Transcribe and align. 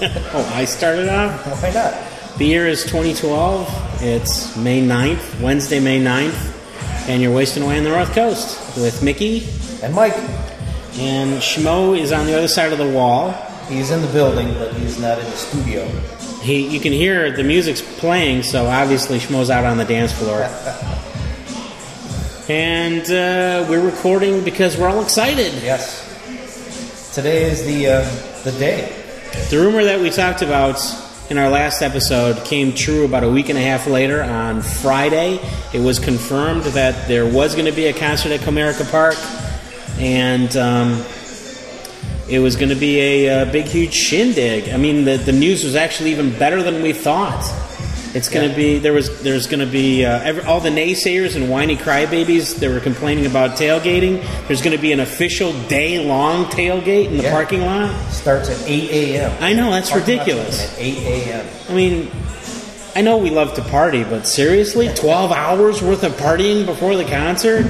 oh, 0.02 0.52
I 0.54 0.64
started 0.64 1.10
off? 1.10 1.62
Why 1.62 1.70
not? 1.72 1.92
The 2.38 2.46
year 2.46 2.66
is 2.66 2.84
2012. 2.84 4.02
It's 4.02 4.56
May 4.56 4.80
9th, 4.80 5.42
Wednesday, 5.42 5.78
May 5.78 6.00
9th. 6.00 6.56
And 7.06 7.20
you're 7.20 7.34
wasting 7.34 7.62
away 7.62 7.76
on 7.76 7.84
the 7.84 7.90
North 7.90 8.14
Coast 8.14 8.78
with 8.78 9.02
Mickey. 9.02 9.46
And 9.82 9.94
Mike, 9.94 10.16
And 10.94 11.34
Schmo 11.42 11.98
is 11.98 12.12
on 12.12 12.24
the 12.24 12.34
other 12.34 12.48
side 12.48 12.72
of 12.72 12.78
the 12.78 12.88
wall. 12.88 13.32
he's 13.68 13.90
in 13.90 14.00
the 14.00 14.08
building, 14.08 14.54
but 14.54 14.72
he's 14.72 14.98
not 14.98 15.18
in 15.18 15.26
the 15.26 15.36
studio. 15.36 15.84
He, 16.40 16.66
you 16.66 16.80
can 16.80 16.92
hear 16.92 17.30
the 17.30 17.44
music's 17.44 17.82
playing, 17.98 18.44
so 18.44 18.68
obviously 18.68 19.18
Schmo's 19.18 19.50
out 19.50 19.66
on 19.66 19.76
the 19.76 19.84
dance 19.84 20.12
floor. 20.12 20.38
and 22.48 23.02
uh, 23.02 23.66
we're 23.68 23.84
recording 23.84 24.42
because 24.44 24.78
we're 24.78 24.88
all 24.88 25.02
excited. 25.02 25.52
Yes. 25.62 26.06
Today 27.14 27.50
is 27.50 27.66
the 27.66 27.86
uh, 27.86 28.42
the 28.44 28.52
day. 28.52 28.96
The 29.50 29.58
rumor 29.58 29.82
that 29.82 29.98
we 29.98 30.10
talked 30.10 30.42
about 30.42 30.80
in 31.28 31.36
our 31.36 31.50
last 31.50 31.82
episode 31.82 32.44
came 32.44 32.72
true 32.72 33.04
about 33.04 33.24
a 33.24 33.28
week 33.28 33.48
and 33.48 33.58
a 33.58 33.60
half 33.60 33.88
later 33.88 34.22
on 34.22 34.62
Friday. 34.62 35.40
It 35.74 35.80
was 35.80 35.98
confirmed 35.98 36.62
that 36.62 37.08
there 37.08 37.26
was 37.26 37.56
going 37.56 37.66
to 37.66 37.72
be 37.72 37.86
a 37.86 37.92
concert 37.92 38.30
at 38.30 38.38
Comerica 38.42 38.88
Park, 38.92 39.16
and 39.98 40.56
um, 40.56 41.04
it 42.28 42.38
was 42.38 42.54
going 42.54 42.68
to 42.68 42.76
be 42.76 43.00
a, 43.00 43.42
uh 43.42 43.44
big, 43.50 43.64
huge 43.64 43.92
shindig. 43.92 44.68
I 44.68 44.76
mean, 44.76 45.04
the, 45.04 45.16
the 45.16 45.32
news 45.32 45.64
was 45.64 45.74
actually 45.74 46.12
even 46.12 46.30
better 46.38 46.62
than 46.62 46.80
we 46.80 46.92
thought. 46.92 47.42
It's 48.12 48.28
going 48.28 48.44
to 48.44 48.50
Yeah. 48.50 48.56
be 48.74 48.78
there 48.78 48.92
was 48.92 49.22
there's 49.22 49.46
going 49.46 49.60
to 49.60 49.70
be 49.70 50.04
uh, 50.04 50.20
every, 50.20 50.42
all 50.44 50.58
the 50.60 50.70
naysayers 50.70 51.36
and 51.36 51.48
whiny 51.48 51.76
crybabies 51.76 52.56
that 52.58 52.68
were 52.68 52.80
complaining 52.80 53.24
about 53.26 53.56
tailgating. 53.56 54.24
There's 54.48 54.62
going 54.62 54.76
to 54.76 54.82
be 54.82 54.90
an 54.92 54.98
official 55.00 55.52
day 55.68 56.04
long 56.04 56.46
tailgate 56.46 57.06
in 57.06 57.16
the 57.18 57.22
Yeah. 57.24 57.30
parking 57.32 57.64
lot. 57.64 57.94
Starts 58.10 58.48
at 58.50 58.68
8 58.68 58.90
a.m. 58.90 59.32
I 59.40 59.52
know 59.52 59.70
that's 59.70 59.90
Parking 59.90 60.18
ridiculous. 60.18 60.72
At 60.72 60.78
8 60.80 60.96
a.m. 61.06 61.46
I 61.68 61.72
mean, 61.74 62.10
I 62.96 63.02
know 63.02 63.16
we 63.18 63.30
love 63.30 63.54
to 63.54 63.62
party, 63.62 64.02
but 64.02 64.26
seriously, 64.26 64.88
twelve 64.96 65.30
hours 65.30 65.80
worth 65.80 66.02
of 66.02 66.12
partying 66.14 66.66
before 66.66 66.96
the 66.96 67.04
concert? 67.04 67.64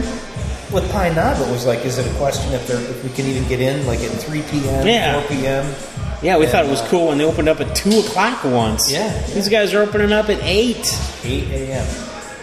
With 0.72 0.91
Pine 0.92 1.14
Knob, 1.16 1.38
it 1.41 1.50
was 1.50 1.66
like, 1.66 1.84
is 1.84 1.98
it 1.98 2.06
a 2.10 2.14
question 2.16 2.54
if, 2.54 2.70
if 2.70 3.02
we 3.04 3.10
can 3.10 3.27
even 3.27 3.47
get 3.48 3.60
in, 3.60 3.86
like 3.86 3.98
at 4.00 4.10
3 4.12 4.41
p.m., 4.50 4.86
Yeah. 4.86 5.20
4 5.20 5.28
p.m.? 5.36 5.75
Yeah, 6.22 6.36
we 6.36 6.44
And, 6.44 6.52
thought 6.52 6.64
it 6.66 6.70
was 6.70 6.80
uh, 6.82 6.88
cool 6.88 7.08
when 7.08 7.18
they 7.18 7.24
opened 7.24 7.48
up 7.48 7.60
at 7.60 7.74
two 7.74 7.98
o'clock 8.00 8.44
once. 8.44 8.92
Yeah, 8.92 9.10
these 9.28 9.48
guys 9.48 9.72
are 9.74 9.82
opening 9.82 10.12
up 10.12 10.28
at 10.28 10.38
eight. 10.42 10.86
8 11.24 11.48
a.m. 11.50 11.86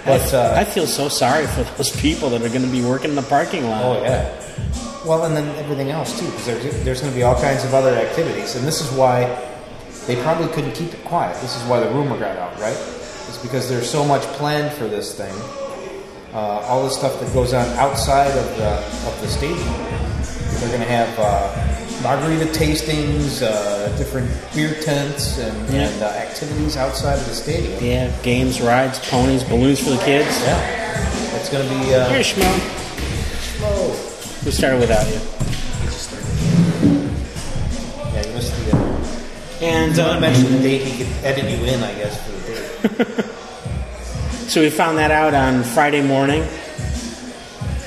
But, 0.06 0.34
uh, 0.34 0.54
I 0.56 0.64
feel 0.64 0.88
so 0.88 1.10
sorry 1.10 1.46
for 1.48 1.64
those 1.76 1.94
people 2.00 2.30
that 2.30 2.42
are 2.42 2.48
going 2.50 2.62
to 2.64 2.72
be 2.72 2.82
working 2.82 3.10
in 3.10 3.16
the 3.16 3.22
parking 3.24 3.66
lot. 3.70 3.84
Oh 3.84 4.02
yeah. 4.02 4.34
Well, 5.06 5.26
and 5.26 5.36
then 5.36 5.48
everything 5.58 5.90
else 5.90 6.18
too, 6.20 6.26
because 6.26 6.46
there's 6.46 6.84
there's 6.84 7.02
going 7.02 7.12
to 7.14 7.18
be 7.18 7.24
all 7.24 7.36
kinds 7.40 7.64
of 7.66 7.74
other 7.74 7.94
activities, 7.96 8.56
and 8.56 8.66
this 8.66 8.82
is 8.82 8.90
why 8.98 9.26
they 10.08 10.16
probably 10.24 10.48
couldn't 10.54 10.72
keep 10.74 10.94
it 10.94 11.04
quiet. 11.04 11.40
This 11.42 11.56
is 11.56 11.64
why 11.64 11.80
the 11.80 11.90
rumor 11.90 12.18
got 12.18 12.38
out, 12.38 12.58
right? 12.60 12.78
It's 13.28 13.38
because 13.42 13.68
there's 13.70 13.90
so 13.90 14.04
much 14.06 14.22
planned 14.40 14.74
for 14.78 14.88
this 14.88 15.14
thing. 15.16 15.34
Uh, 16.34 16.62
all 16.68 16.84
the 16.84 16.90
stuff 16.90 17.20
that 17.20 17.34
goes 17.34 17.54
on 17.54 17.68
outside 17.78 18.32
of 18.32 18.58
the 18.58 18.78
of 19.08 19.22
the 19.22 19.28
stadium. 19.28 19.60
They're 20.60 20.70
going 20.70 20.82
to 20.82 20.88
have 20.88 21.20
uh, 21.20 21.67
margarita 22.02 22.46
tastings, 22.46 23.42
uh, 23.42 23.88
different 23.98 24.30
beer 24.54 24.74
tents, 24.82 25.38
and, 25.40 25.70
Yeah. 25.74 25.90
and 25.90 26.04
uh, 26.04 26.08
activities 26.08 26.78
outside 26.78 27.18
of 27.20 27.26
the 27.28 27.34
stadium. 27.36 27.84
Yeah, 27.84 28.12
games, 28.24 28.62
rides, 28.62 29.00
ponies, 29.10 29.44
balloons 29.44 29.80
for 29.80 29.90
the 29.92 29.98
kids. 30.04 30.28
Yeah. 30.42 31.36
It's 31.38 31.50
going 31.50 31.68
to 31.68 31.74
be. 31.74 31.94
Uh, 31.94 32.10
Here, 32.10 32.22
Schmo. 32.22 32.52
We 34.46 34.52
started 34.52 34.80
without 34.80 35.06
you. 35.08 35.20
yeah, 38.14 38.26
you 38.28 38.34
missed 38.34 38.56
the. 38.66 38.76
Uh, 38.78 38.84
And 39.62 40.00
uh, 40.00 40.14
to 40.16 40.20
mention 40.22 40.52
the 40.52 40.60
date 40.60 40.82
he 40.84 41.04
could 41.04 41.12
edit 41.26 41.46
you 41.46 41.66
in, 41.66 41.84
I 41.84 41.94
guess, 41.96 42.16
for 42.24 42.32
the 42.32 43.06
date. 43.16 43.26
so 44.50 44.62
we 44.62 44.70
found 44.70 44.98
that 45.00 45.12
out 45.12 45.34
on 45.34 45.64
Friday 45.64 46.02
morning. 46.02 46.44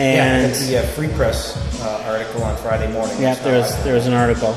Yeah, 0.00 0.24
And 0.24 0.52
got 0.52 0.60
the 0.60 0.78
uh, 0.78 0.82
Free 0.94 1.08
Press 1.08 1.56
uh, 1.82 2.04
article 2.06 2.42
on 2.42 2.56
Friday 2.58 2.90
morning. 2.92 3.20
Yeah, 3.20 3.34
there 3.34 3.58
was 3.58 3.84
there 3.84 3.94
was 3.94 4.06
an 4.06 4.14
article, 4.14 4.56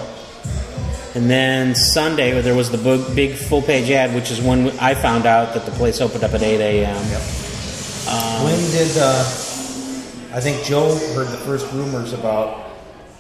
and 1.16 1.30
then 1.30 1.76
Sunday 1.76 2.40
there 2.42 2.56
was 2.56 2.72
the 2.72 2.78
big, 2.78 3.16
big 3.16 3.36
full 3.36 3.62
page 3.62 3.90
ad, 3.92 4.14
which 4.16 4.32
is 4.32 4.42
when 4.42 4.72
I 4.80 4.94
found 4.94 5.26
out 5.26 5.54
that 5.54 5.66
the 5.66 5.72
place 5.72 6.02
opened 6.02 6.24
up 6.24 6.34
at 6.34 6.42
eight 6.42 6.62
a.m. 6.62 6.96
when 8.44 8.60
did 8.72 8.98
uh, 8.98 9.20
I 10.34 10.40
think 10.42 10.64
Joe 10.64 10.96
heard 11.14 11.28
the 11.28 11.38
first 11.46 11.72
rumors 11.74 12.14
about 12.14 12.72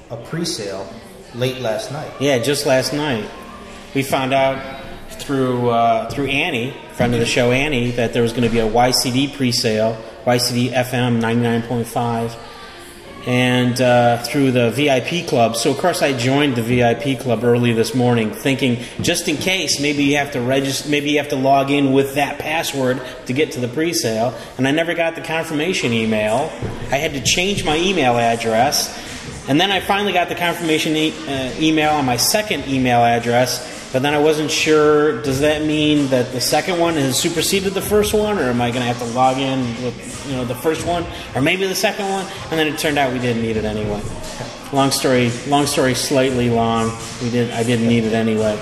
a 0.09 0.17
pre-sale 0.17 0.87
late 1.35 1.59
last 1.59 1.91
night? 1.91 2.11
Yeah, 2.19 2.39
just 2.39 2.65
last 2.65 2.93
night 2.93 3.29
we 3.93 4.03
found 4.03 4.33
out 4.33 4.81
through 5.09 5.69
uh, 5.69 6.09
through 6.09 6.27
Annie, 6.27 6.73
friend 6.93 7.13
of 7.13 7.19
the 7.19 7.25
show 7.25 7.51
Annie, 7.51 7.91
that 7.91 8.13
there 8.13 8.21
was 8.21 8.31
going 8.31 8.43
to 8.43 8.49
be 8.49 8.59
a 8.59 8.67
YCD 8.67 9.35
pre-sale, 9.35 9.97
YCD 10.25 10.71
FM 10.71 11.19
ninety 11.19 11.41
nine 11.43 11.61
point 11.63 11.87
five. 11.87 12.35
And 13.25 13.79
uh, 13.79 14.17
through 14.23 14.51
the 14.51 14.69
VIP 14.71 15.25
club, 15.29 15.55
so 15.55 15.71
of 15.71 15.77
course 15.77 16.01
I 16.01 16.11
joined 16.11 16.57
the 16.57 16.61
VIP 16.61 17.21
club 17.21 17.45
early 17.45 17.71
this 17.71 17.95
morning, 17.95 18.31
thinking 18.31 18.83
just 18.99 19.29
in 19.29 19.37
case 19.37 19.79
maybe 19.79 20.03
you 20.03 20.17
have 20.17 20.31
to 20.33 20.41
register, 20.41 20.89
maybe 20.89 21.11
you 21.11 21.19
have 21.19 21.29
to 21.29 21.37
log 21.37 21.71
in 21.71 21.93
with 21.93 22.15
that 22.15 22.37
password 22.37 23.01
to 23.27 23.31
get 23.31 23.53
to 23.53 23.61
the 23.61 23.69
pre-sale. 23.69 24.37
And 24.57 24.67
I 24.67 24.71
never 24.71 24.93
got 24.93 25.15
the 25.15 25.21
confirmation 25.21 25.93
email. 25.93 26.51
I 26.91 26.97
had 26.97 27.13
to 27.13 27.21
change 27.23 27.63
my 27.63 27.77
email 27.77 28.17
address, 28.17 28.91
and 29.47 29.57
then 29.59 29.71
I 29.71 29.79
finally 29.79 30.11
got 30.11 30.27
the 30.27 30.35
confirmation 30.35 30.93
e- 30.97 31.13
uh, 31.25 31.53
email 31.61 31.91
on 31.91 32.03
my 32.05 32.17
second 32.17 32.67
email 32.67 33.05
address. 33.05 33.72
But 33.93 34.01
then 34.01 34.15
I 34.15 34.17
wasn't 34.17 34.49
sure. 34.49 35.21
Does 35.21 35.41
that 35.41 35.61
mean 35.61 36.07
that 36.07 36.31
the 36.31 36.41
second 36.41 36.79
one 36.79 36.95
has 36.95 37.15
superseded 37.17 37.75
the 37.75 37.81
first 37.81 38.11
one, 38.11 38.39
or 38.39 38.49
am 38.49 38.59
I 38.59 38.71
going 38.71 38.81
to 38.81 38.87
have 38.87 38.97
to 38.97 39.05
log 39.13 39.37
in 39.37 39.59
with 39.83 40.27
you 40.27 40.35
know 40.35 40.45
the 40.45 40.55
first 40.55 40.85
one, 40.87 41.05
or 41.35 41.41
maybe 41.41 41.67
the 41.67 41.75
second 41.75 42.09
one? 42.09 42.25
And 42.49 42.59
then 42.59 42.67
it 42.67 42.79
turned 42.79 42.97
out 42.97 43.13
we 43.13 43.19
didn't 43.19 43.43
need 43.43 43.55
it 43.55 43.65
anyway. 43.65 44.01
Long 44.73 44.89
story, 44.89 45.31
long 45.47 45.67
story, 45.67 45.93
slightly 45.93 46.49
long. 46.49 46.91
We 47.21 47.29
did. 47.29 47.51
I 47.51 47.61
didn't 47.61 47.87
need 47.87 48.03
it 48.03 48.13
anyway. 48.13 48.59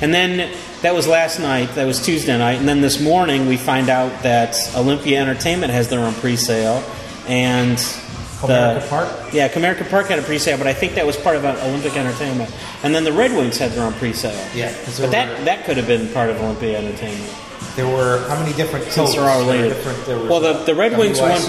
And 0.00 0.14
then 0.14 0.56
that 0.82 0.94
was 0.94 1.08
last 1.08 1.40
night. 1.40 1.74
That 1.74 1.86
was 1.86 2.00
Tuesday 2.00 2.38
night. 2.38 2.60
And 2.60 2.68
then 2.68 2.80
this 2.80 3.00
morning 3.00 3.48
we 3.48 3.56
find 3.56 3.88
out 3.88 4.22
that 4.22 4.56
Olympia 4.76 5.20
Entertainment 5.20 5.72
has 5.72 5.88
their 5.88 5.98
own 5.98 6.14
pre-sale, 6.14 6.80
and 7.26 7.76
Comerica 8.48 8.88
Park? 8.88 9.32
Yeah, 9.32 9.48
Comerica 9.48 9.88
Park 9.88 10.06
had 10.06 10.18
a 10.18 10.22
pre-sale, 10.22 10.58
but 10.58 10.66
I 10.66 10.72
think 10.72 10.94
that 10.94 11.06
was 11.06 11.16
part 11.16 11.36
of 11.36 11.44
uh, 11.44 11.56
Olympia 11.62 11.92
Entertainment. 11.92 12.50
And 12.82 12.94
then 12.94 13.04
the 13.04 13.12
Red 13.12 13.32
Wings 13.32 13.58
had 13.58 13.72
their 13.72 13.84
own 13.84 13.92
pre-sale. 13.94 14.32
Yeah, 14.54 14.74
but 14.84 14.96
there 14.96 15.10
that 15.10 15.44
that 15.44 15.64
could 15.64 15.76
have 15.76 15.86
been 15.86 16.08
part 16.12 16.30
of 16.30 16.36
Olympia 16.40 16.78
Entertainment 16.78 17.32
There 17.76 17.86
were 17.86 18.26
how 18.28 18.38
many 18.40 18.52
different 18.54 18.86
codes? 18.86 19.14
There 19.14 19.22
were 19.24 19.68
different- 19.68 20.06
there 20.06 20.18
well, 20.18 20.40
the 20.40 20.54
the 20.64 20.74
Red 20.74 20.96
Wings 20.98 21.20
one 21.20 21.40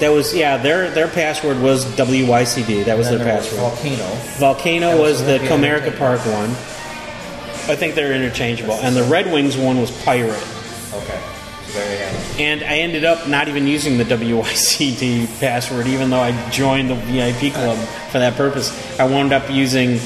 that 0.00 0.10
was 0.12 0.34
yeah 0.34 0.56
their 0.56 0.90
their 0.90 1.08
password 1.08 1.60
was 1.60 1.84
WYCD. 1.96 2.84
That 2.84 2.96
was 2.98 3.08
their 3.08 3.18
there 3.18 3.36
was 3.36 3.48
password. 3.48 3.60
Volcano. 3.60 4.14
Volcano 4.38 4.90
was 5.00 5.22
was 5.22 5.24
the 5.24 5.38
Comerica 5.38 5.96
Park 5.98 6.20
one. 6.26 6.50
I 7.66 7.76
think 7.76 7.94
they're 7.94 8.12
interchangeable, 8.12 8.74
and 8.74 8.94
the 8.94 9.04
Red 9.04 9.32
Wings 9.32 9.56
one 9.56 9.80
was 9.80 9.90
Pirate. 10.04 10.36
Okay, 10.92 11.18
so 11.74 11.80
there 11.80 11.92
you 11.92 12.04
have 12.04 12.14
it. 12.14 12.40
And 12.40 12.62
I 12.62 12.78
ended 12.78 13.04
up 13.04 13.28
not 13.28 13.48
even 13.48 13.66
using 13.66 13.98
the 13.98 14.04
WYCD 14.04 15.26
password, 15.40 15.86
even 15.86 16.10
though 16.10 16.20
I 16.20 16.50
joined 16.50 16.90
the 16.90 16.94
VIP 16.94 17.52
club 17.52 17.78
for 18.10 18.18
that 18.20 18.34
purpose. 18.34 18.70
I 19.00 19.04
wound 19.06 19.32
up 19.32 19.50
using 19.50 19.98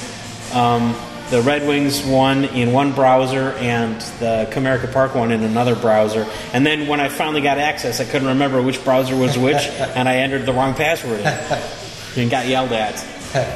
um, 0.55 0.97
the 1.31 1.43
Red 1.43 1.69
Wings 1.69 2.03
one 2.05 2.45
in 2.47 2.73
one 2.73 2.93
browser 2.93 3.53
and 3.59 4.01
the 4.19 4.49
Comerica 4.51 4.91
Park 4.93 5.15
one 5.15 5.31
in 5.31 5.43
another 5.43 5.77
browser. 5.77 6.27
And 6.55 6.65
then 6.65 6.89
when 6.89 7.01
I 7.01 7.11
finally 7.11 7.43
got 7.43 7.59
access, 7.59 8.01
I 8.01 8.05
couldn't 8.05 8.29
remember 8.29 8.63
which 8.63 8.83
browser 8.83 9.15
was 9.15 9.37
which, 9.37 9.57
and 9.57 10.09
I 10.09 10.17
entered 10.17 10.47
the 10.47 10.55
wrong 10.55 10.75
password 10.75 11.21
and 11.21 12.31
got 12.31 12.47
yelled 12.47 12.73
at. 12.73 13.05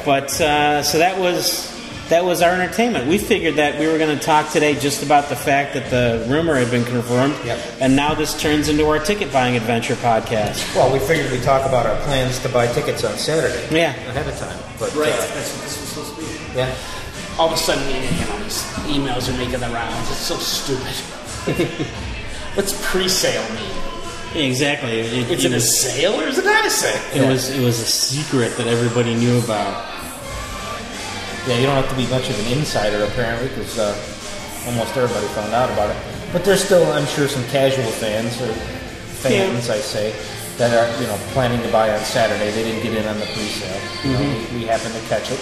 But 0.05 0.39
uh, 0.39 0.83
so 0.83 0.99
that 0.99 1.19
was 1.19 1.72
that 2.13 2.23
was 2.23 2.43
our 2.43 2.53
entertainment. 2.53 3.07
We 3.07 3.17
figured 3.17 3.55
that 3.55 3.79
we 3.79 3.87
were 3.87 3.97
going 3.97 4.15
to 4.15 4.23
talk 4.23 4.51
today 4.51 4.75
just 4.77 5.01
about 5.01 5.29
the 5.29 5.35
fact 5.35 5.73
that 5.73 5.89
the 5.89 6.23
rumor 6.29 6.53
had 6.55 6.69
been 6.69 6.85
confirmed, 6.85 7.33
Yep. 7.43 7.59
and 7.81 7.95
now 7.95 8.13
this 8.13 8.39
turns 8.39 8.69
into 8.69 8.85
our 8.87 8.99
ticket 8.99 9.33
buying 9.33 9.55
adventure 9.55 9.95
podcast. 9.95 10.61
Well, 10.75 10.93
we 10.93 10.99
figured 10.99 11.31
we'd 11.31 11.41
talk 11.41 11.65
about 11.67 11.87
our 11.87 11.95
plans 12.05 12.37
to 12.39 12.49
buy 12.49 12.67
tickets 12.67 13.03
on 13.03 13.17
Saturday. 13.17 13.65
Yeah. 13.75 13.95
ahead 14.11 14.27
of 14.27 14.37
time. 14.37 14.59
But 14.79 14.93
Right, 14.93 15.11
uh, 15.11 15.17
that's 15.17 15.53
what 15.55 15.63
this 15.63 15.79
was 15.81 15.89
supposed 15.89 16.15
to 16.15 16.21
be. 16.21 16.57
yeah, 16.59 16.75
All 17.39 17.47
of 17.47 17.53
a 17.53 17.57
sudden, 17.57 17.83
you 17.89 18.25
know, 18.27 18.43
these 18.43 18.61
emails 18.93 19.27
are 19.33 19.37
making 19.37 19.59
the 19.61 19.69
rounds. 19.69 20.09
It's 20.11 20.19
so 20.19 20.37
stupid. 20.37 20.93
What's 22.55 22.79
pre-sale 22.91 23.43
mean? 23.55 24.45
Exactly. 24.49 24.99
It, 24.99 25.31
It's 25.31 25.45
in 25.45 25.53
a 25.53 25.59
sale 25.59 26.19
or 26.21 26.27
is 26.27 26.37
it 26.37 26.45
not 26.45 26.63
a 26.65 26.69
sale? 26.69 27.01
it 27.23 27.27
was 27.27 27.49
it 27.49 27.63
was 27.63 27.79
a 27.79 27.85
secret 27.85 28.55
that 28.57 28.67
everybody 28.67 29.13
knew 29.15 29.39
about. 29.39 29.89
Yeah. 31.47 31.57
You 31.59 31.65
don't 31.65 31.75
have 31.75 31.89
to 31.89 31.95
be 31.95 32.07
much 32.07 32.29
of 32.29 32.39
an 32.45 32.57
insider 32.57 33.03
apparently, 33.03 33.49
because 33.49 33.77
uh, 33.79 33.93
almost 34.67 34.95
everybody 34.95 35.27
found 35.33 35.53
out 35.53 35.69
about 35.71 35.89
it. 35.89 35.97
But 36.31 36.43
there's 36.43 36.63
still, 36.63 36.85
I'm 36.93 37.05
sure, 37.05 37.27
some 37.27 37.43
casual 37.45 37.85
fans 38.01 38.41
or 38.41 38.51
fans, 39.21 39.69
I 39.69 39.77
say, 39.77 40.15
that 40.57 40.73
are 40.73 41.01
you 41.01 41.07
know 41.07 41.17
planning 41.33 41.61
to 41.61 41.71
buy 41.71 41.91
on 41.91 41.99
Saturday. 42.01 42.51
They 42.51 42.63
didn't 42.63 42.83
get 42.83 42.95
in 42.95 43.07
on 43.07 43.19
the 43.19 43.25
pre-sale. 43.27 43.81
You 44.03 44.13
know, 44.13 44.19
we, 44.19 44.57
we 44.57 44.65
happened 44.65 44.93
to 44.95 45.01
catch 45.07 45.31
it, 45.31 45.39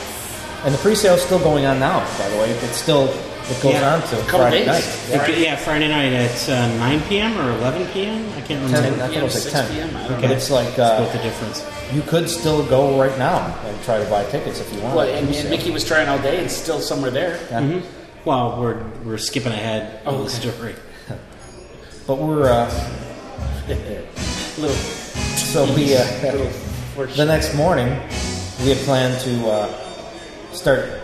and 0.65 0.74
the 0.74 0.80
pre-sale 0.80 1.15
is 1.15 1.21
still 1.21 1.39
going 1.39 1.65
on 1.65 1.80
now. 1.80 2.00
By 2.18 2.30
the 2.30 2.38
way, 2.38 2.50
it's 2.51 2.77
still 2.77 3.07
It 3.49 3.61
goes 3.61 3.73
Yeah. 3.73 3.93
on 3.95 4.01
to 4.01 4.07
Friday 4.07 4.57
days. 4.59 4.67
night. 4.67 4.83
It 4.83 5.17
Right. 5.17 5.25
could- 5.25 5.38
yeah, 5.38 5.55
Friday 5.55 5.88
night 5.88 6.13
at 6.13 6.49
uh, 6.49 6.67
9 6.77 7.01
p.m. 7.09 7.38
or 7.38 7.51
11 7.57 7.88
p.m. 7.88 8.25
I 8.38 8.41
can't 8.41 8.47
10, 8.69 8.83
remember. 8.83 9.03
I 9.03 9.07
think 9.07 9.17
it 9.19 9.23
was 9.23 9.45
like 9.45 9.53
10. 9.53 9.67
PM, 9.75 9.89
I 9.97 10.07
don't 10.07 10.21
But 10.21 10.29
know. 10.29 10.35
it's 10.35 10.49
like 10.51 10.67
Split 10.69 10.79
uh, 10.88 11.05
the 11.11 11.17
difference. 11.19 11.63
you 11.93 12.01
could 12.03 12.29
still 12.29 12.63
go 12.63 12.99
right 13.01 13.17
now 13.17 13.53
and 13.65 13.83
try 13.83 13.97
to 14.01 14.09
buy 14.09 14.23
tickets 14.25 14.59
if 14.61 14.71
you 14.73 14.79
want. 14.81 14.95
Well, 14.95 15.07
and, 15.09 15.27
and 15.35 15.49
Mickey 15.49 15.71
was 15.71 15.83
trying 15.83 16.07
all 16.07 16.19
day 16.19 16.38
and 16.39 16.49
still 16.49 16.79
somewhere 16.79 17.11
there. 17.11 17.39
Yeah. 17.51 17.81
Well, 18.23 18.57
we're 18.61 18.83
we're 19.03 19.17
skipping 19.17 19.51
ahead 19.51 19.99
Oh, 20.05 20.19
in 20.19 20.23
the 20.25 20.29
story. 20.29 20.75
But 22.07 22.17
we're 22.19 22.49
uh, 22.49 22.69
Little, 24.57 24.75
so 24.75 25.63
we 25.73 25.95
uh, 25.95 26.03
little 26.23 26.51
the 27.15 27.25
next 27.25 27.55
morning 27.55 27.88
we 28.63 28.69
had 28.69 28.77
planned 28.85 29.19
to 29.21 29.49
uh, 29.49 29.73
start 30.53 31.00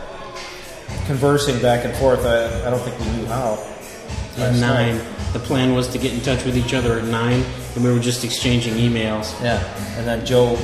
conversing 1.07 1.59
back 1.61 1.85
and 1.85 1.95
forth. 1.95 2.25
I, 2.25 2.67
I 2.67 2.69
don't 2.69 2.81
think 2.81 2.99
we 2.99 3.05
knew 3.17 3.25
how. 3.25 3.57
At 4.37 4.53
nine, 4.57 4.97
night. 4.97 5.33
the 5.33 5.39
plan 5.39 5.73
was 5.73 5.87
to 5.87 5.97
get 5.97 6.13
in 6.13 6.21
touch 6.21 6.45
with 6.45 6.55
each 6.55 6.75
other 6.75 6.99
at 6.99 7.05
nine, 7.05 7.43
and 7.73 7.83
we 7.83 7.91
were 7.91 7.99
just 7.99 8.23
exchanging 8.23 8.75
emails. 8.75 9.33
Yeah, 9.41 9.57
and 9.97 10.05
then 10.05 10.23
Joe 10.27 10.55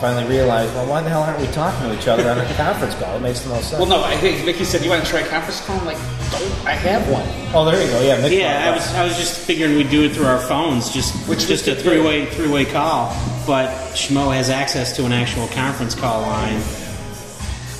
finally 0.00 0.28
realized, 0.28 0.74
well, 0.74 0.88
why 0.88 1.02
the 1.02 1.08
hell 1.08 1.22
aren't 1.22 1.40
we 1.40 1.46
talking 1.48 1.88
to 1.88 1.96
each 1.96 2.08
other 2.08 2.28
on 2.28 2.36
a 2.38 2.54
conference 2.56 2.96
call? 2.96 3.16
It 3.16 3.20
makes 3.20 3.40
the 3.42 3.50
most 3.50 3.70
sense. 3.70 3.78
Well, 3.78 3.88
no, 3.88 4.02
I 4.02 4.16
think 4.16 4.44
Mickey 4.44 4.64
said, 4.64 4.82
"You 4.82 4.90
want 4.90 5.04
to 5.04 5.08
try 5.08 5.20
a 5.20 5.28
conference 5.28 5.64
call?" 5.64 5.78
I'm 5.78 5.86
like, 5.86 5.98
"Don't 6.32 6.66
I 6.66 6.72
have 6.72 7.08
one?" 7.08 7.24
Oh, 7.54 7.64
there 7.64 7.80
you 7.80 7.88
go. 7.92 8.00
Yeah, 8.02 8.20
Mick 8.20 8.36
Yeah, 8.36 8.70
I 8.72 8.74
was. 8.74 8.92
I 8.94 9.04
was 9.04 9.16
just 9.16 9.38
figuring 9.38 9.76
we'd 9.76 9.88
do 9.90 10.02
it 10.02 10.12
through 10.12 10.26
our 10.26 10.40
phones, 10.40 10.90
just 10.90 11.14
Which 11.28 11.46
just 11.46 11.68
a 11.68 11.76
three 11.76 12.00
way 12.02 12.26
three 12.26 12.48
way 12.48 12.64
call. 12.64 13.10
But 13.46 13.68
Schmo 13.94 14.34
has 14.34 14.50
access 14.50 14.96
to 14.96 15.04
an 15.04 15.12
actual 15.12 15.46
conference 15.48 15.94
call 15.94 16.22
line. 16.22 16.60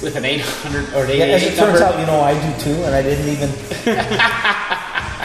With 0.03 0.17
an 0.17 0.25
800 0.25 0.95
or 0.95 1.05
an 1.05 1.17
Yeah, 1.19 1.25
as 1.27 1.43
it 1.43 1.57
turns 1.57 1.81
number. 1.81 1.83
out, 1.85 1.99
you 1.99 2.07
know, 2.07 2.21
I 2.21 2.35
do 2.35 2.61
too, 2.63 2.83
and 2.85 2.95
I 2.95 3.03
didn't 3.03 3.29
even. 3.29 3.49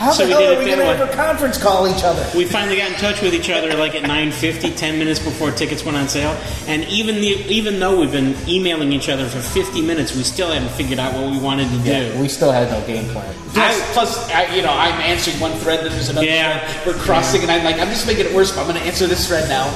How 0.01 0.11
So 0.13 0.25
the 0.25 0.33
hell 0.33 0.53
are 0.55 0.57
we 0.57 0.65
going 0.65 0.79
to 0.79 0.85
ever 0.85 1.13
conference 1.13 1.59
call 1.61 1.87
each 1.87 2.03
other? 2.03 2.25
We 2.35 2.45
finally 2.45 2.75
got 2.77 2.89
in 2.89 2.97
touch 2.97 3.21
with 3.21 3.35
each 3.35 3.51
other 3.51 3.75
like 3.77 3.93
at 3.93 4.01
9:50, 4.01 4.75
10 4.75 4.97
minutes 4.97 5.19
before 5.19 5.51
tickets 5.51 5.83
went 5.85 5.95
on 5.95 6.07
sale. 6.09 6.35
And 6.67 6.85
even 6.85 7.15
the 7.21 7.27
even 7.53 7.79
though 7.79 7.99
we've 7.99 8.11
been 8.11 8.35
emailing 8.47 8.93
each 8.93 9.09
other 9.09 9.27
for 9.27 9.39
50 9.41 9.79
minutes, 9.83 10.15
we 10.15 10.23
still 10.23 10.49
haven't 10.51 10.71
figured 10.71 10.97
out 10.97 11.13
what 11.13 11.29
we 11.29 11.37
wanted 11.37 11.69
to 11.69 11.77
do. 11.83 12.19
We 12.19 12.29
still 12.29 12.51
had 12.51 12.71
no 12.71 12.81
game 12.87 13.07
plan. 13.09 13.31
Plus, 13.53 13.93
plus 13.93 14.29
I, 14.31 14.55
you 14.55 14.63
know, 14.63 14.71
I'm 14.73 14.99
answering 15.01 15.39
one 15.39 15.51
thread, 15.59 15.81
then 15.85 15.91
there's 15.91 16.09
another 16.09 16.25
Yeah. 16.25 16.65
thread. 16.81 16.95
We're 16.95 17.01
crossing, 17.03 17.41
and 17.43 17.51
I'm 17.51 17.63
like, 17.63 17.77
I'm 17.79 17.89
just 17.89 18.07
making 18.07 18.25
it 18.25 18.33
worse, 18.33 18.49
but 18.51 18.61
I'm 18.61 18.67
going 18.69 18.79
to 18.79 18.87
answer 18.87 19.05
this 19.05 19.27
thread 19.27 19.47
now. 19.49 19.67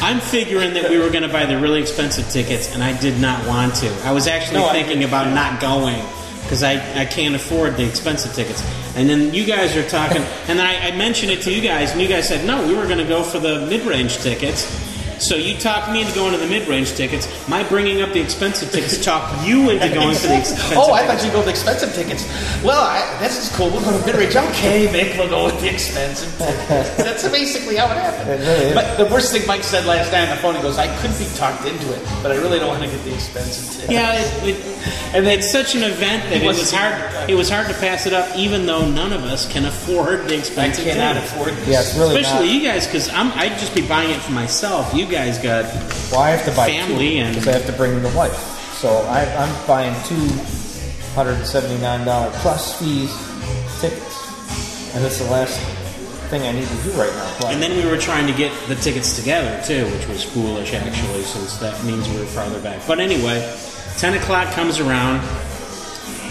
I'm 0.00 0.20
figuring 0.20 0.74
that 0.74 0.90
we 0.90 0.98
were 0.98 1.10
going 1.10 1.22
to 1.22 1.28
buy 1.28 1.46
the 1.46 1.58
really 1.58 1.80
expensive 1.80 2.28
tickets, 2.28 2.72
and 2.74 2.82
I 2.82 2.98
did 3.00 3.18
not 3.20 3.46
want 3.46 3.74
to. 3.76 3.88
I 4.04 4.12
was 4.12 4.26
actually 4.26 4.58
No, 4.60 4.70
thinking 4.70 5.04
about 5.04 5.32
not 5.34 5.60
going 5.60 6.04
because 6.42 6.62
I, 6.62 6.74
I 7.00 7.04
can't 7.06 7.34
afford 7.34 7.76
the 7.76 7.84
expensive 7.84 8.32
tickets. 8.32 8.62
And 8.94 9.08
then 9.08 9.34
you 9.34 9.44
guys 9.44 9.76
are 9.76 9.88
talking, 9.88 10.22
and 10.48 10.58
then 10.58 10.66
I, 10.66 10.88
I 10.88 10.96
mentioned 10.96 11.32
it 11.32 11.42
to 11.42 11.52
you 11.52 11.60
guys, 11.60 11.92
and 11.92 12.00
you 12.00 12.08
guys 12.08 12.28
said, 12.28 12.46
no, 12.46 12.64
we 12.66 12.74
were 12.74 12.84
going 12.86 12.98
to 12.98 13.08
go 13.08 13.22
for 13.22 13.38
the 13.38 13.66
mid 13.66 13.84
range 13.84 14.18
tickets. 14.18 14.64
So 15.18 15.36
you 15.36 15.56
talked 15.56 15.90
me 15.90 16.02
into 16.02 16.14
going 16.14 16.32
to 16.32 16.38
the 16.38 16.46
mid 16.46 16.68
range 16.68 16.94
tickets. 16.94 17.26
My 17.48 17.62
bringing 17.68 18.02
up 18.02 18.12
the 18.12 18.20
expensive 18.20 18.70
tickets 18.70 19.02
talked 19.02 19.46
you 19.46 19.70
into 19.70 19.88
going 19.94 20.14
to 20.14 20.26
the 20.28 20.38
expensive 20.40 20.76
Oh, 20.76 20.92
I 20.92 21.06
thought 21.06 21.22
you'd 21.24 21.32
go 21.32 21.38
with 21.38 21.46
the 21.46 21.52
expensive 21.52 21.94
tickets. 21.94 22.24
Well, 22.62 22.82
I, 22.82 23.00
this 23.20 23.36
is 23.42 23.54
cool. 23.56 23.70
We'll 23.70 23.80
go 23.82 23.98
to 23.98 24.04
mid-range. 24.06 24.36
Okay, 24.36 24.86
Mick, 24.88 25.16
we'll 25.18 25.28
go 25.30 25.44
with 25.46 25.60
the 25.60 25.72
expensive 25.72 26.30
tickets. 26.38 26.96
That's 26.96 27.28
basically 27.28 27.76
how 27.76 27.86
it 27.86 27.96
happened. 27.96 28.30
It 28.30 28.46
really. 28.46 28.74
But 28.74 28.96
the 28.96 29.06
worst 29.06 29.32
thing 29.32 29.46
Mike 29.46 29.62
said 29.64 29.86
last 29.86 30.12
night 30.12 30.28
on 30.28 30.36
the 30.36 30.42
phone, 30.42 30.54
he 30.56 30.62
goes, 30.62 30.76
I 30.78 30.88
could 31.00 31.16
be 31.18 31.26
talked 31.36 31.64
into 31.66 31.92
it, 31.94 32.02
but 32.22 32.30
I 32.32 32.36
really 32.36 32.58
don't 32.58 32.68
want 32.68 32.82
to 32.82 32.88
get 32.88 33.02
the 33.04 33.14
expensive 33.14 33.72
tickets. 33.72 33.90
Yeah, 33.92 34.12
it, 34.18 34.56
it, 34.56 35.14
and 35.14 35.26
it's 35.26 35.50
such 35.50 35.74
an 35.74 35.82
event 35.82 36.24
that 36.30 36.42
it 36.42 36.46
was- 36.46 36.58
was 36.58 36.72
hard. 36.72 37.30
It 37.30 37.34
was 37.34 37.48
hard 37.50 37.66
to 37.68 37.74
pass 37.74 38.06
it 38.06 38.12
up, 38.12 38.36
even 38.36 38.66
though 38.66 38.86
none 38.88 39.12
of 39.12 39.24
us 39.24 39.50
can 39.50 39.64
afford 39.64 40.28
the 40.28 40.36
expensive. 40.38 40.58
I 40.58 40.66
expensive 40.68 40.84
cannot 40.84 41.14
tickets. 41.14 41.32
afford 41.32 41.48
this. 41.54 41.68
Yeah, 41.68 41.80
it's 41.80 41.94
really 41.96 42.20
Especially 42.20 42.46
not. 42.46 42.54
you 42.54 42.62
guys, 42.68 42.86
because 42.86 43.08
I'd 43.10 43.58
just 43.58 43.74
be 43.74 43.86
buying 43.86 44.10
it 44.10 44.20
for 44.20 44.32
myself. 44.32 44.94
You 44.94 45.05
guys 45.10 45.38
got 45.38 45.64
Well, 46.10 46.20
I 46.20 46.30
have 46.30 46.44
to 46.44 46.52
buy 46.56 46.68
Family 46.70 47.18
and- 47.18 47.34
because 47.34 47.48
I 47.48 47.52
have 47.52 47.66
to 47.66 47.72
bring 47.72 48.02
the 48.02 48.10
wife. 48.10 48.36
So 48.76 48.88
I, 49.08 49.24
I'm 49.36 49.66
buying 49.66 49.94
two 50.04 50.28
hundred 51.14 51.36
and 51.36 51.46
seventy 51.46 51.80
nine 51.80 52.04
dollar 52.06 52.30
plus 52.36 52.78
fees 52.78 53.10
tickets, 53.80 54.94
and 54.94 55.04
it's 55.04 55.18
the 55.18 55.30
last 55.30 55.58
thing 56.28 56.42
I 56.42 56.52
need 56.52 56.66
to 56.68 56.74
do 56.84 56.90
right 56.92 57.10
now. 57.12 57.36
But 57.40 57.52
And 57.54 57.62
then 57.62 57.76
we 57.82 57.90
were 57.90 57.96
trying 57.96 58.26
to 58.26 58.32
get 58.34 58.52
the 58.68 58.74
tickets 58.74 59.16
together 59.16 59.62
too, 59.64 59.84
which 59.92 60.06
was 60.08 60.24
foolish 60.24 60.74
actually, 60.74 61.22
since 61.22 61.56
that 61.58 61.82
means 61.84 62.08
we 62.08 62.18
were 62.18 62.26
farther 62.26 62.60
back. 62.60 62.82
But 62.86 62.98
anyway, 63.00 63.40
10 63.98 64.14
o'clock 64.14 64.52
comes 64.52 64.78
around. 64.80 65.20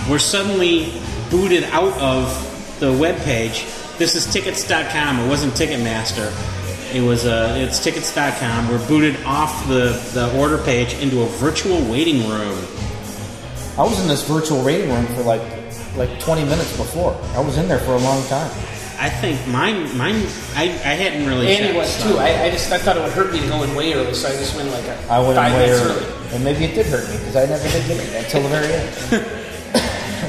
We're 0.10 0.20
suddenly 0.20 0.94
booted 1.32 1.64
out 1.66 1.94
of 2.00 2.78
the 2.80 2.92
web 2.94 3.16
page. 3.24 3.66
This 3.98 4.14
is 4.16 4.32
tickets.com. 4.32 5.20
It 5.22 5.28
wasn't 5.30 5.54
Ticketmaster. 5.54 6.30
It 6.96 7.02
was 7.02 7.26
uh, 7.26 7.56
it's 7.58 7.84
tickets.com. 7.84 8.70
We're 8.70 8.88
booted 8.88 9.22
off 9.26 9.68
the, 9.68 9.92
the 10.14 10.32
order 10.40 10.58
page 10.60 10.94
into 10.96 11.24
a 11.24 11.26
virtual 11.26 11.82
waiting 11.92 12.20
room. 12.30 12.58
I 13.78 13.84
was 13.84 14.00
in 14.02 14.08
this 14.08 14.26
virtual 14.26 14.64
waiting 14.64 14.90
room 14.90 15.06
for 15.08 15.24
like 15.24 15.42
like 15.98 16.20
twenty 16.22 16.46
minutes 16.46 16.72
before. 16.78 17.14
I 17.36 17.42
was 17.42 17.58
in 17.58 17.68
there 17.68 17.80
for 17.80 17.92
a 17.96 17.98
long 18.00 18.26
time. 18.28 18.50
I 18.98 19.10
think 19.10 19.46
mine 19.48 19.98
mine 19.98 20.16
I, 20.56 20.64
I 20.88 20.96
hadn't 20.96 21.28
really 21.28 21.48
Andy 21.50 21.66
checked, 21.74 21.78
was 21.78 21.94
so- 21.98 22.14
too. 22.14 22.18
I, 22.18 22.44
I 22.46 22.50
just 22.50 22.72
I 22.72 22.78
thought 22.78 22.96
it 22.96 23.04
would 23.04 23.12
hurt 23.12 23.34
me 23.34 23.42
to 23.42 23.48
go 23.48 23.62
in 23.64 23.76
way 23.76 23.94
early, 23.94 24.14
so 24.14 24.30
I 24.30 24.32
just 24.32 24.56
went 24.56 24.70
like 24.72 24.86
a 24.86 24.96
I 25.12 25.20
went 25.20 25.36
five 25.36 25.52
in 25.52 25.58
way 25.60 25.66
minutes 25.68 25.82
early, 25.92 26.06
early. 26.06 26.36
and 26.36 26.44
maybe 26.46 26.64
it 26.64 26.76
did 26.76 26.86
hurt 26.86 27.04
me 27.10 27.18
because 27.18 27.36
I 27.36 27.46
never 27.46 27.64
did 27.68 27.88
get 27.88 27.98
it 28.00 28.24
until 28.24 28.42
the 28.44 28.48
very 28.50 28.72
end. 28.74 29.42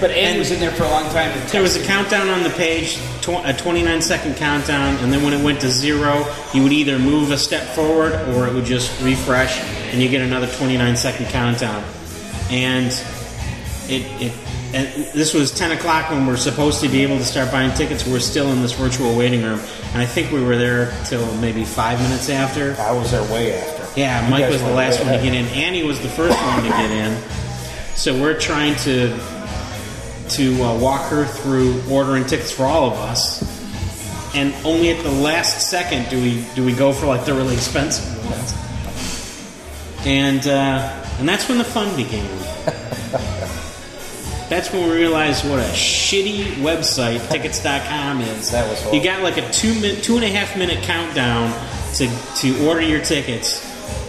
But 0.01 0.11
Andy 0.11 0.31
And- 0.31 0.39
was 0.39 0.51
in 0.51 0.61
there 0.61 0.73
for 0.73 0.85
a 0.85 0.91
long 0.91 1.05
time. 1.11 1.31
and 1.31 1.49
There 1.51 1.63
was 1.63 1.77
a 1.77 1.81
countdown 1.85 2.29
on 2.29 2.43
the 2.43 2.51
page, 2.51 2.99
tw- 3.23 3.41
a 3.45 3.53
29 3.53 4.03
second 4.03 4.37
countdown, 4.37 4.97
and 4.99 5.13
then 5.13 5.23
when 5.23 5.33
it 5.33 5.43
went 5.43 5.61
to 5.61 5.71
zero, 5.71 6.27
you 6.53 6.63
would 6.63 6.73
either 6.73 6.99
move 6.99 7.31
a 7.31 7.39
step 7.39 7.75
forward 7.75 8.13
or 8.35 8.47
it 8.47 8.53
would 8.55 8.65
just 8.67 8.91
refresh, 9.03 9.59
and 9.93 10.03
you 10.03 10.09
get 10.09 10.21
another 10.21 10.47
29 10.47 10.97
second 10.97 11.27
countdown. 11.29 11.83
And 12.51 12.93
it, 13.89 14.03
it 14.21 14.33
and 14.75 14.89
this 15.15 15.33
was 15.33 15.53
10 15.53 15.71
o'clock 15.73 16.11
when 16.11 16.27
we're 16.27 16.37
supposed 16.37 16.81
to 16.83 16.89
be 16.89 17.03
able 17.03 17.17
to 17.19 17.25
start 17.25 17.51
buying 17.53 17.73
tickets. 17.75 18.05
We're 18.05 18.19
still 18.19 18.51
in 18.53 18.61
this 18.63 18.73
virtual 18.73 19.17
waiting 19.17 19.43
room, 19.43 19.61
and 19.93 20.03
I 20.03 20.07
think 20.07 20.33
we 20.33 20.43
were 20.43 20.57
there 20.57 20.93
till 21.07 21.25
maybe 21.37 21.65
five 21.65 22.01
minutes 22.03 22.29
after. 22.29 22.77
I 22.81 22.91
was 22.93 23.13
there 23.13 23.23
way 23.33 23.55
after. 23.55 23.87
Yeah, 23.99 24.25
You 24.25 24.31
Mike 24.31 24.51
was 24.51 24.61
the 24.63 24.71
last 24.73 24.99
way 25.01 25.07
one 25.07 25.19
to 25.19 25.25
get 25.25 25.35
in. 25.35 25.47
Annie 25.49 25.83
was 25.85 26.01
the 26.01 26.09
first 26.09 26.37
one 26.43 26.63
to 26.65 26.69
get 26.69 26.91
in. 26.91 27.17
So 27.95 28.21
we're 28.21 28.39
trying 28.39 28.75
to 28.81 29.17
to 30.37 30.63
uh, 30.63 30.79
walk 30.79 31.11
her 31.11 31.25
through 31.25 31.83
ordering 31.91 32.25
tickets 32.25 32.53
for 32.53 32.65
all 32.65 32.91
of 32.91 32.99
us, 32.99 33.43
and 34.35 34.55
only 34.65 34.91
at 34.91 35.03
the 35.03 35.11
last 35.11 35.71
second 35.71 36.09
do 36.11 36.21
we 36.21 36.45
do 36.55 36.65
we 36.65 36.73
go 36.73 36.93
for 36.93 37.07
like 37.07 37.25
the 37.25 37.35
really 37.35 37.55
expensive 37.55 38.05
ones. 38.31 38.55
And 40.07 40.47
uh, 40.47 41.05
and 41.19 41.29
that's 41.29 41.49
when 41.49 41.59
the 41.59 41.65
fun 41.65 41.95
began. 41.97 42.27
That's 44.49 44.73
when 44.73 44.89
we 44.89 44.95
realized 44.95 45.45
what 45.45 45.59
a 45.59 45.65
shitty 45.73 46.45
website 46.63 47.29
tickets.com 47.29 48.21
is. 48.21 48.51
That 48.57 48.71
was 48.71 48.95
you 48.95 49.03
got 49.03 49.21
like 49.23 49.39
a 49.39 49.51
two 49.51 49.75
min, 49.81 50.01
two 50.03 50.15
and 50.15 50.25
a 50.25 50.29
half 50.29 50.57
minute 50.57 50.85
countdown 50.85 51.53
to 51.95 52.09
to 52.37 52.67
order 52.69 52.81
your 52.81 53.01
tickets, 53.01 53.61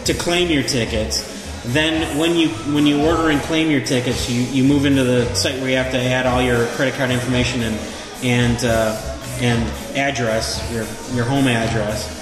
to 0.04 0.14
claim 0.14 0.52
your 0.52 0.62
tickets. 0.62 1.37
Then 1.68 2.18
when 2.18 2.36
you 2.36 2.50
when 2.74 2.86
you 2.88 3.02
order 3.06 3.30
and 3.30 3.42
claim 3.42 3.70
your 3.70 3.82
tickets, 3.82 4.30
you, 4.30 4.42
you 4.44 4.64
move 4.64 4.86
into 4.86 5.04
the 5.04 5.34
site 5.36 5.60
where 5.60 5.70
you 5.70 5.76
have 5.76 5.92
to 5.92 6.00
add 6.02 6.26
all 6.26 6.42
your 6.42 6.66
credit 6.76 6.94
card 6.96 7.12
information 7.12 7.62
and 7.64 7.78
and 8.24 8.64
uh, 8.64 9.18
and 9.42 9.98
address 9.98 10.62
your 10.72 10.86
your 11.16 11.26
home 11.26 11.48
address. 11.48 12.14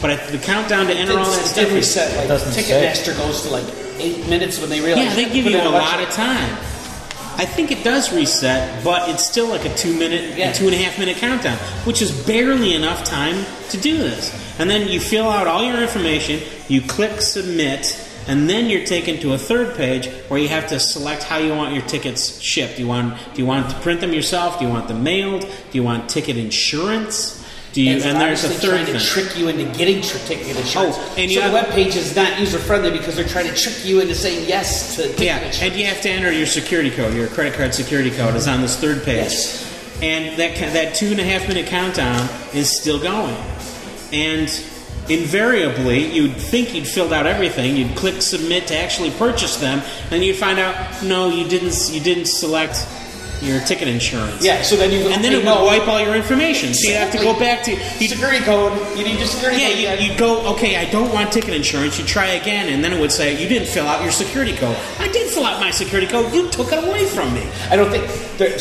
But 0.00 0.10
at 0.10 0.28
the 0.32 0.38
countdown 0.38 0.86
to 0.88 0.92
enter 0.94 1.16
all 1.16 1.24
that 1.30 1.40
It 1.42 1.46
stuff, 1.46 1.66
did 1.66 1.74
reset. 1.74 2.16
Like 2.16 2.26
doesn't 2.28 2.52
Ticketmaster 2.60 3.16
goes 3.16 3.42
to 3.42 3.50
like 3.50 3.64
eight 3.98 4.28
minutes 4.28 4.58
when 4.60 4.68
they 4.68 4.80
realize. 4.80 5.04
yeah, 5.04 5.14
they 5.14 5.32
give 5.32 5.44
you 5.46 5.58
a 5.60 5.68
lot 5.68 6.02
of 6.02 6.10
time. 6.10 6.52
I 7.38 7.46
think 7.46 7.70
it 7.70 7.82
does 7.84 8.12
reset, 8.12 8.82
but 8.84 9.08
it's 9.08 9.24
still 9.24 9.46
like 9.48 9.64
a 9.64 9.72
two 9.76 9.96
minute, 9.96 10.36
Yeah. 10.36 10.50
a 10.50 10.54
two 10.54 10.66
and 10.66 10.74
a 10.74 10.78
half 10.78 10.98
minute 10.98 11.16
countdown, 11.18 11.56
which 11.86 12.02
is 12.02 12.10
barely 12.26 12.74
enough 12.74 13.04
time 13.04 13.46
to 13.70 13.76
do 13.78 13.96
this. 13.96 14.32
And 14.58 14.68
then 14.68 14.88
you 14.88 14.98
fill 15.00 15.30
out 15.30 15.46
all 15.46 15.62
your 15.64 15.80
information, 15.80 16.40
you 16.68 16.82
click 16.82 17.20
submit, 17.22 17.96
and 18.28 18.48
then 18.48 18.70
you're 18.70 18.84
taken 18.86 19.18
to 19.20 19.32
a 19.34 19.38
third 19.38 19.76
page 19.76 20.06
where 20.28 20.38
you 20.38 20.48
have 20.48 20.68
to 20.68 20.78
select 20.80 21.22
how 21.24 21.38
you 21.38 21.52
want 21.54 21.74
your 21.74 21.82
tickets 21.84 22.40
shipped. 22.40 22.76
Do 22.76 22.82
you 22.82 22.88
want 22.88 23.16
do 23.34 23.40
you 23.42 23.46
want 23.46 23.70
to 23.70 23.76
print 23.80 24.00
them 24.00 24.12
yourself? 24.12 24.58
Do 24.58 24.64
you 24.66 24.70
want 24.70 24.88
them 24.88 25.02
mailed? 25.02 25.42
Do 25.42 25.48
you 25.78 25.82
want 25.82 26.08
ticket 26.08 26.36
insurance? 26.36 27.38
Do 27.72 27.80
you? 27.82 27.96
It's 27.96 28.04
And 28.04 28.20
there's 28.20 28.44
a 28.44 28.48
third 28.50 28.70
trying 28.70 28.86
thing. 28.86 28.98
to 28.98 29.00
trick 29.04 29.36
you 29.38 29.48
into 29.48 29.64
getting 29.78 30.02
tr- 30.02 30.18
ticket 30.26 30.56
insurance. 30.56 30.96
Oh, 30.98 31.14
and 31.16 31.30
so 31.30 31.40
you 31.40 31.46
the 31.46 31.52
web 31.52 31.68
page 31.70 31.96
is 31.96 32.14
not 32.14 32.38
user 32.38 32.58
friendly 32.58 32.90
because 32.90 33.16
they're 33.16 33.26
trying 33.26 33.46
to 33.48 33.54
trick 33.54 33.84
you 33.86 34.00
into 34.00 34.14
saying 34.14 34.46
yes 34.46 34.96
to 34.96 35.02
ticket 35.08 35.20
Yeah, 35.20 35.36
insurance. 35.38 35.62
and 35.62 35.74
you 35.80 35.86
have 35.86 36.00
to 36.02 36.10
enter 36.10 36.30
your 36.30 36.46
security 36.46 36.90
code. 36.90 37.14
Your 37.14 37.28
credit 37.28 37.54
card 37.54 37.72
security 37.74 38.10
code 38.10 38.34
is 38.36 38.46
on 38.46 38.60
this 38.60 38.76
third 38.78 39.02
page, 39.04 39.16
Yes. 39.32 39.98
and 40.02 40.38
that 40.38 40.54
that 40.74 40.94
two 40.94 41.12
and 41.12 41.20
a 41.20 41.24
half 41.24 41.48
minute 41.48 41.66
countdown 41.66 42.28
is 42.52 42.68
still 42.70 42.98
going. 43.00 43.36
And 44.12 44.50
invariably, 45.08 46.12
you'd 46.12 46.36
think 46.36 46.74
you'd 46.74 46.86
filled 46.86 47.12
out 47.12 47.26
everything. 47.26 47.76
You'd 47.76 47.96
click 47.96 48.22
submit 48.22 48.66
to 48.68 48.76
actually 48.76 49.10
purchase 49.12 49.56
them, 49.56 49.82
and 50.10 50.24
you'd 50.24 50.36
find 50.36 50.58
out 50.58 51.02
no, 51.02 51.28
you 51.28 51.48
didn't. 51.48 51.90
You 51.90 52.00
didn't 52.00 52.26
select 52.26 52.86
your 53.42 53.58
ticket 53.62 53.88
insurance. 53.88 54.44
Yeah, 54.44 54.62
so 54.62 54.76
then 54.76 54.92
you 54.92 55.08
And 55.08 55.22
then 55.24 55.32
it 55.32 55.36
would 55.38 55.44
no, 55.44 55.64
wipe 55.64 55.88
all 55.88 56.00
your 56.00 56.14
information. 56.14 56.72
So 56.74 56.88
you'd 56.88 56.98
have 56.98 57.10
to 57.10 57.18
go 57.18 57.36
back 57.36 57.64
to 57.64 57.72
you 57.72 58.06
security 58.08 58.38
code. 58.44 58.72
You 58.96 59.04
need 59.04 59.18
your 59.18 59.26
security 59.26 59.60
Yeah, 59.60 59.68
code. 59.70 59.78
again. 59.98 60.12
you 60.12 60.16
go, 60.16 60.46
okay, 60.54 60.76
I 60.76 60.88
don't 60.92 61.12
want 61.12 61.32
ticket 61.32 61.52
insurance. 61.52 61.98
You 61.98 62.04
try 62.04 62.26
again, 62.26 62.72
and 62.72 62.84
then 62.84 62.92
it 62.92 63.00
would 63.00 63.10
say, 63.10 63.42
you 63.42 63.48
didn't 63.48 63.66
fill 63.66 63.88
out 63.88 64.00
your 64.02 64.12
security 64.12 64.54
code. 64.56 64.76
I 65.00 65.08
did 65.08 65.28
fill 65.28 65.44
out 65.44 65.58
my 65.60 65.72
security 65.72 66.06
code. 66.06 66.32
You 66.32 66.48
took 66.50 66.70
it 66.72 66.84
away 66.84 67.04
from 67.06 67.34
me. 67.34 67.42
I 67.68 67.74
don't 67.74 67.90
think 67.90 68.06
they're, 68.38 68.56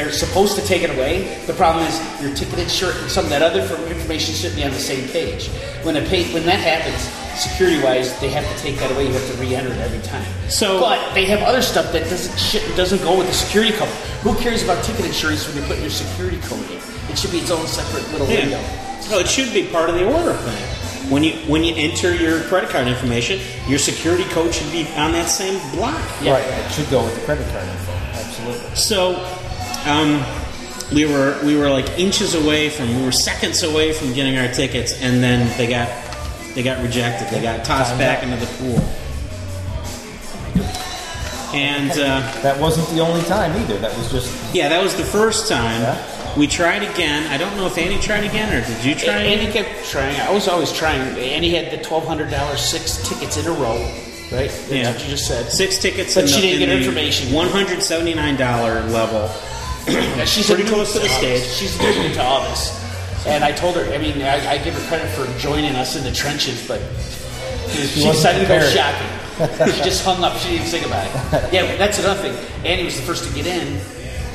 they're 0.00 0.12
supposed 0.12 0.56
to 0.56 0.64
take 0.64 0.82
it 0.82 0.88
away. 0.90 1.36
The 1.46 1.52
problem 1.52 1.84
is 1.86 1.94
your 2.22 2.34
ticketed 2.34 2.70
shirt 2.70 2.96
and 3.02 3.10
some 3.10 3.24
of 3.24 3.30
that 3.30 3.42
other 3.42 3.60
information 3.86 4.34
shouldn't 4.34 4.56
be 4.56 4.64
on 4.64 4.70
the 4.70 4.78
same 4.78 5.06
page. 5.10 5.48
When 5.84 5.96
a 5.96 6.02
page, 6.08 6.32
when 6.32 6.46
that 6.46 6.58
happens, 6.58 7.00
security 7.38 7.82
wise, 7.82 8.18
they 8.20 8.30
have 8.30 8.44
to 8.44 8.62
take 8.62 8.76
that 8.78 8.90
away. 8.90 9.06
You 9.08 9.12
have 9.12 9.26
to 9.30 9.34
re-enter 9.36 9.70
it 9.72 9.78
every 9.78 10.00
time. 10.00 10.24
So- 10.48 10.80
but 10.80 11.12
they 11.12 11.26
have 11.26 11.42
other 11.42 11.60
stuff 11.60 11.92
that 11.92 12.08
doesn't 12.08 12.38
shit 12.38 12.64
doesn't 12.76 13.02
go 13.02 13.18
with 13.18 13.26
the 13.28 13.34
security 13.34 13.72
code. 13.76 13.88
Who 14.24 14.34
cares 14.36 14.62
about 14.62 14.82
ticket 14.84 15.04
insurance 15.04 15.46
when 15.46 15.56
you 15.58 15.62
put 15.68 15.78
your 15.80 15.90
security 15.90 16.38
code 16.48 16.64
in? 16.70 16.80
It 17.12 17.18
should 17.18 17.32
be 17.32 17.38
its 17.38 17.50
own 17.50 17.66
separate 17.66 18.10
little 18.12 18.26
window. 18.26 18.60
No, 19.10 19.18
it 19.18 19.28
should 19.28 19.52
be 19.52 19.64
part 19.66 19.90
of 19.90 19.96
the 19.96 20.06
order 20.06 20.32
thing. 20.32 21.10
When 21.10 21.24
you 21.24 21.32
when 21.52 21.62
you 21.64 21.74
enter 21.76 22.14
your 22.14 22.40
credit 22.44 22.70
card 22.70 22.86
information, 22.88 23.40
your 23.68 23.78
security 23.78 24.24
code 24.32 24.54
should 24.54 24.70
be 24.72 24.86
on 24.96 25.12
that 25.12 25.28
same 25.28 25.58
block. 25.76 26.00
Yeah. 26.22 26.34
Right, 26.34 26.44
it 26.46 26.72
should 26.72 26.88
go 26.88 27.04
with 27.04 27.14
the 27.16 27.24
credit 27.26 27.46
card 27.52 27.68
info. 27.68 27.92
Absolutely. 28.14 28.76
So, 28.76 29.14
um, 29.86 30.22
we 30.94 31.04
were 31.06 31.38
we 31.44 31.56
were 31.56 31.70
like 31.70 31.88
inches 31.98 32.34
away 32.34 32.68
from 32.70 32.94
we 32.96 33.04
were 33.04 33.12
seconds 33.12 33.62
away 33.62 33.92
from 33.92 34.12
getting 34.12 34.36
our 34.38 34.48
tickets, 34.52 35.00
and 35.00 35.22
then 35.22 35.46
they 35.56 35.66
got 35.68 35.88
they 36.54 36.62
got 36.62 36.82
rejected. 36.82 37.28
They 37.28 37.40
got 37.42 37.64
tossed 37.64 37.96
back 37.98 38.22
into 38.22 38.36
the 38.36 38.46
pool. 38.58 38.78
And 41.52 41.90
uh, 41.92 42.20
That 42.42 42.60
wasn't 42.60 42.88
the 42.90 43.00
only 43.00 43.22
time 43.24 43.50
either. 43.60 43.76
That 43.78 43.96
was 43.96 44.10
just 44.12 44.54
yeah, 44.54 44.68
that 44.68 44.82
was 44.82 44.94
the 44.96 45.04
first 45.04 45.48
time. 45.48 45.80
Yeah. 45.80 46.36
We 46.36 46.46
tried 46.46 46.84
again. 46.84 47.26
I 47.26 47.36
don't 47.38 47.56
know 47.56 47.66
if 47.66 47.76
Andy 47.76 47.98
tried 48.00 48.22
again 48.22 48.52
or 48.54 48.64
did 48.64 48.84
you 48.84 48.94
try? 48.94 49.14
Andy 49.14 49.46
again? 49.50 49.64
kept 49.64 49.88
trying. 49.90 50.14
I 50.20 50.32
was 50.32 50.46
always 50.46 50.72
trying. 50.72 51.00
Andy 51.18 51.50
had 51.50 51.76
the 51.76 51.82
twelve 51.82 52.04
hundred 52.06 52.30
dollars 52.30 52.60
six 52.60 53.08
tickets 53.08 53.36
in 53.36 53.46
a 53.46 53.50
row. 53.52 53.78
Right? 54.30 54.48
That's 54.48 54.70
Yeah. 54.70 54.92
what 54.92 55.02
you 55.02 55.08
just 55.10 55.26
said. 55.26 55.50
Six 55.50 55.78
tickets, 55.78 56.14
But 56.14 56.22
in 56.24 56.28
she 56.28 56.34
the, 56.36 56.40
didn't 56.42 56.62
in 56.62 56.68
get 56.68 56.74
the 56.74 56.78
information. 56.84 57.32
One 57.34 57.48
hundred 57.48 57.82
seventy 57.82 58.14
nine 58.14 58.36
dollar 58.36 58.80
level. 58.84 59.28
Yeah, 59.86 60.24
she's 60.24 60.46
Pretty 60.46 60.68
close 60.68 60.92
to 60.92 60.98
the 60.98 61.08
stage. 61.08 61.44
She's 61.44 61.78
new 61.78 62.12
to 62.14 62.22
all 62.22 62.42
this. 62.48 62.78
And 63.26 63.44
I 63.44 63.52
told 63.52 63.76
her, 63.76 63.84
I 63.92 63.98
mean, 63.98 64.22
I, 64.22 64.52
I 64.52 64.58
give 64.58 64.74
her 64.74 64.88
credit 64.88 65.08
for 65.10 65.26
joining 65.38 65.74
us 65.76 65.96
in 65.96 66.04
the 66.04 66.12
trenches, 66.12 66.66
but 66.66 66.80
she, 67.68 68.04
wasn't 68.04 68.14
decided 68.14 68.40
to 68.42 68.48
go 68.48 68.60
shopping. 68.70 69.72
she 69.72 69.82
just 69.82 70.04
hung 70.04 70.22
up. 70.24 70.36
She 70.38 70.50
didn't 70.50 70.66
even 70.66 70.70
think 70.70 70.86
about 70.86 71.06
it. 71.06 71.52
Yeah, 71.52 71.76
that's 71.76 71.98
another 71.98 72.20
thing. 72.20 72.64
Annie 72.64 72.84
was 72.84 72.96
the 72.96 73.02
first 73.02 73.28
to 73.28 73.34
get 73.34 73.46
in, 73.46 73.78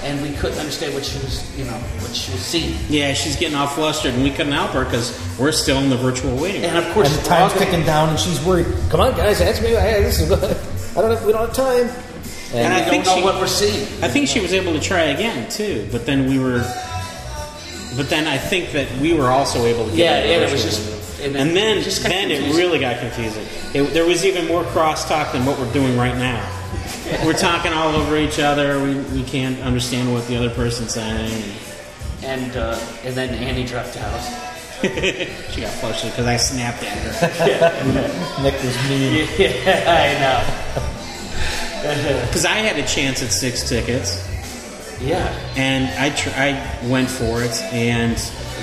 and 0.03 0.21
we 0.21 0.33
couldn't 0.33 0.59
understand 0.59 0.93
what 0.93 1.03
she 1.03 1.17
was, 1.19 1.57
you 1.57 1.65
know, 1.65 1.77
what 2.01 2.15
she 2.15 2.31
was 2.31 2.41
seeing. 2.41 2.77
Yeah, 2.89 3.13
she's 3.13 3.35
getting 3.35 3.55
all 3.55 3.67
flustered, 3.67 4.13
and 4.13 4.23
we 4.23 4.29
couldn't 4.29 4.53
help 4.53 4.71
her 4.71 4.85
because 4.85 5.17
we're 5.39 5.51
still 5.51 5.79
in 5.79 5.89
the 5.89 5.97
virtual 5.97 6.35
waiting 6.35 6.61
room. 6.61 6.75
And 6.75 6.85
of 6.85 6.93
course, 6.93 7.07
and 7.07 7.17
the 7.17 7.29
we're 7.29 7.37
time's 7.37 7.53
ticking 7.53 7.85
down, 7.85 8.09
and 8.09 8.19
she's 8.19 8.43
worried. 8.45 8.67
Come 8.89 8.99
on, 8.99 9.11
guys, 9.17 9.41
answer 9.41 9.63
me. 9.63 9.69
Hey, 9.69 10.01
this 10.01 10.19
is. 10.21 10.31
I 10.97 11.01
don't. 11.01 11.11
Have, 11.11 11.25
we 11.25 11.31
don't 11.33 11.47
have 11.47 11.55
time. 11.55 12.04
And 12.63 12.73
I 12.73 12.81
think 12.89 13.03
don't 13.05 13.15
know 13.15 13.21
she- 13.21 13.25
what 13.25 13.39
we're 13.39 13.47
seeing. 13.47 13.83
I 14.03 14.07
think 14.07 14.27
she 14.27 14.39
was 14.39 14.53
able 14.53 14.73
to 14.73 14.79
try 14.79 15.03
again 15.05 15.49
too, 15.49 15.87
but 15.91 16.05
then 16.05 16.27
we 16.29 16.39
were. 16.39 16.59
But 17.97 18.09
then 18.09 18.27
I 18.27 18.37
think 18.37 18.71
that 18.73 18.91
we 18.99 19.13
were 19.13 19.27
also 19.27 19.65
able 19.65 19.85
to 19.89 19.95
get 19.95 19.97
Yeah, 20.27 20.33
and 20.33 20.43
it 20.43 20.51
was 20.51 20.63
just- 20.63 21.21
and 21.21 21.35
and 21.35 21.49
then 21.49 21.55
then 21.55 21.77
it 21.77 21.83
just 21.83 22.03
got 22.03 22.09
then 22.09 22.29
it 22.29 22.55
really 22.55 22.77
got 22.79 22.99
confusing. 22.99 23.45
It, 23.73 23.93
there 23.93 24.05
was 24.05 24.25
even 24.25 24.47
more 24.47 24.63
crosstalk 24.63 25.31
than 25.31 25.45
what 25.45 25.57
we're 25.57 25.71
doing 25.71 25.97
right 25.97 26.15
now. 26.15 26.51
We're 27.25 27.33
talking 27.33 27.71
all 27.71 27.95
over 27.95 28.17
each 28.17 28.39
other. 28.39 28.81
We, 28.83 28.95
we 29.15 29.23
can't 29.23 29.59
understand 29.61 30.11
what 30.11 30.27
the 30.27 30.35
other 30.35 30.49
person's 30.49 30.93
saying. 30.93 31.31
And 32.23 32.55
uh, 32.57 32.79
and 33.03 33.15
then 33.15 33.29
Annie 33.33 33.65
dropped 33.65 33.95
out. 33.97 34.19
she 34.81 35.61
got 35.61 35.71
flustered 35.73 36.11
because 36.11 36.25
I 36.25 36.37
snapped 36.37 36.83
at 36.83 36.97
her. 36.97 38.41
Nick 38.43 38.55
was 38.61 38.89
mean. 38.89 39.27
yeah, 39.37 40.94
Because 42.27 42.45
I 42.45 42.55
had 42.57 42.77
a 42.77 42.87
chance 42.87 43.21
at 43.23 43.31
six 43.31 43.67
tickets. 43.67 44.23
Yeah. 45.01 45.27
and 45.57 45.85
I 45.99 46.09
tr- 46.15 46.29
I 46.35 46.55
went 46.87 47.09
for 47.09 47.43
it, 47.43 47.51
and 47.73 48.15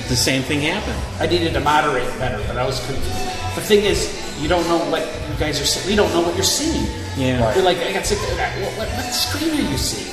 the 0.09 0.17
same 0.17 0.43
thing 0.43 0.61
happened. 0.63 0.99
I 1.21 1.27
needed 1.27 1.53
to 1.53 1.61
moderate 1.61 2.09
better, 2.19 2.43
but 2.49 2.57
I 2.57 2.65
was 2.67 2.81
confused. 2.87 3.11
The 3.55 3.61
thing 3.61 3.85
is, 3.85 4.09
you 4.41 4.49
don't 4.49 4.67
know 4.67 4.79
what 4.91 5.03
you 5.03 5.37
guys 5.39 5.61
are 5.61 5.67
seeing. 5.67 5.87
We 5.87 5.95
don't 5.95 6.11
know 6.15 6.23
what 6.23 6.35
you're 6.35 6.43
seeing. 6.43 6.87
Yeah. 7.19 7.45
Right. 7.45 7.55
You're 7.55 7.65
like, 7.65 7.77
I 7.79 7.93
got 7.93 8.07
sick. 8.07 8.19
What, 8.19 8.73
what, 8.79 8.89
what 8.89 9.13
screen 9.13 9.51
are 9.53 9.71
you 9.71 9.77
seeing? 9.77 10.09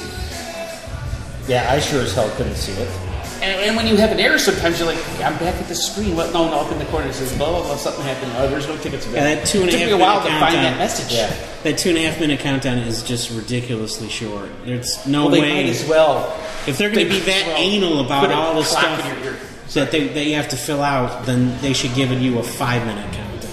Yeah, 1.47 1.71
I 1.71 1.79
sure 1.79 2.01
as 2.01 2.13
hell 2.13 2.29
couldn't 2.35 2.55
see 2.55 2.73
it. 2.73 3.08
And, 3.41 3.61
and 3.61 3.75
when 3.77 3.87
you 3.87 3.95
have 3.95 4.11
an 4.11 4.19
error, 4.19 4.37
sometimes 4.37 4.79
you're 4.79 4.87
like, 4.87 4.99
I'm 5.21 5.37
back 5.39 5.55
at 5.55 5.67
the 5.67 5.75
screen. 5.75 6.15
What? 6.15 6.33
No, 6.33 6.47
no, 6.49 6.59
up 6.59 6.71
in 6.71 6.77
the 6.79 6.85
corner 6.85 7.07
it 7.07 7.13
says 7.13 7.35
blah 7.37 7.49
blah 7.49 7.61
blah. 7.63 7.77
Something 7.77 8.03
happened. 8.03 8.31
Oh, 8.35 8.49
there's 8.49 8.67
no 8.67 8.75
tickets 8.77 9.05
available. 9.05 9.29
Yeah, 9.29 9.35
that 9.35 9.47
two 9.47 9.59
and 9.61 9.69
a 9.69 9.71
Took 9.71 9.79
half 9.79 9.89
me 9.89 9.93
a 9.93 9.97
while 9.97 10.21
to 10.21 10.27
find 10.27 10.55
that 10.55 10.77
message. 10.77 11.13
Yeah. 11.15 11.33
That 11.63 11.77
two 11.77 11.89
and 11.89 11.97
a 11.97 12.01
half 12.01 12.19
minute 12.19 12.39
countdown 12.41 12.77
is 12.79 13.01
just 13.03 13.31
ridiculously 13.31 14.09
short. 14.09 14.49
There's 14.65 15.05
no 15.07 15.23
Well, 15.23 15.31
they 15.31 15.41
way 15.41 15.63
might 15.63 15.69
as 15.69 15.87
well. 15.87 16.37
if 16.67 16.77
they're 16.77 16.89
going 16.91 17.05
to 17.07 17.11
be 17.11 17.19
that 17.21 17.47
well 17.47 17.57
anal 17.57 18.05
about 18.05 18.31
all 18.31 18.55
the 18.55 18.63
stuff 18.63 18.99
in 18.99 19.23
your 19.23 19.33
ear. 19.33 19.39
that 19.73 19.91
they 19.91 20.07
that 20.09 20.25
you 20.25 20.35
have 20.35 20.49
to 20.49 20.57
fill 20.57 20.81
out, 20.81 21.25
then 21.25 21.59
they 21.61 21.73
should 21.73 21.93
give 21.95 22.11
it 22.11 22.19
you 22.19 22.39
a 22.39 22.43
five 22.43 22.85
minute 22.85 23.11
countdown. 23.13 23.51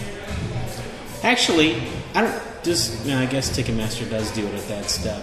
Actually, 1.23 1.81
I 2.15 2.23
don't. 2.23 2.43
Just, 2.63 3.07
no, 3.07 3.17
I 3.21 3.27
guess 3.27 3.57
Ticketmaster 3.57 4.11
does 4.11 4.29
do 4.33 4.45
it 4.45 4.53
at 4.55 4.67
that 4.67 4.87
step. 4.87 5.23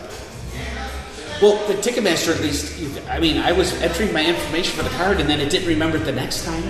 Well, 1.41 1.67
the 1.67 1.73
Ticketmaster 1.75 2.33
at 2.33 2.41
least, 2.41 2.73
I 3.09 3.19
mean, 3.19 3.37
I 3.37 3.51
was 3.51 3.73
entering 3.81 4.13
my 4.13 4.25
information 4.25 4.77
for 4.77 4.83
the 4.83 4.95
card, 4.95 5.19
and 5.19 5.29
then 5.29 5.39
it 5.41 5.49
didn't 5.49 5.67
remember 5.67 5.97
it 5.97 6.05
the 6.05 6.11
next 6.11 6.45
time. 6.45 6.63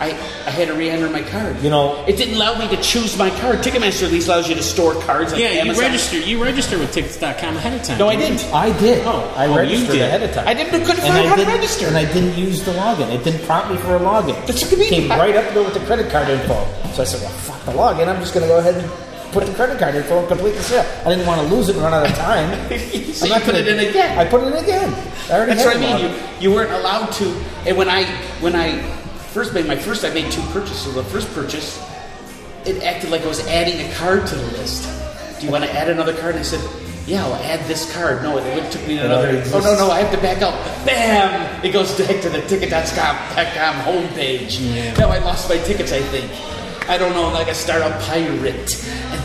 I, 0.00 0.12
I 0.46 0.50
had 0.50 0.68
to 0.68 0.74
re-enter 0.74 1.10
my 1.10 1.22
card. 1.22 1.60
You 1.62 1.68
know- 1.68 2.02
it 2.08 2.16
didn't 2.16 2.36
allow 2.36 2.58
me 2.58 2.66
to 2.74 2.82
choose 2.82 3.18
my 3.18 3.28
card. 3.38 3.58
Ticketmaster 3.58 4.04
at 4.06 4.12
least 4.12 4.28
allows 4.28 4.48
you 4.48 4.54
to 4.54 4.62
store 4.62 4.94
cards. 5.02 5.32
Like 5.32 5.42
Yeah, 5.42 5.62
you 5.62 5.78
register. 5.78 6.18
You 6.18 6.42
register 6.42 6.78
with 6.78 6.90
Tickets.com 6.92 7.56
ahead 7.56 7.78
of 7.78 7.86
time. 7.86 7.98
No, 7.98 8.08
I 8.08 8.16
didn't. 8.16 8.42
I 8.46 8.76
did. 8.80 9.06
Oh, 9.06 9.30
I 9.36 9.46
oh, 9.46 9.50
you 9.50 9.56
registered 9.58 9.92
did. 9.92 10.02
ahead 10.02 10.22
of 10.22 10.32
time. 10.32 10.48
I 10.48 10.54
didn't 10.54 10.70
couldn't 10.86 11.04
and 11.04 11.12
find 11.12 11.26
I 11.26 11.28
how 11.28 11.36
to 11.36 11.44
register. 11.44 11.86
And 11.86 11.98
I 11.98 12.10
didn't 12.10 12.34
use 12.38 12.64
the 12.64 12.72
login. 12.72 13.12
It 13.12 13.22
didn't 13.24 13.44
prompt 13.44 13.70
me 13.70 13.76
for 13.76 13.94
a 13.94 14.00
login. 14.00 14.34
That's 14.46 14.62
what 14.62 14.72
I 14.72 14.76
mean. 14.76 14.88
Came 14.88 15.10
right 15.10 15.36
up 15.36 15.52
there 15.52 15.62
with 15.62 15.74
the 15.74 15.80
credit 15.80 16.10
card 16.10 16.28
info. 16.30 16.66
So 16.94 17.02
I 17.02 17.04
said, 17.04 17.20
well, 17.20 17.30
fuck 17.30 17.62
the 17.66 17.72
login. 17.72 18.08
I'm 18.08 18.20
just 18.20 18.32
going 18.32 18.44
to 18.44 18.48
go 18.48 18.58
ahead 18.58 18.76
and 18.82 18.90
put 19.32 19.46
the 19.46 19.54
credit 19.54 19.78
card 19.78 19.94
info 19.94 20.18
and 20.18 20.28
complete 20.28 20.52
the 20.54 20.62
sale. 20.62 20.84
I 21.06 21.10
didn't 21.10 21.26
want 21.26 21.40
to 21.46 21.54
lose 21.54 21.68
it 21.68 21.74
and 21.76 21.82
run 21.84 21.94
out 21.94 22.06
of 22.08 22.14
time. 22.16 22.50
So 23.10 23.26
I'm 23.26 23.32
you 23.32 23.34
not 23.38 23.42
put 23.42 23.52
gonna- 23.54 23.58
it 23.58 23.68
in 23.68 23.88
again. 23.90 24.18
I 24.18 24.24
put 24.24 24.42
it 24.42 24.46
in 24.48 24.62
again. 24.64 24.94
I 25.28 25.32
already 25.34 25.54
That's 25.54 25.64
had 25.64 25.80
what 25.80 25.90
I 25.90 26.02
mean. 26.02 26.14
You, 26.40 26.48
you 26.50 26.54
weren't 26.54 26.72
allowed 26.72 27.12
to. 27.14 27.26
And 27.66 27.76
when 27.76 27.88
I 27.88 28.04
when 28.40 28.54
I 28.54 28.80
first 29.34 29.52
made 29.54 29.66
my 29.66 29.76
first, 29.76 30.04
I 30.04 30.10
made 30.14 30.30
two 30.32 30.42
purchases. 30.52 30.80
So 30.82 30.92
the 30.92 31.04
first 31.04 31.32
purchase, 31.34 31.78
it 32.64 32.82
acted 32.82 33.10
like 33.10 33.22
I 33.22 33.26
was 33.28 33.46
adding 33.48 33.80
a 33.86 33.92
card 33.94 34.26
to 34.28 34.34
the 34.34 34.46
list. 34.58 34.88
Do 35.40 35.46
you 35.46 35.52
want 35.52 35.64
to 35.64 35.72
add 35.72 35.88
another 35.90 36.14
card? 36.14 36.34
And 36.36 36.40
I 36.40 36.42
said, 36.42 36.60
Yeah, 37.06 37.24
I'll 37.24 37.34
add 37.34 37.60
this 37.66 37.92
card. 37.94 38.22
No, 38.22 38.38
it, 38.38 38.46
it 38.46 38.70
took 38.72 38.86
me 38.86 38.96
to 38.96 39.04
another. 39.04 39.28
already 39.28 39.50
Oh 39.52 39.60
no, 39.60 39.74
no, 39.76 39.90
I 39.90 40.00
have 40.00 40.12
to 40.14 40.20
back 40.20 40.40
out. 40.42 40.54
Bam! 40.86 41.64
It 41.64 41.72
goes 41.72 41.96
back 41.98 42.20
to 42.22 42.28
the 42.28 42.40
ticket.com 42.42 43.16
homepage. 43.84 44.58
Yeah. 44.74 44.94
Now 44.94 45.10
I 45.10 45.18
lost 45.18 45.48
my 45.48 45.58
tickets. 45.58 45.92
I 45.92 46.00
think. 46.00 46.30
I 46.88 46.96
don't 46.98 47.12
know. 47.12 47.28
Like 47.30 47.48
I 47.48 47.52
start 47.52 47.82
a 47.82 47.90
pirate 48.06 48.70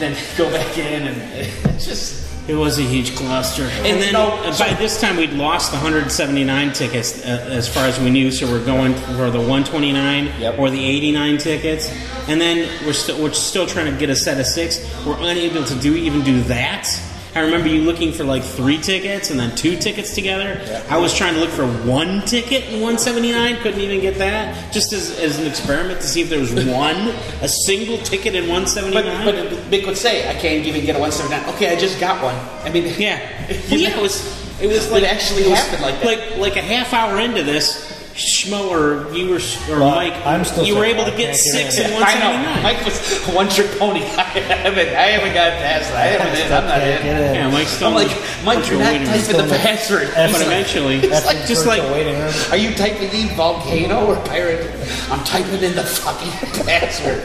and 0.02 0.16
then 0.16 0.18
go 0.38 0.50
back 0.52 0.78
in 0.78 1.08
and 1.08 1.18
it's 1.76 1.86
just. 1.86 2.24
It 2.48 2.54
was 2.54 2.78
a 2.78 2.84
huge 2.84 3.16
cluster. 3.16 3.64
And 3.64 4.00
then 4.00 4.14
no, 4.14 4.52
so- 4.52 4.66
by 4.66 4.76
this 4.76 5.02
time, 5.02 5.18
we'd 5.18 5.34
lost 5.34 5.72
the 5.72 5.78
179 5.78 6.74
tickets 6.74 7.26
uh, 7.26 7.48
as 7.50 7.68
far 7.68 7.86
as 7.88 8.00
we 8.00 8.12
knew, 8.12 8.30
so 8.30 8.46
we're 8.46 8.64
going 8.64 8.94
for 8.94 9.32
the 9.32 9.40
129 9.40 10.26
Yep. 10.40 10.60
or 10.60 10.70
the 10.70 10.86
89 10.86 11.40
tickets. 11.40 11.90
And 12.28 12.40
then 12.40 12.70
we're 12.86 12.94
still 12.94 13.20
we're 13.20 13.34
still 13.34 13.66
trying 13.66 13.92
to 13.92 14.00
get 14.00 14.12
a 14.12 14.16
set 14.16 14.40
of 14.40 14.46
six. 14.46 14.80
We're 15.08 15.18
unable 15.22 15.64
to 15.64 15.76
do 15.80 15.96
even 15.96 16.22
do 16.24 16.42
that. 16.44 16.88
I 17.36 17.42
remember 17.42 17.68
you 17.68 17.82
looking 17.82 18.14
for 18.14 18.24
like 18.24 18.44
three 18.44 18.78
tickets 18.78 19.30
and 19.30 19.38
then 19.40 19.54
two 19.56 19.76
tickets 19.76 20.16
together. 20.16 20.60
I 20.90 20.98
was 20.98 21.14
trying 21.14 21.34
to 21.34 21.42
look 21.42 21.50
for 21.50 21.66
one 21.88 22.22
ticket 22.22 22.64
in 22.66 22.80
179, 22.82 23.58
couldn't 23.62 23.82
even 23.82 24.00
get 24.00 24.18
that. 24.20 24.72
Just 24.72 24.94
as, 24.94 25.20
as 25.20 25.38
an 25.38 25.46
experiment 25.46 26.00
to 26.00 26.08
see 26.08 26.22
if 26.22 26.30
there 26.30 26.40
was 26.40 26.54
one, 26.66 26.96
a 27.42 27.48
single 27.50 27.98
ticket 28.00 28.36
in 28.36 28.48
179. 28.48 29.26
but 29.26 29.50
but 29.50 29.60
Mick 29.70 29.86
would 29.86 29.98
say, 29.98 30.30
I 30.30 30.34
can't 30.34 30.66
even 30.66 30.86
get 30.86 30.96
a 30.96 31.00
179. 31.00 31.56
Okay, 31.56 31.76
I 31.76 31.80
just 31.80 32.00
got 32.00 32.24
one. 32.24 32.36
I 32.66 32.70
mean, 32.72 32.94
Yeah. 32.98 33.20
Well, 33.70 33.80
yeah, 33.80 33.98
it 33.98 34.02
was. 34.02 34.46
It 34.62 34.68
was 34.68 34.86
It 34.88 34.92
like 34.94 35.04
actually 35.04 35.44
it 35.44 35.50
was 35.50 35.60
happened 35.60 35.82
like 35.84 36.00
that. 36.00 36.06
Like 36.06 36.38
like 36.38 36.56
a 36.56 36.62
half 36.62 36.94
hour 36.94 37.20
into 37.20 37.44
this, 37.44 37.95
Schmo 38.16 38.70
or 38.72 39.14
you 39.14 39.28
were 39.30 39.40
or 39.70 39.80
Well, 39.82 39.92
Mike, 39.96 40.14
I'm 40.26 40.46
still 40.46 40.64
you 40.64 40.76
were 40.78 40.86
able 40.86 41.04
to 41.04 41.12
get 41.12 41.36
six 41.36 41.78
in 41.78 41.88
in. 41.88 41.94
one 41.94 42.04
I 42.04 42.14
seventy 42.14 42.38
know. 42.38 42.54
nine. 42.54 42.64
Mike 42.64 42.86
was 42.86 43.26
one 43.36 43.50
trick 43.50 43.70
pony. 43.78 44.00
I 44.04 44.24
haven't, 44.64 44.88
I 44.96 45.08
haven't 45.20 45.34
got 45.34 45.52
past 45.60 45.92
that. 45.92 46.00
I 46.00 46.06
haven't 46.16 46.40
in. 46.40 46.54
I'm 46.54 46.64
not 46.64 46.80
Can't 46.80 47.06
in. 47.06 47.18
in. 47.28 47.36
Yeah, 47.36 47.52
Mike's 47.52 47.72
still 47.72 47.90
I'm 47.90 47.94
like, 47.96 48.08
Mike, 48.46 48.70
you're 48.72 48.80
not 48.80 48.88
waiting 48.94 49.08
room. 49.08 49.18
typing 49.20 49.36
the 49.36 49.44
in 49.44 49.50
the- 49.50 49.56
password. 49.58 50.08
But 50.08 50.16
That's- 50.16 50.42
eventually, 50.42 51.00
That's 51.02 51.26
like- 51.26 51.42
the 51.42 51.48
just 51.48 51.66
like- 51.68 51.84
waiting 51.92 52.18
room. 52.18 52.34
Are 52.52 52.58
you 52.58 52.74
typing 52.76 53.12
in 53.12 53.28
volcano 53.36 54.06
or 54.08 54.16
pirate? 54.28 54.64
I'm 55.12 55.24
typing 55.26 55.62
in 55.62 55.76
the 55.76 55.84
fucking 55.84 56.32
password. 56.66 57.20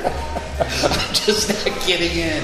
I'm 0.58 1.14
just 1.14 1.48
not 1.64 1.86
getting 1.86 2.10
in. 2.18 2.42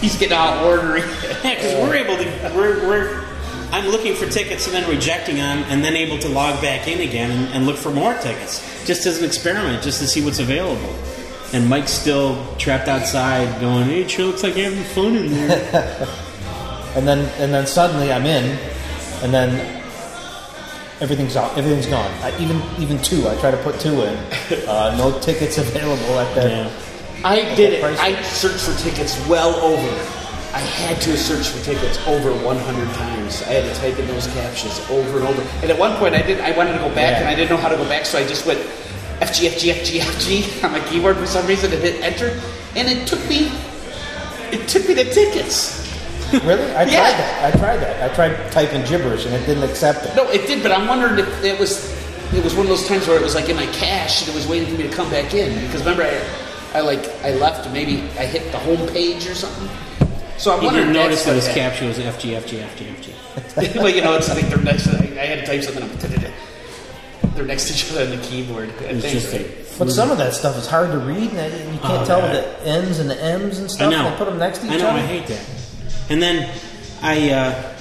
He's 0.00 0.16
getting 0.16 0.32
all 0.32 0.64
ornery. 0.64 1.00
yeah, 1.44 1.54
because 1.60 1.74
we're 1.76 1.94
able 1.94 2.16
to 2.16 2.52
we're 2.56 2.88
we're 2.88 3.24
I'm 3.72 3.88
looking 3.88 4.14
for 4.14 4.26
tickets 4.26 4.66
and 4.66 4.74
then 4.74 4.88
rejecting 4.90 5.36
them, 5.36 5.64
and 5.68 5.84
then 5.84 5.94
able 5.96 6.18
to 6.18 6.28
log 6.28 6.60
back 6.60 6.88
in 6.88 7.00
again 7.00 7.30
and, 7.30 7.48
and 7.54 7.66
look 7.66 7.76
for 7.76 7.90
more 7.90 8.14
tickets, 8.14 8.60
just 8.86 9.06
as 9.06 9.18
an 9.18 9.24
experiment, 9.24 9.82
just 9.82 10.00
to 10.00 10.06
see 10.06 10.24
what's 10.24 10.38
available. 10.40 10.94
And 11.52 11.68
Mike's 11.68 11.92
still 11.92 12.36
trapped 12.56 12.88
outside, 12.88 13.60
going, 13.60 13.84
"Hey, 13.86 14.02
it 14.02 14.10
sure 14.10 14.26
looks 14.26 14.42
like 14.42 14.56
you're 14.56 14.70
having 14.70 14.84
fun 14.84 15.16
in 15.16 15.30
there." 15.32 16.08
And 16.96 17.06
then 17.06 17.18
and 17.40 17.54
then 17.54 17.68
suddenly 17.68 18.10
I'm 18.12 18.26
in, 18.26 18.58
and 19.22 19.32
then 19.32 19.80
everything's 21.00 21.36
out. 21.36 21.56
Everything's 21.56 21.86
gone. 21.86 22.10
I, 22.20 22.36
even 22.42 22.60
even 22.80 23.00
two. 23.00 23.28
I 23.28 23.36
try 23.36 23.52
to 23.52 23.56
put 23.58 23.78
two 23.78 24.02
in. 24.02 24.16
Uh, 24.66 24.96
no 24.98 25.16
tickets 25.20 25.56
available 25.64 26.18
at 26.18 26.34
that. 26.34 26.50
yeah. 26.50 26.70
I 27.24 27.54
did 27.54 27.74
it. 27.74 27.80
price? 27.80 27.96
I 28.00 28.20
searched 28.22 28.64
for 28.64 28.74
tickets 28.82 29.14
well 29.28 29.54
over. 29.60 30.19
I 30.52 30.58
had 30.58 31.00
to 31.02 31.16
search 31.16 31.48
for 31.48 31.64
tickets 31.64 31.98
over 32.08 32.32
100 32.32 32.94
times. 32.94 33.42
I 33.42 33.52
had 33.54 33.72
to 33.72 33.80
type 33.80 33.98
in 33.98 34.06
those 34.08 34.26
captchas 34.28 34.90
over 34.90 35.18
and 35.18 35.28
over. 35.28 35.42
And 35.62 35.70
at 35.70 35.78
one 35.78 35.96
point, 35.96 36.14
I 36.14 36.22
did. 36.22 36.40
I 36.40 36.50
wanted 36.56 36.72
to 36.72 36.78
go 36.78 36.88
back, 36.88 37.12
Yeah. 37.12 37.20
and 37.20 37.28
I 37.28 37.34
didn't 37.34 37.50
know 37.50 37.56
how 37.56 37.68
to 37.68 37.76
go 37.76 37.84
back, 37.88 38.04
so 38.04 38.18
I 38.18 38.26
just 38.26 38.46
went 38.46 38.58
FG 39.20 39.48
FG 39.48 39.72
FG 39.72 40.00
FG 40.00 40.64
on 40.64 40.72
my 40.72 40.80
keyboard 40.88 41.16
for 41.18 41.26
some 41.26 41.46
reason 41.46 41.72
and 41.72 41.80
hit 41.82 42.02
enter, 42.02 42.40
and 42.74 42.88
it 42.88 43.06
took 43.06 43.20
me. 43.28 43.50
It 44.50 44.66
took 44.68 44.88
me 44.88 44.94
to 44.96 45.04
tickets. 45.12 45.78
Really? 46.44 46.62
I 46.76 46.84
tried 46.84 46.92
Yeah. 46.92 47.10
that. 47.10 47.54
I 47.54 47.58
tried 47.58 47.76
that. 47.78 48.08
I 48.10 48.14
tried 48.14 48.52
typing 48.52 48.84
gibberish 48.84 49.26
and 49.26 49.34
it 49.34 49.44
didn't 49.46 49.64
accept 49.64 50.06
it. 50.06 50.14
No, 50.14 50.28
it 50.30 50.46
did, 50.46 50.62
but 50.62 50.70
I'm 50.70 50.86
wondering 50.86 51.18
if 51.18 51.42
it 51.42 51.58
was. 51.58 51.90
It 52.32 52.44
was 52.44 52.54
one 52.54 52.66
of 52.66 52.68
those 52.68 52.86
times 52.86 53.08
where 53.08 53.16
it 53.16 53.22
was 53.22 53.34
like 53.34 53.48
in 53.48 53.56
my 53.56 53.66
cache 53.66 54.20
and 54.22 54.30
it 54.30 54.34
was 54.36 54.46
waiting 54.46 54.68
for 54.72 54.80
me 54.80 54.88
to 54.88 54.94
come 54.94 55.10
back 55.10 55.34
in 55.34 55.52
because 55.66 55.80
remember 55.80 56.04
I, 56.04 56.78
I 56.78 56.80
like 56.82 57.04
I 57.24 57.32
left 57.34 57.64
and 57.66 57.74
maybe 57.74 58.02
I 58.16 58.26
hit 58.26 58.52
the 58.52 58.58
home 58.58 58.86
page 58.90 59.26
or 59.26 59.34
something. 59.34 59.68
So 60.40 60.52
I'm 60.54 60.60
You 60.60 60.66
wondering. 60.66 60.86
didn't 60.92 61.02
notice 61.02 61.24
that 61.26 61.34
his 61.36 61.46
what 61.48 61.56
captcha 61.56 61.86
was 61.86 61.98
FG, 61.98 62.40
FG, 62.40 62.62
FG, 62.64 62.86
FG. 62.96 63.12
happened. 63.12 63.74
well, 63.76 63.88
you 63.90 64.00
know, 64.00 64.16
it's 64.16 64.28
like 64.30 64.48
they're 64.48 64.56
next. 64.58 64.88
I, 64.88 64.96
I 64.98 65.26
had 65.26 65.40
to 65.40 65.46
type 65.46 65.62
something. 65.62 65.82
up. 65.84 65.90
They're 67.34 67.44
next 67.46 67.68
to 67.68 67.74
each 67.74 67.90
other 67.92 68.04
on 68.10 68.18
the 68.18 68.22
keyboard. 68.26 68.70
It 68.82 68.94
was 68.96 69.04
just 69.04 69.32
a. 69.34 69.44
But 69.78 69.90
some 69.90 70.10
of 70.10 70.18
that 70.18 70.34
stuff 70.34 70.56
is 70.58 70.66
hard 70.66 70.90
to 70.90 70.98
read, 70.98 71.30
and 71.32 71.72
you 71.74 71.78
can't 71.80 72.02
Oh, 72.02 72.04
tell 72.04 72.20
God. 72.20 72.34
the 72.34 72.66
N's 72.66 72.98
and 72.98 73.08
the 73.08 73.22
M's 73.22 73.58
and 73.58 73.70
stuff. 73.70 73.88
I 73.88 73.90
stuff. 73.92 74.02
know. 74.02 74.06
And 74.08 74.14
they 74.14 74.18
put 74.18 74.24
them 74.30 74.38
next 74.38 74.58
to 74.58 74.66
each 74.66 74.72
other. 74.72 74.84
I 74.84 74.86
know. 74.86 74.90
other. 74.90 74.98
I 74.98 75.06
hate 75.06 75.26
that. 75.28 75.46
And 76.10 76.22
then 76.22 76.60
I, 77.02 77.30
uh, 77.30 77.76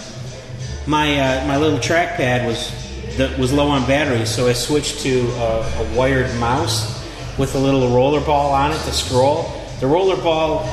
my 0.86 1.20
uh, 1.20 1.48
my 1.48 1.58
little 1.58 1.80
trackpad 1.80 2.46
was 2.46 2.72
that 3.18 3.38
was 3.40 3.52
low 3.52 3.68
on 3.70 3.86
battery, 3.88 4.26
so 4.26 4.48
I 4.48 4.54
switched 4.54 5.00
to 5.02 5.28
a, 5.32 5.62
a 5.62 5.96
wired 5.96 6.34
mouse 6.40 6.96
with 7.38 7.56
a 7.56 7.60
little 7.60 7.90
roller 7.96 8.22
ball 8.22 8.54
on 8.54 8.72
it 8.72 8.78
to 8.84 8.92
scroll. 8.92 9.52
The 9.80 9.88
roller 9.88 10.16
ball 10.22 10.64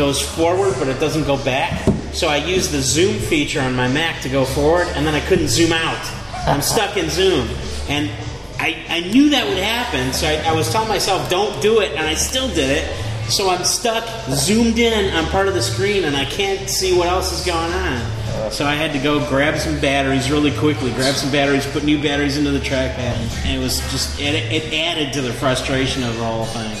goes 0.00 0.22
forward, 0.22 0.74
but 0.78 0.88
it 0.88 0.98
doesn't 0.98 1.24
go 1.24 1.36
back. 1.44 1.86
So 2.14 2.26
I 2.26 2.38
used 2.38 2.70
the 2.70 2.80
zoom 2.80 3.18
feature 3.18 3.60
on 3.60 3.76
my 3.76 3.86
Mac 3.86 4.22
to 4.22 4.30
go 4.30 4.46
forward, 4.46 4.86
and 4.94 5.06
then 5.06 5.14
I 5.14 5.20
couldn't 5.20 5.48
zoom 5.48 5.72
out. 5.72 6.00
I'm 6.48 6.62
stuck 6.62 6.96
in 6.96 7.10
zoom, 7.10 7.46
and 7.86 8.10
I, 8.58 8.82
I 8.88 9.00
knew 9.00 9.28
that 9.28 9.46
would 9.46 9.58
happen. 9.58 10.14
So 10.14 10.26
I, 10.26 10.36
I 10.36 10.52
was 10.54 10.72
telling 10.72 10.88
myself, 10.88 11.28
"Don't 11.28 11.60
do 11.60 11.80
it," 11.80 11.90
and 11.90 12.06
I 12.06 12.14
still 12.14 12.48
did 12.48 12.70
it. 12.70 13.30
So 13.30 13.50
I'm 13.50 13.62
stuck, 13.62 14.04
zoomed 14.30 14.78
in 14.78 15.12
on 15.14 15.26
part 15.26 15.48
of 15.48 15.54
the 15.54 15.62
screen, 15.62 16.04
and 16.04 16.16
I 16.16 16.24
can't 16.24 16.70
see 16.70 16.96
what 16.96 17.06
else 17.06 17.38
is 17.38 17.44
going 17.44 17.70
on. 17.70 18.50
So 18.50 18.64
I 18.64 18.76
had 18.76 18.94
to 18.94 18.98
go 18.98 19.20
grab 19.28 19.58
some 19.58 19.78
batteries 19.80 20.30
really 20.30 20.56
quickly, 20.56 20.92
grab 20.92 21.14
some 21.14 21.30
batteries, 21.30 21.66
put 21.66 21.84
new 21.84 22.02
batteries 22.02 22.38
into 22.38 22.52
the 22.52 22.58
trackpad, 22.58 23.44
and 23.44 23.54
it 23.54 23.62
was 23.62 23.80
just 23.92 24.18
it, 24.18 24.34
it 24.50 24.72
added 24.72 25.12
to 25.12 25.20
the 25.20 25.34
frustration 25.34 26.02
of 26.04 26.16
the 26.16 26.24
whole 26.24 26.46
thing. 26.46 26.74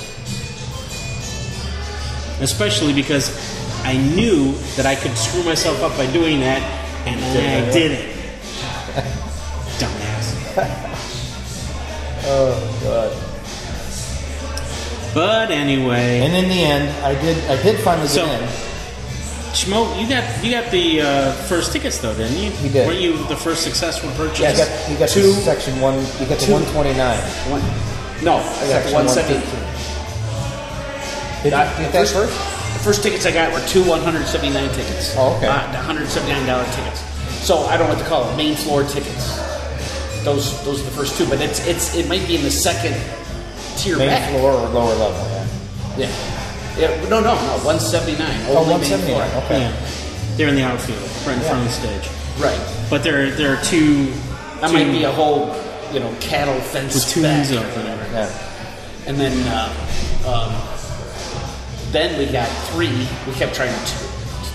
Especially 2.40 2.92
because 2.92 3.30
I 3.84 3.96
knew 3.96 4.52
that 4.76 4.86
I 4.86 4.94
could 4.94 5.16
screw 5.16 5.42
myself 5.44 5.82
up 5.82 5.96
by 5.96 6.10
doing 6.12 6.40
that, 6.40 6.62
and 7.06 7.18
then 7.34 7.68
I 7.68 7.70
did 7.72 7.92
it. 7.92 8.16
Dumbass. 9.80 10.26
Oh 12.24 12.80
god. 12.82 13.26
But 15.14 15.50
anyway, 15.50 16.20
And 16.20 16.32
in 16.34 16.48
the 16.48 16.62
end, 16.62 16.88
I 17.04 17.20
did. 17.20 17.36
I 17.50 17.60
did 17.62 17.80
finally 17.80 18.08
So- 18.08 18.26
get 18.26 18.42
in. 18.42 18.48
Schmo, 19.50 20.00
you 20.00 20.08
got 20.08 20.44
you 20.44 20.52
got 20.52 20.70
the 20.70 21.00
uh, 21.02 21.32
first 21.50 21.72
tickets 21.72 21.98
though, 21.98 22.14
didn't 22.14 22.38
you? 22.40 22.50
He 22.52 22.68
did. 22.68 22.86
Weren't 22.86 23.00
you 23.00 23.16
the 23.26 23.34
first 23.34 23.64
successful 23.64 24.08
purchase? 24.12 24.38
Yeah, 24.40 24.52
you 24.52 24.58
got, 24.58 24.90
you 24.92 24.96
got 24.98 25.08
Two- 25.08 25.32
section 25.42 25.80
one. 25.80 25.98
You 26.20 26.26
got 26.26 26.38
two- 26.38 26.52
one 26.52 26.64
twenty 26.66 26.94
nine. 26.94 27.18
One, 27.50 27.60
no, 28.22 28.36
I 28.36 28.68
got 28.70 28.86
Section 28.86 28.94
170. 28.94 29.34
113. 29.34 29.59
Did 31.42 31.50
get 31.52 31.76
the 31.76 31.82
that 31.84 31.92
first, 31.92 32.14
first? 32.14 32.32
The 32.74 32.84
first 32.84 33.02
tickets 33.02 33.26
I 33.26 33.32
got 33.32 33.52
were 33.52 33.60
two 33.68 33.82
179 33.84 34.68
tickets. 34.74 35.14
Oh, 35.16 35.36
okay. 35.36 35.46
Uh, 35.48 35.66
the 35.72 35.78
179 35.78 36.46
dollar 36.46 36.64
tickets. 36.72 37.00
So 37.44 37.58
I 37.66 37.76
don't 37.76 37.88
know 37.88 37.94
what 37.94 38.02
to 38.02 38.08
call 38.08 38.24
them. 38.24 38.36
Main 38.36 38.54
floor 38.56 38.84
tickets. 38.84 39.36
Those 40.24 40.62
those 40.64 40.80
are 40.82 40.84
the 40.84 40.90
first 40.90 41.16
two, 41.16 41.26
but 41.28 41.40
it's 41.40 41.66
it's 41.66 41.94
it 41.96 42.06
might 42.08 42.26
be 42.26 42.36
in 42.36 42.42
the 42.44 42.50
second 42.50 42.94
tier 43.78 43.96
Main 43.96 44.08
back. 44.08 44.30
floor 44.30 44.52
or 44.52 44.68
lower 44.68 44.94
level? 44.94 45.16
Yeah. 45.96 46.08
Yeah. 46.76 46.90
Yeah. 47.00 47.08
No, 47.08 47.20
no, 47.20 47.34
no. 47.34 47.58
179. 47.64 48.20
Oh, 48.48 48.58
Only 48.58 48.76
main 48.84 48.92
179. 48.92 49.08
floor. 49.08 49.44
Okay. 49.44 49.60
Yeah. 49.60 50.36
They're 50.36 50.48
in 50.48 50.56
the 50.56 50.62
outfield, 50.64 51.00
right 51.26 51.36
in 51.36 51.42
front 51.44 51.60
of 51.60 51.64
the 51.64 51.72
stage. 51.72 52.06
Right. 52.38 52.60
But 52.90 53.02
there 53.02 53.30
there 53.30 53.56
are 53.56 53.62
two. 53.64 54.06
That 54.60 54.68
two 54.68 54.72
might 54.76 54.92
be 54.92 55.04
a 55.04 55.10
whole 55.12 55.56
you 55.92 56.00
know 56.00 56.14
cattle 56.20 56.60
fence 56.60 56.92
platoons 57.12 57.50
back 57.50 57.64
or 57.64 57.80
whatever. 57.80 58.04
Yeah. 58.12 58.28
And 59.06 59.16
then, 59.18 59.32
uh, 59.48 59.72
um, 60.28 60.52
then 61.92 62.18
we 62.18 62.26
got 62.30 62.48
three. 62.68 63.06
We 63.26 63.32
kept 63.34 63.54
trying 63.54 63.74
two, 63.86 64.06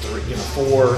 three, 0.02 0.22
you 0.24 0.36
know, 0.36 0.42
four, 0.56 0.96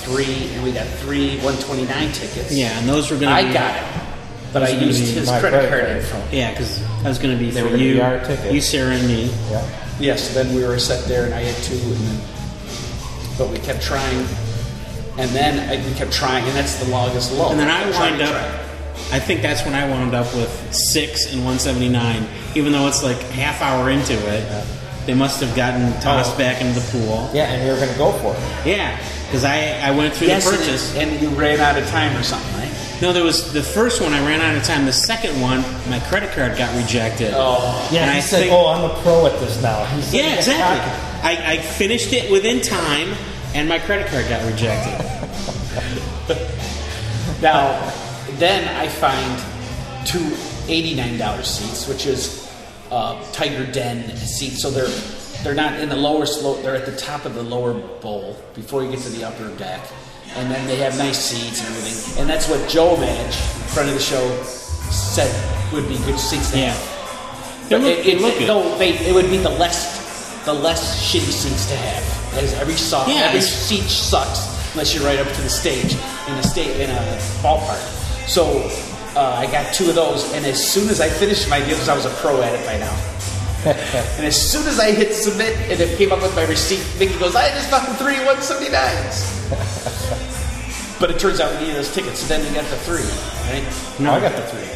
three, 0.00 0.48
and 0.54 0.62
we 0.62 0.72
got 0.72 0.86
three 0.86 1.36
129 1.38 2.12
tickets. 2.12 2.52
Yeah, 2.52 2.78
and 2.78 2.88
those 2.88 3.10
were 3.10 3.16
going 3.18 3.28
to. 3.30 3.34
I 3.34 3.46
be, 3.46 3.52
got 3.52 3.76
it, 3.76 4.06
but 4.52 4.62
I 4.62 4.66
Those 4.66 4.74
are 4.74 4.74
gonna 4.80 4.86
used 4.86 5.14
his 5.14 5.28
credit 5.28 5.40
credit 5.50 5.68
card 5.70 5.82
card. 5.84 5.96
info. 5.98 6.22
Yeah, 6.36 6.50
because 6.52 6.80
that 7.02 7.08
was 7.08 7.18
going 7.18 7.36
to 7.36 7.42
be 7.42 7.50
They 7.50 7.60
for 7.62 7.68
were 7.70 7.76
you, 7.76 7.94
be 7.94 8.00
our 8.00 8.18
tickets. 8.20 8.52
you, 8.52 8.60
Sarah, 8.60 8.94
and 8.94 9.06
me. 9.06 9.26
Yeah. 9.50 9.84
Yes. 10.00 10.32
Then 10.34 10.54
we 10.54 10.64
were 10.64 10.78
set 10.78 11.04
there, 11.08 11.24
and 11.26 11.34
I 11.34 11.40
had 11.40 11.62
two, 11.64 11.74
and 11.74 11.96
then, 11.96 12.20
but 13.38 13.50
we 13.50 13.58
kept 13.58 13.82
trying, 13.82 14.26
and 15.18 15.30
then 15.30 15.58
I, 15.68 15.84
we 15.88 15.94
kept 15.94 16.12
trying, 16.12 16.44
and 16.44 16.54
that's 16.56 16.76
the 16.84 16.90
longest 16.90 17.32
low. 17.32 17.50
And 17.50 17.58
then 17.58 17.68
I 17.68 17.82
Kept 17.84 17.98
wound 17.98 18.22
up. 18.22 18.30
try. 18.30 18.64
I 19.10 19.18
think 19.18 19.42
that's 19.42 19.64
when 19.64 19.74
I 19.74 19.88
wound 19.88 20.14
up 20.14 20.32
with 20.34 20.50
six 20.74 21.26
and 21.32 21.44
179, 21.44 22.26
even 22.56 22.72
though 22.72 22.86
it's 22.88 23.02
like 23.02 23.16
half 23.30 23.60
hour 23.62 23.90
into 23.90 24.12
it. 24.14 24.64
They 25.08 25.14
must 25.14 25.40
have 25.40 25.56
gotten 25.56 25.90
tossed 26.02 26.34
Oh. 26.34 26.38
back 26.38 26.60
into 26.60 26.78
the 26.78 26.86
pool. 26.92 27.30
Yeah, 27.32 27.48
and 27.48 27.64
you 27.64 27.72
were 27.72 27.78
going 27.80 27.90
to 27.90 27.96
go 27.96 28.12
for 28.20 28.34
it. 28.36 28.66
Yeah, 28.66 28.94
because 29.24 29.42
I, 29.42 29.80
I 29.80 29.90
went 29.96 30.12
through 30.12 30.26
Yes, 30.28 30.44
the 30.44 30.54
purchase. 30.58 30.94
and 30.96 31.18
you 31.22 31.30
ran 31.30 31.60
out 31.60 31.80
of 31.80 31.88
time 31.88 32.14
or 32.14 32.22
something, 32.22 32.52
right? 32.60 32.70
No, 33.00 33.14
there 33.14 33.24
was 33.24 33.54
the 33.54 33.62
first 33.62 34.02
one. 34.02 34.12
I 34.12 34.20
ran 34.26 34.42
out 34.42 34.54
of 34.54 34.64
time. 34.64 34.84
The 34.84 34.92
second 34.92 35.40
one, 35.40 35.64
my 35.88 35.98
credit 36.10 36.32
card 36.32 36.58
got 36.58 36.76
rejected. 36.76 37.32
Oh. 37.34 37.88
Yeah, 37.90 38.02
And 38.02 38.10
he 38.10 38.16
I 38.18 38.20
said, 38.20 38.40
think- 38.40 38.52
"Oh, 38.52 38.66
I'm 38.68 38.84
a 38.84 38.94
pro 39.02 39.24
at 39.24 39.32
this 39.40 39.62
now." 39.62 39.82
He 39.86 40.02
said, 40.02 40.14
Yeah, 40.14 40.26
"Yeah, 40.28 40.34
exactly. 40.36 40.92
I, 41.22 41.52
I 41.54 41.56
finished 41.58 42.12
it 42.12 42.30
within 42.30 42.60
time, 42.60 43.14
and 43.54 43.66
my 43.66 43.78
credit 43.78 44.08
card 44.08 44.28
got 44.28 44.44
rejected. 44.44 44.92
Now, 47.40 47.78
then 48.38 48.66
I 48.76 48.88
find 48.88 49.38
two 50.06 50.18
$89 50.66 51.44
seats, 51.44 51.86
which 51.86 52.04
is 52.06 52.47
uh, 52.90 53.22
Tiger 53.32 53.70
Den 53.70 54.16
seats. 54.16 54.62
So 54.62 54.70
they're 54.70 54.88
they're 55.44 55.54
not 55.54 55.78
in 55.80 55.88
the 55.88 55.96
lower 55.96 56.26
slope; 56.26 56.62
they're 56.62 56.76
at 56.76 56.86
the 56.86 56.96
top 56.96 57.24
of 57.24 57.34
the 57.34 57.42
lower 57.42 57.74
bowl 58.00 58.36
before 58.54 58.82
you 58.84 58.90
get 58.90 59.00
to 59.00 59.10
the 59.10 59.24
upper 59.24 59.48
deck. 59.56 59.80
And 60.36 60.50
then 60.50 60.66
they 60.66 60.76
have 60.76 60.96
nice 60.98 61.18
seats 61.18 61.60
and 61.60 61.68
everything. 61.74 62.20
And 62.20 62.28
that's 62.28 62.48
what 62.50 62.68
Joe 62.68 62.96
Madge, 62.98 63.34
friend 63.72 63.88
of 63.88 63.94
the 63.94 64.00
show, 64.00 64.28
said 64.90 65.32
would 65.72 65.88
be 65.88 65.96
good 66.04 66.18
seats 66.18 66.50
to 66.52 66.58
Yeah. 66.58 66.72
have. 66.72 67.68
They 67.68 67.76
But 67.76 67.82
look- 67.82 67.98
it, 67.98 68.06
it, 68.06 68.20
look 68.20 68.34
it- 68.34 68.38
good. 68.40 68.46
no, 68.48 68.78
they, 68.78 68.90
it 68.98 69.14
would 69.14 69.30
be 69.30 69.38
the 69.38 69.48
less 69.50 69.96
the 70.44 70.52
less 70.54 71.00
shitty 71.02 71.30
seats 71.32 71.66
to 71.68 71.76
have. 71.76 72.34
As 72.42 72.52
every 72.54 72.74
song, 72.74 73.08
Yeah, 73.10 73.28
every 73.28 73.40
seat 73.40 73.82
sucks 73.88 74.40
unless 74.72 74.94
you're 74.94 75.04
right 75.04 75.18
up 75.18 75.26
to 75.32 75.42
the 75.42 75.48
stage 75.48 75.94
in 76.28 76.34
a 76.34 76.42
state 76.42 76.78
in 76.80 76.90
a 76.90 77.00
ballpark. 77.42 77.80
So 78.28 78.70
uh, 79.18 79.34
I 79.34 79.50
got 79.50 79.74
two 79.74 79.88
of 79.88 79.96
those, 79.96 80.32
and 80.32 80.46
as 80.46 80.62
soon 80.62 80.88
as 80.88 81.00
I 81.00 81.08
finished 81.08 81.50
my 81.50 81.58
deal, 81.58 81.74
because 81.74 81.88
I 81.88 81.96
was 81.96 82.06
a 82.06 82.14
pro 82.22 82.40
at 82.40 82.54
it 82.54 82.64
by 82.64 82.78
now, 82.78 82.94
and 84.16 84.24
as 84.24 84.38
soon 84.38 84.68
as 84.68 84.78
I 84.78 84.92
hit 84.92 85.12
submit, 85.12 85.56
and 85.68 85.80
it 85.80 85.98
came 85.98 86.12
up 86.12 86.22
with 86.22 86.36
my 86.36 86.44
receipt, 86.46 86.86
Mickey 87.00 87.18
goes, 87.18 87.34
"I 87.34 87.48
just 87.50 87.68
found 87.68 87.98
three 87.98 88.14
179s." 88.14 89.34
but 91.00 91.10
it 91.10 91.18
turns 91.18 91.40
out 91.40 91.52
we 91.54 91.66
needed 91.66 91.74
those 91.76 91.92
tickets, 91.92 92.20
so 92.20 92.28
then 92.28 92.46
we 92.46 92.54
got 92.54 92.70
the 92.70 92.76
three, 92.86 93.02
right? 93.50 93.66
No, 93.98 94.12
I 94.12 94.20
got 94.20 94.36
the 94.36 94.46
three. 94.46 94.68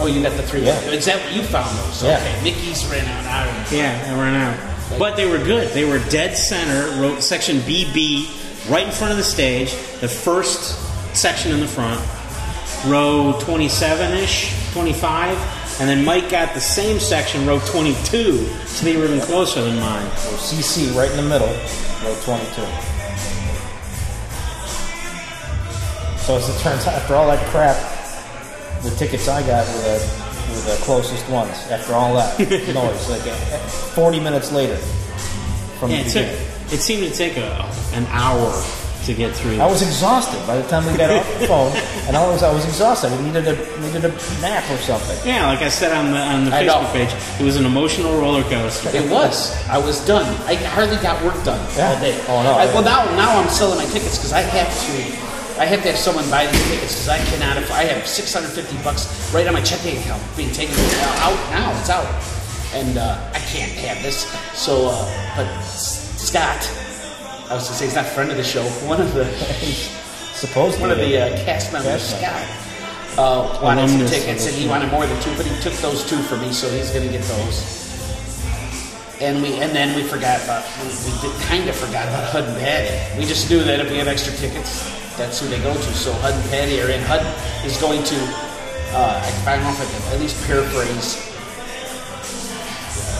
Oh, 0.00 0.06
you 0.06 0.22
got 0.22 0.34
the 0.38 0.42
three. 0.42 0.64
Yeah. 0.64 0.80
Is 0.88 1.04
that 1.04 1.22
what 1.22 1.34
you 1.34 1.42
found 1.42 1.76
those? 1.78 2.02
Yeah. 2.02 2.16
Okay. 2.16 2.42
Mickey's 2.42 2.86
ran 2.86 3.04
out. 3.04 3.26
I 3.26 3.44
don't. 3.44 3.72
Yeah, 3.76 4.08
I 4.08 4.14
ran 4.18 4.34
out. 4.34 4.98
But 4.98 5.16
they 5.16 5.26
were 5.26 5.38
good. 5.38 5.68
They 5.74 5.84
were 5.84 5.98
dead 6.08 6.34
center, 6.36 6.98
row, 6.98 7.20
section 7.20 7.58
BB, 7.58 8.70
right 8.70 8.86
in 8.86 8.92
front 8.92 9.10
of 9.10 9.18
the 9.18 9.24
stage, 9.24 9.72
the 10.00 10.08
first 10.08 10.80
section 11.14 11.52
in 11.52 11.60
the 11.60 11.68
front, 11.68 12.00
row 12.86 13.36
27 13.40 14.18
ish, 14.18 14.72
25. 14.72 15.36
And 15.80 15.88
then 15.88 16.04
Mike 16.04 16.30
got 16.30 16.52
the 16.54 16.60
same 16.60 17.00
section, 17.00 17.46
row 17.46 17.58
22, 17.66 18.46
so 18.66 18.84
they 18.84 18.96
were 18.96 19.04
even 19.06 19.20
closer 19.20 19.62
than 19.62 19.78
mine. 19.80 20.08
So 20.16 20.30
CC 20.36 20.94
right 20.96 21.10
in 21.10 21.16
the 21.16 21.22
middle, 21.22 21.48
row 21.48 22.14
22. 22.22 22.62
So 26.22 26.36
as 26.36 26.48
it 26.48 26.58
turns 26.60 26.86
out, 26.86 26.94
after 26.94 27.14
all 27.14 27.26
that 27.28 27.44
crap, 27.48 27.76
the 28.84 28.90
tickets 28.90 29.28
I 29.28 29.44
got 29.46 29.66
were 29.66 29.82
the, 29.82 29.98
were 30.50 30.60
the 30.76 30.78
closest 30.82 31.28
ones. 31.28 31.50
After 31.70 31.94
all 31.94 32.14
that 32.14 32.38
noise, 32.74 33.10
like 33.10 33.22
uh, 33.26 33.58
40 33.94 34.20
minutes 34.20 34.52
later 34.52 34.76
from 34.76 35.90
Yeah, 35.90 36.02
the 36.02 36.08
it, 36.08 36.12
took, 36.12 36.26
beginning. 36.26 36.72
it 36.72 36.80
seemed 36.80 37.02
to 37.10 37.16
take 37.16 37.36
a, 37.38 37.64
an 37.94 38.06
hour 38.10 38.50
to 39.04 39.14
get 39.14 39.34
through. 39.34 39.58
I 39.60 39.66
was 39.66 39.82
exhausted 39.82 40.38
by 40.46 40.56
the 40.56 40.66
time 40.68 40.86
we 40.90 40.96
got 40.96 41.10
off 41.10 41.26
the 41.40 41.46
phone, 41.46 41.72
and 42.06 42.16
I 42.16 42.26
was 42.30 42.42
I 42.42 42.52
was 42.52 42.64
exhausted. 42.64 43.12
I 43.12 43.20
needed 43.22 43.46
a 43.48 43.54
needed 43.80 44.04
a 44.04 44.10
nap 44.40 44.64
or 44.70 44.78
something. 44.78 45.18
yeah, 45.26 45.46
like 45.46 45.60
I 45.62 45.68
said 45.68 45.92
on 45.92 46.10
the 46.12 46.18
on 46.18 46.44
the 46.46 46.54
I 46.54 46.64
know. 46.64 46.74
Facebook 46.74 46.92
page, 46.92 47.12
it 47.40 47.44
was 47.44 47.56
an 47.56 47.64
emotional 47.66 48.16
roller 48.20 48.42
coaster. 48.44 48.90
It 48.96 49.10
was. 49.10 49.54
I 49.68 49.78
was 49.78 50.04
done. 50.06 50.26
I 50.46 50.54
hardly 50.54 50.96
got 50.96 51.22
work 51.24 51.34
done 51.44 51.60
Yeah. 51.76 51.88
all 51.94 52.00
day. 52.00 52.14
Oh, 52.28 52.42
no. 52.42 52.52
I, 52.52 52.66
well, 52.74 52.82
now 52.84 53.04
now 53.16 53.40
I'm 53.40 53.48
selling 53.48 53.78
my 53.78 53.86
tickets 53.86 54.18
because 54.18 54.32
I 54.32 54.40
have 54.42 54.70
to. 54.70 55.22
I 55.60 55.66
have 55.66 55.82
to 55.82 55.88
have 55.92 55.98
someone 55.98 56.28
buy 56.30 56.46
these 56.46 56.64
tickets 56.70 56.94
because 56.94 57.08
I 57.10 57.18
cannot. 57.30 57.56
If 57.58 57.70
I 57.70 57.84
have 57.84 58.06
650 58.06 58.82
bucks 58.82 59.06
right 59.34 59.46
on 59.46 59.52
my 59.52 59.60
checking 59.60 59.98
account 59.98 60.22
being 60.36 60.50
taken 60.50 60.74
out 61.20 61.36
now, 61.52 61.70
it's 61.78 61.90
out, 61.90 62.06
and 62.74 62.96
uh, 62.98 63.20
I 63.34 63.38
can't 63.52 63.70
have 63.84 64.02
this. 64.02 64.24
So, 64.54 64.88
uh, 64.90 65.36
but 65.36 65.46
Scott, 65.62 66.62
I 67.52 67.54
was 67.56 67.68
to 67.68 67.74
say 67.74 67.84
he's 67.84 67.94
not 67.94 68.06
a 68.06 68.08
friend 68.08 68.30
of 68.30 68.38
the 68.38 68.42
show. 68.42 68.64
One 68.88 68.98
of 68.98 69.12
the 69.12 69.26
supposed 70.32 70.80
one 70.80 70.90
of 70.90 70.96
the 70.96 71.20
uh, 71.20 71.44
cast 71.44 71.70
members, 71.70 72.16
Cast 72.16 72.16
Scott, 72.16 73.20
uh, 73.20 73.60
wanted 73.62 73.90
some 73.90 74.06
tickets, 74.08 74.46
and 74.46 74.56
he 74.56 74.66
wanted 74.66 74.90
more 74.90 75.06
than 75.06 75.20
two, 75.20 75.36
but 75.36 75.44
he 75.44 75.52
took 75.60 75.74
those 75.84 76.02
two 76.08 76.16
for 76.22 76.38
me, 76.38 76.50
so 76.50 76.66
he's 76.70 76.88
going 76.92 77.04
to 77.04 77.12
get 77.12 77.20
those. 77.24 77.60
And 79.20 79.42
we 79.42 79.60
and 79.60 79.76
then 79.76 79.94
we 79.94 80.02
forgot 80.02 80.42
about 80.42 80.64
we, 80.80 81.28
we 81.28 81.36
kind 81.44 81.68
of 81.68 81.76
forgot 81.76 82.08
about 82.08 82.24
Hud 82.32 82.44
and 82.44 82.56
Patty. 82.56 83.20
We 83.20 83.26
just 83.26 83.50
knew 83.50 83.62
that 83.64 83.80
if 83.80 83.90
we 83.90 83.98
have 83.98 84.08
extra 84.08 84.32
tickets, 84.32 84.88
that's 85.18 85.38
who 85.38 85.46
they 85.48 85.60
go 85.60 85.74
to. 85.74 85.92
So 85.92 86.10
Hud 86.24 86.32
and 86.32 86.48
Patty 86.48 86.80
are 86.80 86.88
in. 86.88 87.02
Hud 87.02 87.20
is 87.66 87.76
going 87.76 88.02
to. 88.02 88.16
Uh, 88.96 89.20
I 89.44 89.56
don't 89.56 89.64
know 89.64 89.76
if 89.76 89.80
I 89.84 89.84
can 89.92 90.14
at 90.14 90.20
least 90.24 90.40
paraphrase. 90.46 91.20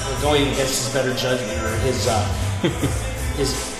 We're 0.08 0.22
going 0.22 0.48
against 0.54 0.86
his 0.86 0.94
better 0.94 1.12
judgment 1.12 1.60
or 1.60 1.76
his 1.84 2.08
uh, 2.08 2.24
his 3.36 3.71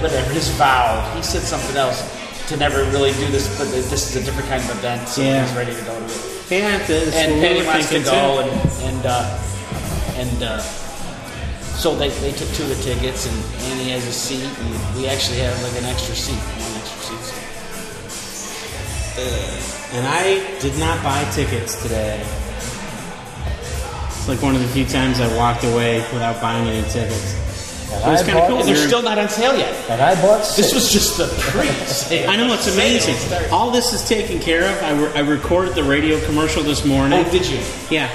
whatever 0.00 0.30
his 0.32 0.48
vow. 0.50 1.00
He 1.16 1.22
said 1.22 1.42
something 1.42 1.76
else 1.76 2.02
to 2.48 2.56
never 2.56 2.84
really 2.90 3.12
do 3.12 3.26
this, 3.28 3.48
but 3.58 3.70
this 3.72 3.90
is 3.92 4.16
a 4.16 4.24
different 4.24 4.48
kind 4.48 4.62
of 4.62 4.70
event, 4.78 5.08
so 5.08 5.22
Yeah. 5.22 5.44
he's 5.46 5.56
ready 5.56 5.74
to 5.74 5.82
go 5.82 5.94
to 5.98 6.04
it 6.04 6.12
Yeah, 6.50 6.78
that's 6.78 6.90
and 7.16 7.32
what 7.32 7.40
we 7.42 7.46
Penny 7.48 7.66
wants 7.66 7.88
to 7.90 8.00
go, 8.00 8.42
too. 8.42 8.50
and 8.50 8.60
and 8.88 9.06
uh, 9.06 9.38
and 10.16 10.42
uh, 10.42 10.60
so 10.60 11.94
they, 11.96 12.08
they 12.22 12.32
took 12.32 12.48
two 12.54 12.62
of 12.62 12.68
the 12.70 12.80
tickets, 12.82 13.26
and 13.26 13.36
Annie 13.72 13.90
has 13.90 14.06
a 14.06 14.12
seat, 14.12 14.44
and 14.44 14.96
we 14.96 15.08
actually 15.08 15.38
have 15.40 15.60
like 15.62 15.76
an 15.82 15.84
extra 15.84 16.14
seat, 16.14 16.38
one 16.38 16.74
extra 16.80 17.16
seat. 17.18 17.42
And 19.96 20.06
I 20.06 20.58
did 20.60 20.78
not 20.78 21.02
buy 21.02 21.24
tickets 21.32 21.80
today. 21.82 22.20
It's 24.08 24.28
like 24.28 24.42
one 24.42 24.54
of 24.54 24.60
the 24.62 24.68
few 24.68 24.84
times 24.84 25.20
I 25.20 25.28
walked 25.36 25.64
away 25.64 26.00
without 26.12 26.40
buying 26.40 26.66
any 26.68 26.82
tickets. 26.90 27.34
And 27.92 28.02
It 28.04 28.08
was 28.08 28.22
kinda 28.22 28.46
cool. 28.48 28.62
They're 28.62 28.76
still 28.76 29.02
not 29.02 29.18
on 29.18 29.28
sale 29.28 29.56
yet. 29.56 29.72
And 29.90 30.00
I 30.02 30.20
bought 30.20 30.44
six. 30.44 30.56
This 30.56 30.74
was 30.74 30.92
just 30.92 31.18
the 31.18 31.26
pre-sale. 31.50 32.28
I 32.30 32.36
know 32.36 32.52
it's 32.52 32.72
amazing. 32.72 33.14
All 33.50 33.70
this 33.70 33.92
is 33.92 34.06
taken 34.08 34.38
care 34.40 34.64
of. 34.64 34.82
I, 34.82 34.92
re- 34.92 35.12
I 35.14 35.20
recorded 35.20 35.74
the 35.74 35.84
radio 35.84 36.20
commercial 36.26 36.62
this 36.62 36.84
morning. 36.84 37.24
Oh, 37.26 37.30
did 37.30 37.46
you? 37.46 37.58
Yeah, 37.90 38.10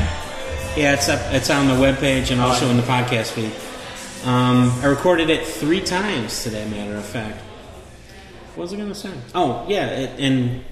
yeah. 0.75 0.93
It's 0.93 1.07
up. 1.09 1.19
It's 1.33 1.49
on 1.49 1.67
the 1.67 1.73
webpage 1.75 2.31
and 2.31 2.41
also 2.41 2.69
in 2.69 2.77
the 2.77 2.83
podcast 2.83 3.31
feed. 3.31 3.51
Um, 4.27 4.71
I 4.83 4.85
recorded 4.87 5.29
it 5.29 5.47
three 5.47 5.81
times 5.81 6.43
today. 6.43 6.67
Matter 6.69 6.95
of 6.97 7.05
fact, 7.05 7.37
what 8.55 8.63
was 8.63 8.73
I 8.73 8.77
going 8.77 8.89
to 8.89 8.95
say? 8.95 9.09
Oh, 9.33 9.65
yeah, 9.67 9.87
it, 9.87 10.19
and 10.19 10.63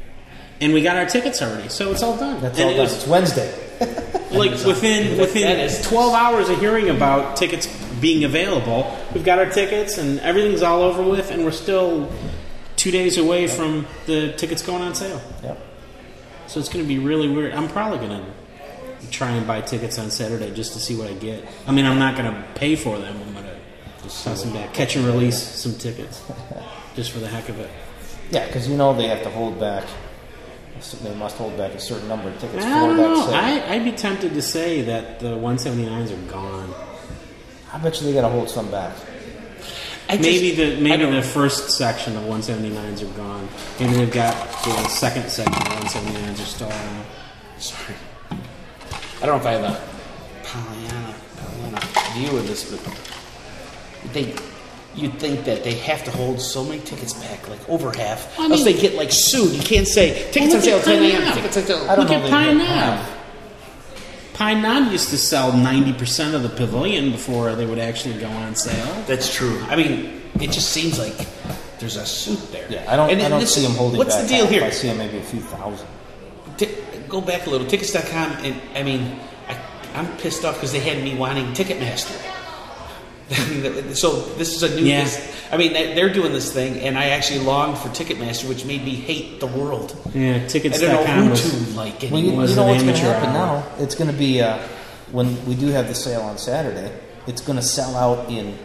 and 0.61 0.73
we 0.73 0.83
got 0.83 0.97
our 0.97 1.05
tickets 1.05 1.41
already, 1.41 1.69
so 1.69 1.91
it's 1.91 2.03
all 2.03 2.17
done. 2.17 2.41
That's 2.41 2.59
and 2.59 2.65
all 2.65 2.71
it 2.71 2.75
done. 2.75 2.83
was 2.83 2.93
It's 2.95 3.07
Wednesday. 3.07 3.65
like 4.31 4.51
within 4.65 5.17
within 5.17 5.69
12 5.83 6.13
hours 6.13 6.49
of 6.49 6.59
hearing 6.59 6.89
about 6.89 7.37
tickets 7.37 7.67
being 8.01 8.23
available, 8.23 8.97
we've 9.13 9.23
got 9.25 9.39
our 9.39 9.49
tickets 9.49 9.97
and 9.97 10.19
everything's 10.19 10.61
all 10.61 10.81
over 10.83 11.03
with, 11.03 11.31
and 11.31 11.43
we're 11.43 11.51
still 11.51 12.11
two 12.75 12.91
days 12.91 13.17
away 13.17 13.47
from 13.47 13.85
the 14.05 14.33
tickets 14.33 14.61
going 14.61 14.81
on 14.81 14.95
sale. 14.95 15.21
Yep. 15.43 15.59
So 16.47 16.59
it's 16.59 16.69
going 16.69 16.83
to 16.83 16.87
be 16.87 16.97
really 16.99 17.27
weird. 17.29 17.53
I'm 17.53 17.67
probably 17.67 17.99
going 18.07 18.21
to 18.21 19.07
try 19.11 19.31
and 19.31 19.45
buy 19.45 19.61
tickets 19.61 19.99
on 19.99 20.09
Saturday 20.11 20.53
just 20.53 20.73
to 20.73 20.79
see 20.79 20.95
what 20.95 21.07
I 21.07 21.13
get. 21.13 21.45
I 21.67 21.71
mean, 21.71 21.85
I'm 21.85 21.99
not 21.99 22.17
going 22.17 22.33
to 22.33 22.43
pay 22.55 22.75
for 22.75 22.97
them. 22.97 23.15
I'm 23.21 23.33
going 23.33 23.45
to 23.45 24.03
toss 24.03 24.43
them 24.43 24.53
back, 24.53 24.73
catch 24.73 24.95
and 24.95 25.05
release 25.05 25.37
some 25.37 25.73
tickets, 25.75 26.23
just 26.95 27.11
for 27.11 27.19
the 27.19 27.27
heck 27.27 27.49
of 27.49 27.59
it. 27.59 27.69
Yeah, 28.31 28.45
because 28.47 28.67
you 28.67 28.77
know 28.77 28.93
they 28.93 29.07
have 29.07 29.23
to 29.23 29.29
hold 29.29 29.59
back. 29.59 29.83
They 31.03 31.13
must 31.15 31.35
hold 31.35 31.57
back 31.57 31.73
a 31.73 31.79
certain 31.79 32.07
number 32.07 32.29
of 32.29 32.39
tickets 32.39 32.63
I 32.63 32.69
for 32.69 32.87
don't 32.87 32.97
that 32.97 33.03
know. 33.09 33.25
sale. 33.25 33.35
I, 33.35 33.75
I'd 33.75 33.83
be 33.83 33.91
tempted 33.91 34.33
to 34.33 34.41
say 34.41 34.81
that 34.83 35.19
the 35.19 35.31
179s 35.35 36.11
are 36.13 36.31
gone. 36.31 36.73
I 37.73 37.77
bet 37.77 37.99
you 38.01 38.07
they 38.07 38.13
got 38.13 38.21
to 38.21 38.29
hold 38.29 38.49
some 38.49 38.69
back. 38.71 38.93
I 40.07 40.17
just- 40.17 40.21
Maybe 40.27 40.51
the 40.55 40.81
maybe 40.81 41.05
the 41.05 41.21
first 41.21 41.71
section 41.71 42.17
of 42.17 42.23
179s 42.23 43.03
are 43.03 43.05
gone. 43.17 43.47
Maybe 43.79 43.93
they've 43.93 44.11
got 44.11 44.33
the 44.63 44.87
second 44.89 45.29
section 45.29 45.53
of 45.53 45.67
179s 45.83 46.41
are 46.41 46.45
still 46.45 46.69
around. 46.69 47.05
Sorry. 47.59 47.95
I 49.21 49.25
don't 49.25 49.35
know 49.35 49.35
if 49.37 49.45
I 49.45 49.51
have 49.51 49.63
a 49.63 49.81
Pollyanna, 50.43 51.15
Pollyanna 51.37 51.79
view 52.15 52.37
of 52.39 52.47
this, 52.47 52.63
but 52.71 54.13
they, 54.13 54.33
you'd 54.95 55.19
think 55.19 55.43
that 55.43 55.63
they 55.63 55.73
have 55.75 56.03
to 56.05 56.11
hold 56.11 56.41
so 56.41 56.63
many 56.63 56.79
tickets 56.81 57.13
back, 57.13 57.47
like 57.49 57.59
over 57.69 57.91
half, 57.95 58.39
I 58.39 58.43
else 58.45 58.63
mean- 58.63 58.75
they 58.75 58.81
get 58.81 58.95
like 58.95 59.11
sued. 59.11 59.51
You 59.53 59.61
can't 59.61 59.87
say 59.87 60.31
tickets 60.31 60.55
on 60.55 60.61
sale 60.61 60.81
10 60.81 61.03
a.m. 61.03 61.33
Tickets 61.35 61.57
on 61.57 61.63
sale. 61.63 61.85
I 61.89 61.95
don't 61.95 62.05
Look 62.07 62.15
at 62.15 62.23
they 62.23 62.29
Pine 62.31 62.57
get 62.57 62.67
Knob. 62.67 62.67
half. 62.67 63.18
Pine 64.39 64.61
Knob 64.61 64.89
used 64.89 65.09
to 65.09 65.17
sell 65.17 65.51
90% 65.51 66.33
of 66.33 66.43
the 66.43 66.49
pavilion 66.49 67.11
before 67.11 67.55
they 67.55 67.65
would 67.65 67.77
actually 67.77 68.17
go 68.17 68.29
on 68.29 68.55
sale. 68.55 69.03
That's 69.05 69.35
true. 69.35 69.61
I 69.67 69.75
mean, 69.75 70.21
it 70.39 70.51
just 70.51 70.69
seems 70.69 70.97
like 70.97 71.27
there's 71.77 71.97
a 71.97 72.05
suit 72.05 72.49
there. 72.49 72.65
Yeah, 72.69 72.85
I 72.87 72.95
don't. 72.95 73.09
And 73.09 73.21
I 73.21 73.27
don't 73.27 73.41
this- 73.41 73.53
see 73.53 73.63
them 73.63 73.73
holding 73.73 73.97
What's 73.97 74.15
the 74.15 74.29
deal 74.29 74.47
here? 74.47 74.63
I 74.63 74.69
see 74.69 74.87
them 74.87 74.97
maybe 74.97 75.17
a 75.17 75.23
few 75.23 75.41
thousand. 75.41 75.87
Ti- 76.55 76.69
go 77.09 77.19
back 77.19 77.47
a 77.47 77.49
little. 77.49 77.67
Tickets.com, 77.67 78.31
and 78.45 78.55
I 78.75 78.81
mean, 78.81 79.19
I, 79.49 79.57
I'm 79.93 80.07
pissed 80.19 80.45
off 80.45 80.55
because 80.55 80.71
they 80.71 80.79
had 80.79 81.03
me 81.03 81.17
wanting 81.17 81.47
Ticketmaster. 81.47 82.15
I 83.31 83.49
mean, 83.49 83.95
so 83.95 84.21
this 84.37 84.55
is 84.55 84.63
a 84.63 84.75
new. 84.75 84.83
Yeah. 84.85 85.03
this- 85.03 85.35
I 85.51 85.57
mean, 85.57 85.73
they- 85.73 85.93
they're 85.95 86.13
doing 86.13 86.31
this 86.31 86.51
thing, 86.53 86.79
and 86.79 86.97
I 86.97 87.09
actually 87.09 87.39
longed 87.39 87.77
for 87.77 87.89
Ticketmaster, 87.89 88.47
which 88.47 88.65
made 88.65 88.83
me 88.83 88.91
hate 88.95 89.39
the 89.39 89.47
world. 89.47 89.95
Yeah, 90.13 90.29
I 90.29 90.31
don't 90.33 90.41
know 90.43 90.47
tickets.com 90.47 91.23
who 91.23 91.29
was. 91.31 91.41
to 91.71 91.77
like 91.77 92.01
Well, 92.11 92.19
you, 92.21 92.31
was 92.33 92.51
you 92.51 92.55
know 92.55 92.63
an 92.63 92.69
what's 92.69 92.83
going 92.83 92.95
to 92.95 93.01
amateur 93.01 93.13
happen 93.13 93.29
hour. 93.35 93.59
now? 93.77 93.83
It's 93.83 93.95
going 93.95 94.11
to 94.11 94.17
be 94.17 94.41
uh, 94.41 94.57
when 95.11 95.43
we 95.45 95.55
do 95.55 95.67
have 95.67 95.87
the 95.87 95.95
sale 95.95 96.21
on 96.21 96.37
Saturday. 96.37 96.91
It's 97.27 97.41
going 97.41 97.57
to 97.57 97.63
sell 97.65 97.95
out 97.95 98.29
in 98.29 98.57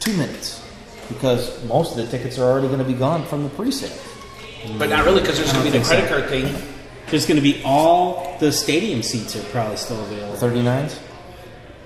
two 0.00 0.12
minutes 0.16 0.62
because 1.08 1.62
most 1.64 1.90
of 1.92 1.96
the 1.98 2.06
tickets 2.06 2.38
are 2.38 2.44
already 2.44 2.66
going 2.68 2.78
to 2.80 2.84
be 2.84 2.94
gone 2.94 3.24
from 3.26 3.42
the 3.42 3.48
pre-sale. 3.50 3.90
but 4.78 4.88
not 4.90 5.04
really, 5.04 5.20
because 5.20 5.38
there's 5.38 5.52
going 5.52 5.64
to 5.66 5.72
be 5.72 5.78
the 5.78 5.84
credit 5.84 6.08
so. 6.08 6.18
card 6.18 6.28
thing. 6.30 6.54
There's 7.10 7.26
going 7.26 7.36
to 7.36 7.42
be 7.42 7.60
all 7.64 8.36
the 8.38 8.52
stadium 8.52 9.02
seats 9.02 9.34
are 9.36 9.42
probably 9.50 9.76
still 9.76 10.00
available. 10.04 10.36
39s. 10.36 10.98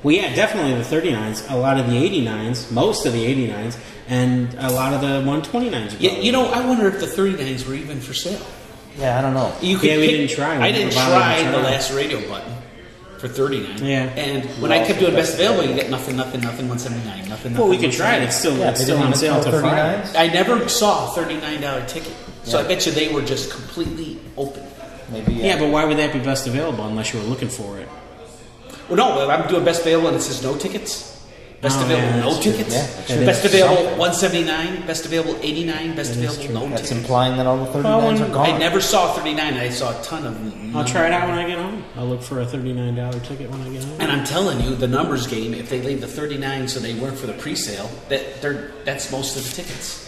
Well, 0.05 0.14
yeah, 0.14 0.35
definitely 0.35 0.75
the 0.75 0.83
39s, 0.85 1.51
a 1.51 1.57
lot 1.57 1.79
of 1.81 1.87
the 1.90 1.97
89s, 1.97 2.71
most 2.71 3.07
of 3.07 3.12
the 3.14 3.25
89s, 3.25 3.77
and 4.07 4.53
a 4.59 4.71
lot 4.71 4.93
of 4.93 5.01
the 5.01 5.23
129s. 5.29 5.97
Yeah, 5.99 6.12
you 6.19 6.31
know, 6.31 6.47
I 6.53 6.64
wonder 6.64 6.87
if 6.87 7.01
the 7.01 7.07
39s 7.07 7.67
were 7.67 7.75
even 7.75 8.01
for 8.01 8.12
sale. 8.14 8.45
Yeah, 8.99 9.19
I 9.19 9.23
don't 9.23 9.33
know. 9.35 9.53
You 9.62 9.79
could 9.79 9.88
Yeah, 9.88 9.97
we 9.97 10.07
pick- 10.09 10.17
didn't 10.29 10.31
try. 10.37 10.59
We 10.59 10.64
I 10.64 10.73
didn't 10.73 10.93
try 10.93 11.43
to 11.43 11.51
the 11.51 11.59
last 11.59 11.90
radio 11.93 12.21
button 12.29 12.53
for 13.19 13.29
39. 13.29 13.83
Yeah. 13.85 14.03
And 14.14 14.45
when 14.61 14.71
I 14.73 14.85
kept 14.87 15.01
doing 15.01 15.14
best 15.14 15.35
available, 15.35 15.64
you 15.69 15.75
get 15.75 15.90
nothing, 15.90 16.17
nothing, 16.17 16.43
nothing, 16.43 16.69
179, 16.69 17.29
nothing, 17.31 17.55
Well, 17.57 17.69
we 17.69 17.79
could 17.79 17.90
try 17.93 18.17
it. 18.17 18.25
It's 18.25 18.37
still, 18.37 18.57
Yeah, 18.59 18.71
it's 18.71 18.83
still 18.83 18.99
on 18.99 19.05
even 19.09 19.14
sale 19.19 19.43
sell 19.43 19.51
till 19.53 19.61
Friday. 19.61 20.07
I 20.19 20.29
never 20.29 20.69
saw 20.69 21.11
a 21.11 21.17
$39 21.17 21.87
ticket. 21.88 22.12
So 22.45 22.59
Yeah. 22.59 22.64
I 22.67 22.69
bet 22.69 22.85
you 22.85 22.93
they 22.93 23.09
were 23.09 23.23
just 23.23 23.51
completely 23.51 24.19
open. 24.37 24.62
Maybe. 25.11 25.33
Yeah, 25.35 25.55
uh, 25.55 25.61
but 25.61 25.69
why 25.71 25.87
would 25.87 25.97
that 25.97 26.12
be 26.12 26.19
best 26.19 26.47
available 26.47 26.85
unless 26.87 27.12
you 27.14 27.21
were 27.21 27.27
looking 27.27 27.49
for 27.49 27.79
it? 27.79 27.88
Well, 28.88 28.97
no, 28.97 29.31
I'm 29.31 29.49
doing 29.49 29.64
best 29.64 29.83
available 29.83 30.09
and 30.09 30.16
it 30.16 30.20
says 30.20 30.42
no 30.42 30.57
tickets. 30.57 31.11
Best 31.62 31.79
Oh, 31.81 31.85
available, 31.85 32.18
yeah, 32.18 32.20
no 32.35 32.40
tickets. 32.42 32.75
Yeah, 32.75 33.16
it 33.16 33.25
best 33.25 33.42
be 33.42 33.49
available, 33.49 33.97
179. 33.97 34.87
Best 34.87 35.07
available, 35.07 35.35
89. 35.40 35.94
Best 35.97 36.12
That 36.14 36.18
is 36.18 36.37
available, 36.37 36.44
true. 36.44 36.55
no 36.55 36.61
that's 36.68 36.83
tickets. 36.83 36.90
implying 37.01 37.37
that 37.38 37.47
all 37.47 37.57
the 37.57 37.70
39s 37.70 37.85
Well, 37.85 38.23
are 38.23 38.35
gone. 38.35 38.51
I 38.51 38.59
never 38.59 38.83
saw 38.83 39.14
39. 39.14 39.55
I 39.55 39.70
saw 39.70 39.99
a 39.99 40.03
ton 40.05 40.27
of 40.27 40.35
them. 40.35 40.77
I'll 40.77 40.85
try 40.85 41.07
it 41.07 41.12
out 41.12 41.27
when 41.27 41.38
I 41.38 41.49
get 41.49 41.57
home. 41.59 41.83
I'll 41.97 42.05
look 42.07 42.20
for 42.23 42.42
a 42.42 42.44
$39 42.44 43.18
ticket 43.25 43.51
when 43.51 43.62
I 43.62 43.70
get 43.70 43.83
home. 43.83 43.99
And 43.99 44.12
I'm 44.12 44.25
telling 44.27 44.61
you, 44.61 44.75
the 44.75 44.88
numbers 44.88 45.27
game, 45.27 45.55
if 45.55 45.70
they 45.70 45.81
leave 45.81 46.03
the 46.03 46.07
39 46.07 46.68
so 46.68 46.81
they 46.81 46.92
weren't 47.01 47.16
for 47.16 47.27
the 47.29 47.33
pre-sale, 47.33 47.88
that 48.11 48.42
they're, 48.42 48.73
that's 48.85 49.11
most 49.11 49.35
of 49.38 49.44
the 49.49 49.62
tickets. 49.62 50.04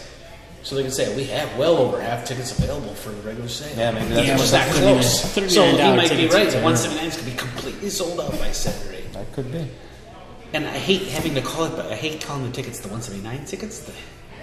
So 0.67 0.75
they 0.75 0.83
can 0.83 0.91
say, 0.91 1.15
we 1.15 1.23
have 1.27 1.57
well 1.57 1.77
over 1.77 2.01
half 2.01 2.25
tickets 2.25 2.51
available 2.51 2.93
for 2.93 3.11
the 3.11 3.21
regular 3.21 3.47
sale. 3.47 3.73
Yeah, 3.77 3.91
maybe 3.91 4.13
that's 4.13 4.27
yeah, 4.27 4.35
what 4.35 4.51
that 4.51 4.67
not 4.67 4.75
close. 4.75 5.23
$39 5.23 5.49
So 5.49 5.63
he 5.63 5.77
might 5.77 6.09
be 6.09 6.27
right. 6.27 6.47
is 6.47 6.53
The 6.55 6.59
a- 6.59 6.61
179s 6.61 7.15
could 7.15 7.25
be 7.25 7.37
completely 7.37 7.89
sold 7.89 8.19
out 8.19 8.31
by 8.31 8.51
Saturday. 8.51 9.05
That 9.13 9.31
could 9.31 9.49
be. 9.49 9.65
And 10.51 10.65
I 10.67 10.77
hate 10.77 11.03
having 11.03 11.35
to 11.35 11.41
call 11.41 11.63
it, 11.67 11.77
but 11.77 11.85
I 11.85 11.95
hate 11.95 12.19
calling 12.19 12.43
the 12.43 12.51
tickets 12.51 12.81
the 12.81 12.89
179 12.89 13.45
tickets. 13.45 13.79
The, 13.79 13.93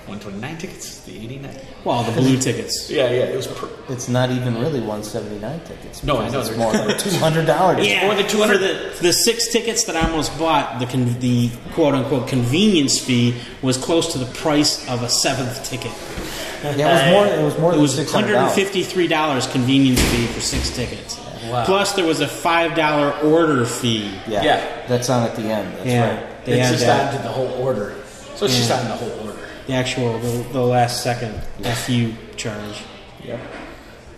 129 0.07 0.59
tickets, 0.59 1.01
the 1.05 1.17
89. 1.17 1.57
Well, 1.85 2.03
the 2.05 2.13
blue 2.13 2.39
tickets. 2.39 2.91
Yeah, 2.95 3.11
yeah, 3.11 3.25
it 3.25 3.37
was. 3.37 3.47
Per- 3.47 3.69
It's 3.89 4.09
not 4.09 4.31
even 4.31 4.55
really 4.61 4.81
179 4.81 5.61
tickets. 5.61 6.03
No, 6.05 6.19
I 6.19 6.27
because 6.27 6.33
know, 6.33 6.41
It's 6.41 6.49
they're- 6.51 6.59
more 6.59 6.73
like 6.73 7.45
$200. 7.47 7.87
Yeah, 7.89 8.07
more 8.07 8.15
than 8.15 8.27
200. 8.29 8.53
For 8.53 8.59
the, 8.59 9.03
the 9.03 9.13
six 9.13 9.49
tickets 9.49 9.85
that 9.85 9.97
I 9.97 10.09
almost 10.09 10.37
bought, 10.39 10.79
the 10.79 10.87
con- 10.87 11.19
the 11.21 11.51
quote 11.73 11.95
unquote 11.95 12.29
convenience 12.29 12.99
fee 12.99 13.35
was 13.63 13.77
close 13.77 14.13
to 14.13 14.19
the 14.19 14.27
price 14.35 14.87
of 14.89 15.03
a 15.03 15.09
seventh 15.09 15.65
ticket. 15.65 15.93
Yeah, 16.63 17.11
it 17.11 17.13
was 17.13 17.13
more. 17.13 17.27
It 17.27 17.45
was 17.45 17.59
more 17.59 17.71
It 17.71 17.75
than 17.75 17.83
was 17.83 17.95
six 17.95 18.13
hundred 18.13 18.33
dollars. 18.33 18.57
$153 18.57 19.53
convenience 19.53 20.01
fee 20.11 20.27
for 20.29 20.41
six 20.41 20.71
tickets. 20.71 21.19
Wow. 21.47 21.65
Plus, 21.67 21.93
there 21.93 22.07
was 22.07 22.21
a 22.21 22.27
$5 22.27 23.25
order 23.25 23.67
fee. 23.67 24.11
Yeah, 24.27 24.43
Yeah. 24.43 24.87
that's 24.89 25.11
on 25.11 25.25
at 25.29 25.37
the 25.37 25.43
end. 25.43 25.75
That's 25.77 25.87
yeah, 25.87 26.17
right. 26.17 26.45
they 26.47 26.59
it's 26.61 26.71
just 26.71 26.87
that. 26.87 27.13
on 27.13 27.17
to 27.21 27.23
the 27.23 27.29
whole 27.33 27.49
order. 27.63 27.95
So 28.37 28.47
it's 28.47 28.57
just 28.57 28.71
Yeah. 28.71 28.81
on 28.81 28.89
the 28.89 28.95
whole 28.97 29.11
order. 29.21 29.24
The 29.67 29.73
actual, 29.73 30.19
the, 30.19 30.43
the 30.53 30.61
last 30.63 31.03
second 31.03 31.43
FU 31.65 32.13
charge. 32.37 32.83
Yep. 33.25 33.41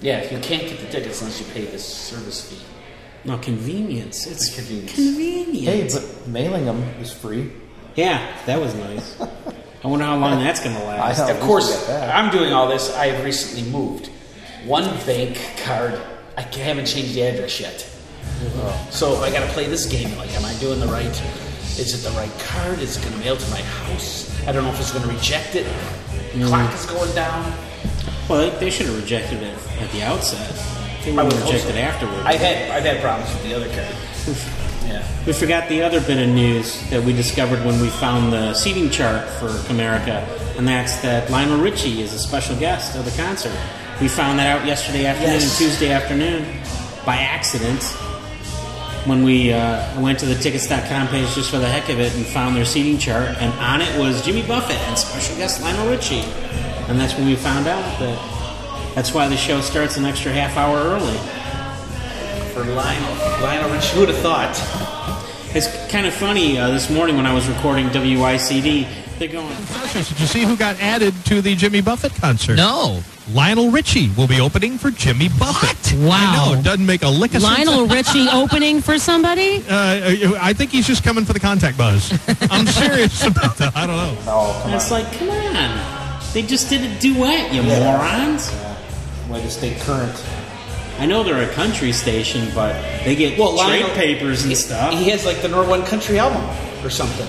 Yeah, 0.01 0.23
you 0.25 0.41
can't 0.41 0.63
get 0.69 0.81
the 0.81 0.87
tickets 0.89 1.21
unless 1.23 1.41
you 1.41 1.47
pay 1.55 1.65
this 1.65 1.85
service 1.87 2.51
fee. 2.51 2.59
No, 3.25 3.39
convenience. 3.39 4.27
It's 4.27 4.55
Convenience. 4.55 4.95
convenient. 4.95 5.65
Hey, 5.65 5.89
but 5.93 6.29
mailing 6.29 6.65
them 6.67 6.83
is 7.01 7.13
free. 7.13 7.53
yeah, 7.95 8.37
that 8.47 8.61
was 8.61 8.75
nice. 8.75 9.21
I 9.85 9.89
wonder 9.89 10.05
how 10.05 10.17
long 10.17 10.43
that's 10.43 10.61
going 10.63 10.75
to 10.77 10.83
last. 10.85 11.21
I 11.21 11.29
know. 11.29 11.35
of 11.39 11.41
course, 11.43 11.81
we 11.81 11.87
that. 11.93 12.15
I'm 12.15 12.31
doing 12.33 12.53
all 12.53 12.69
this. 12.69 12.95
I 12.97 13.07
have 13.07 13.25
recently 13.25 13.71
moved. 13.71 14.09
One 14.65 14.85
bank 15.07 15.39
card, 15.65 16.01
I 16.37 16.43
haven't 16.43 16.87
changed 16.87 17.15
the 17.15 17.23
address 17.23 17.61
yet. 17.61 17.89
Oh. 18.57 18.89
So 18.91 19.17
I 19.17 19.31
got 19.31 19.47
to 19.47 19.53
play 19.53 19.67
this 19.69 19.87
game. 19.87 20.17
Like, 20.19 20.31
am 20.37 20.45
I 20.45 20.55
doing 20.59 20.81
the 20.81 20.87
right? 20.89 21.07
Is 21.79 21.95
it 21.95 22.09
the 22.09 22.15
right 22.17 22.33
card? 22.41 22.81
Is 22.81 22.97
it 22.97 23.03
going 23.03 23.15
to 23.15 23.21
mail 23.21 23.37
to 23.37 23.51
my 23.51 23.61
house? 23.63 24.29
I 24.47 24.53
don't 24.53 24.65
know 24.65 24.71
if 24.71 24.79
it's 24.81 24.93
going 24.93 25.07
to 25.09 25.13
reject 25.15 25.55
it. 25.55 25.67
Mm. 26.33 26.47
Clock 26.49 26.75
is 26.75 26.87
going 26.87 27.15
down. 27.15 27.53
Well, 28.29 28.51
they, 28.51 28.59
they 28.59 28.71
should 28.71 28.87
have 28.87 28.97
rejected 29.01 29.43
it 29.43 29.57
at 29.81 29.91
the 29.93 30.03
outset. 30.03 30.51
They 31.05 31.13
would 31.13 31.33
hope 31.33 31.45
reject 31.45 31.65
so. 31.65 31.69
it 31.71 31.77
afterwards. 31.77 32.25
I've 32.25 32.41
had 32.41 32.71
I've 32.71 32.85
had 32.85 33.01
problems 33.01 33.33
with 33.33 33.45
the 33.45 33.55
other 33.55 33.69
card. 33.69 34.53
Yeah. 34.87 35.05
We 35.27 35.33
forgot 35.33 35.69
the 35.69 35.83
other 35.83 36.01
bit 36.01 36.17
of 36.23 36.33
news 36.33 36.89
that 36.91 37.03
we 37.03 37.13
discovered 37.13 37.59
when 37.67 37.81
we 37.81 37.89
found 37.89 38.33
the 38.33 38.55
seating 38.55 38.89
chart 38.89 39.29
for 39.29 39.49
Comerica, 39.67 40.23
and 40.57 40.69
that's 40.69 40.99
that 41.03 41.29
Lionel 41.29 41.59
Richie 41.59 42.03
is 42.03 42.13
a 42.13 42.21
special 42.21 42.55
guest 42.57 42.97
of 42.97 43.05
the 43.05 43.11
concert. 43.21 43.51
We 44.01 44.07
found 44.07 44.39
that 44.39 44.47
out 44.47 44.65
yesterday 44.65 45.07
afternoon 45.07 45.33
Yes. 45.41 45.59
and 45.61 45.67
Tuesday 45.69 45.91
afternoon 45.91 46.45
by 47.05 47.17
accident 47.17 47.83
when 49.07 49.23
we 49.23 49.53
uh, 49.53 50.01
went 50.01 50.19
to 50.19 50.27
the 50.27 50.35
tickets.com 50.35 51.09
page 51.09 51.35
just 51.35 51.51
for 51.51 51.59
the 51.59 51.69
heck 51.69 51.89
of 51.89 52.01
it 52.01 52.15
and 52.15 52.27
found 52.27 52.57
their 52.57 52.65
seating 52.65 52.99
chart, 52.99 53.37
and 53.39 53.53
on 53.61 53.81
it 53.81 53.99
was 53.99 54.25
Jimmy 54.25 54.43
Buffett 54.43 54.77
and 54.77 54.99
special 54.99 55.37
guest 55.37 55.63
Lionel 55.63 55.89
Richie. 55.89 56.25
And 56.89 56.99
that's 56.99 57.15
when 57.15 57.27
we 57.27 57.37
found 57.37 57.67
out 57.67 57.83
that 58.01 58.95
that's 58.95 59.13
why 59.13 59.29
the 59.29 59.37
show 59.37 59.61
starts 59.61 59.97
an 59.97 60.05
extra 60.05 60.33
half 60.33 60.57
hour 60.57 60.77
early. 60.77 61.19
For 62.53 62.65
Lionel, 62.65 63.43
Lionel 63.43 63.71
Rich, 63.71 63.87
who 63.91 64.01
would 64.01 64.09
have 64.09 64.19
thought? 64.19 64.57
It's 65.55 65.69
kind 65.91 66.07
of 66.07 66.15
funny 66.15 66.59
uh, 66.59 66.71
this 66.71 66.91
morning 66.91 67.17
when 67.17 67.27
I 67.27 67.33
was 67.33 67.49
recording 67.49 67.89
WICD. 67.89 69.06
They're 69.19 69.29
going, 69.29 69.57
Did 69.95 70.21
you 70.21 70.27
see 70.27 70.43
who 70.43 70.57
got 70.57 70.79
added 70.81 71.15
to 71.27 71.41
the 71.41 71.55
Jimmy 71.57 71.81
Buffett 71.81 72.15
concert? 72.15 72.57
No. 72.57 73.01
Lionel 73.33 73.71
Richie 73.71 74.11
will 74.11 74.27
be 74.29 74.41
opening 74.41 74.77
for 74.79 74.91
Jimmy 74.91 75.29
Buffett. 75.29 75.99
Wow. 75.99 76.11
I 76.13 76.53
know, 76.53 76.61
it 76.61 76.63
doesn't 76.63 76.85
make 76.85 77.03
a 77.03 77.09
lick 77.09 77.35
of 77.35 77.41
sense. 77.43 77.67
Lionel 77.67 77.87
Richie 77.95 78.29
opening 78.29 78.81
for 78.83 78.99
somebody? 78.99 79.65
Uh, 79.69 80.37
I 80.41 80.53
think 80.53 80.71
he's 80.71 80.87
just 80.87 81.03
coming 81.03 81.25
for 81.25 81.33
the 81.33 81.41
contact 81.41 81.79
buzz. 81.79 82.13
I'm 82.51 82.67
serious 82.67 83.25
about 83.25 83.57
that. 83.57 83.75
I 83.75 83.87
don't 83.87 83.97
know. 83.97 84.17
Oh, 84.27 84.61
come 84.63 84.75
it's 84.75 84.93
on. 84.93 85.03
like, 85.03 85.13
come 85.19 85.31
on. 85.31 86.23
They 86.35 86.43
just 86.43 86.69
did 86.69 86.83
a 86.83 87.01
duet, 87.01 87.53
you 87.55 87.63
Yeah. 87.63 87.99
morons. 87.99 88.53
Yeah. 88.53 88.77
Way 89.33 89.41
to 89.41 89.51
stay 89.51 89.75
current. 89.81 90.25
I 90.99 91.07
know 91.07 91.23
they're 91.25 91.51
a 91.51 91.53
country 91.55 91.93
station, 91.93 92.49
but 92.55 92.75
they 93.05 93.17
get 93.17 93.39
Well, 93.39 93.57
trade 93.57 93.81
Lionel- 93.83 93.97
papers 93.97 94.43
and 94.43 94.51
He- 94.51 94.57
stuff. 94.57 94.93
He 94.93 95.09
has 95.11 95.25
like 95.25 95.41
the 95.43 95.49
number 95.49 95.67
one 95.69 95.85
country 95.85 96.19
album 96.19 96.43
or 96.85 96.91
something. 96.91 97.27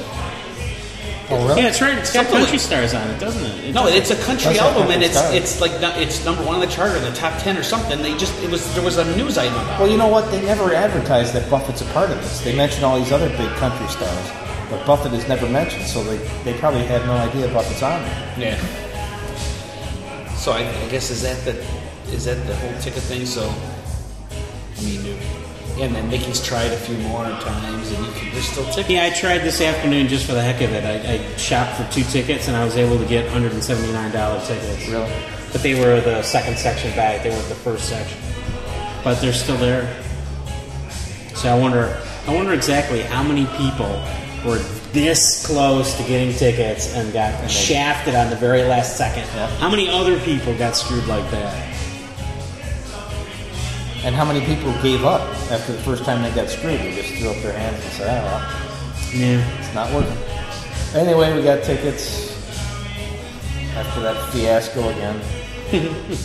Oh, 1.29 1.45
really? 1.47 1.61
yeah, 1.61 1.67
it's 1.67 1.81
right. 1.81 1.97
It's 1.97 2.13
got 2.13 2.23
Something 2.25 2.39
country 2.39 2.57
like- 2.57 2.65
stars 2.67 2.93
on 2.93 3.05
it, 3.09 3.19
doesn't 3.19 3.43
it? 3.45 3.65
It 3.65 3.73
No, 3.75 3.83
does- 3.85 3.95
it's 3.95 4.11
a 4.11 4.15
country 4.15 4.53
That's 4.53 4.59
a 4.59 4.63
album, 4.63 4.77
country 4.87 4.93
and 4.95 5.03
it's 5.03 5.17
star. 5.17 5.33
it's 5.33 5.59
like 5.61 5.81
no- 5.81 5.93
it's 5.99 6.23
number 6.23 6.41
one 6.43 6.55
on 6.55 6.61
the 6.61 6.67
chart 6.67 6.91
or 6.95 6.99
the 6.99 7.11
top 7.11 7.37
ten 7.41 7.57
or 7.57 7.63
something. 7.63 8.01
They 8.01 8.15
just 8.17 8.33
it 8.41 8.49
was 8.49 8.63
there 8.75 8.83
was 8.83 8.97
a 8.97 9.03
news 9.17 9.37
item 9.37 9.53
about. 9.55 9.79
Well, 9.79 9.89
it. 9.89 9.91
you 9.91 9.97
know 9.97 10.07
what? 10.07 10.31
They 10.31 10.41
never 10.41 10.73
advertised 10.73 11.33
that 11.33 11.49
Buffett's 11.49 11.81
a 11.81 11.85
part 11.91 12.11
of 12.11 12.17
this. 12.21 12.39
They 12.41 12.55
mentioned 12.55 12.85
all 12.85 12.97
these 12.97 13.11
other 13.11 13.29
big 13.29 13.49
country 13.57 13.87
stars, 13.89 14.29
but 14.69 14.85
Buffett 14.85 15.11
is 15.13 15.27
never 15.27 15.47
mentioned, 15.49 15.85
so 15.85 16.01
they, 16.03 16.17
they 16.45 16.57
probably 16.59 16.85
had 16.85 17.05
no 17.05 17.13
idea 17.17 17.49
Buffett's 17.49 17.83
on 17.83 18.01
there. 18.03 18.33
Yeah. 18.37 20.35
So 20.37 20.53
I, 20.53 20.59
I 20.59 20.87
guess 20.89 21.09
is 21.09 21.23
that 21.23 21.43
the 21.43 21.57
is 22.15 22.23
that 22.23 22.35
the 22.47 22.55
whole 22.55 22.73
ticket 22.79 23.03
thing? 23.03 23.25
So 23.25 23.41
I 24.77 24.81
mean, 24.81 25.03
yeah, 25.05 25.13
and 25.81 25.95
then 25.95 26.09
Mickey's 26.09 26.43
tried 26.43 26.71
a 26.71 26.77
few 26.77 26.97
more 26.97 27.23
times, 27.23 27.91
and 27.91 28.05
you 28.05 28.11
can 28.13 28.27
there's 28.37 28.49
still 28.49 28.65
tickets. 28.65 28.89
Yeah, 28.89 29.05
I 29.05 29.09
tried 29.09 29.39
this 29.39 29.61
afternoon 29.61 30.07
just 30.07 30.27
for 30.27 30.33
the 30.33 30.41
heck 30.43 30.61
of 30.61 30.71
it. 30.71 30.83
I, 30.83 31.13
I 31.13 31.37
shopped 31.37 31.75
for 31.75 31.91
two 31.91 32.03
tickets 32.03 32.47
and 32.47 32.55
I 32.55 32.63
was 32.63 32.77
able 32.77 32.99
to 32.99 33.05
get 33.05 33.27
$179 33.31 34.47
tickets. 34.47 34.87
Really? 34.87 35.11
But 35.51 35.63
they 35.63 35.73
were 35.73 35.99
the 36.01 36.21
second 36.21 36.57
section 36.57 36.95
back. 36.95 37.23
They 37.23 37.31
weren't 37.31 37.49
the 37.49 37.55
first 37.55 37.89
section. 37.89 38.19
But 39.03 39.15
they're 39.21 39.33
still 39.33 39.57
there. 39.57 40.03
So 41.35 41.49
I 41.49 41.57
wonder, 41.57 41.99
I 42.27 42.35
wonder 42.35 42.53
exactly 42.53 43.01
how 43.01 43.23
many 43.23 43.47
people 43.57 44.03
were 44.45 44.59
this 44.93 45.45
close 45.45 45.97
to 45.97 46.03
getting 46.03 46.35
tickets 46.35 46.93
and 46.93 47.11
got 47.11 47.49
shafted 47.49 48.13
on 48.13 48.29
the 48.29 48.35
very 48.35 48.63
last 48.63 48.97
second. 48.97 49.23
Yeah. 49.35 49.47
How 49.57 49.69
many 49.69 49.89
other 49.89 50.19
people 50.19 50.55
got 50.57 50.75
screwed 50.75 51.07
like 51.07 51.29
that? 51.31 51.76
And 54.03 54.15
how 54.15 54.25
many 54.25 54.45
people 54.45 54.71
gave 54.81 55.03
up 55.03 55.21
after 55.51 55.73
the 55.73 55.79
first 55.79 56.03
time 56.05 56.21
they 56.21 56.31
got 56.31 56.49
screwed? 56.49 56.79
They 56.79 56.95
just 57.01 57.13
threw 57.15 57.29
up 57.29 57.41
their 57.41 57.53
hands 57.57 57.83
and 57.83 57.93
said, 57.93 58.21
oh, 58.21 58.25
well, 58.25 58.41
Yeah. 59.13 59.59
it's 59.59 59.73
not 59.73 59.91
working. 59.93 60.17
Anyway, 60.95 61.35
we 61.35 61.43
got 61.43 61.63
tickets 61.63 62.31
after 63.75 64.01
that 64.01 64.31
fiasco 64.31 64.89
again. 64.89 65.19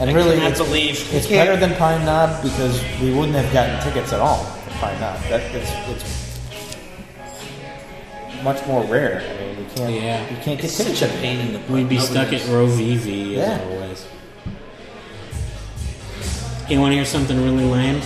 and 0.00 0.08
I 0.10 0.12
really, 0.14 0.36
it's, 0.38 0.58
believe 0.58 1.12
it's 1.12 1.26
better 1.26 1.56
than 1.56 1.74
Pine 1.76 2.04
Knob 2.06 2.42
because 2.42 2.82
we 3.02 3.12
wouldn't 3.12 3.34
have 3.36 3.52
gotten 3.52 3.78
tickets 3.82 4.12
at 4.12 4.20
all 4.20 4.44
for 4.44 4.70
Pine 4.78 4.98
Knob. 5.00 5.20
That, 5.28 5.42
it's, 5.54 5.70
it's 5.88 6.30
much 8.42 8.64
more 8.66 8.82
rare. 8.84 9.20
I 9.20 9.44
mean, 9.44 9.56
we 9.58 9.64
can't, 9.74 9.92
Yeah. 9.94 10.22
we 10.30 10.36
can't 10.36 10.44
get 10.60 10.64
It's 10.64 10.76
tickets 10.78 10.98
such 11.00 11.10
a 11.10 11.12
pain 11.18 11.40
in 11.40 11.52
the 11.52 11.58
butt. 11.58 11.70
We'd 11.70 11.88
be 11.88 11.96
Nobody 11.96 12.12
stuck 12.12 12.30
knows. 12.32 12.48
at 12.48 12.54
row 12.54 12.66
VV 12.68 13.32
Yeah. 13.36 13.40
as 13.42 13.60
always. 13.62 14.06
You 16.70 16.80
want 16.80 16.92
to 16.92 16.96
hear 16.96 17.04
something 17.04 17.36
really 17.42 17.64
lame? 17.64 18.00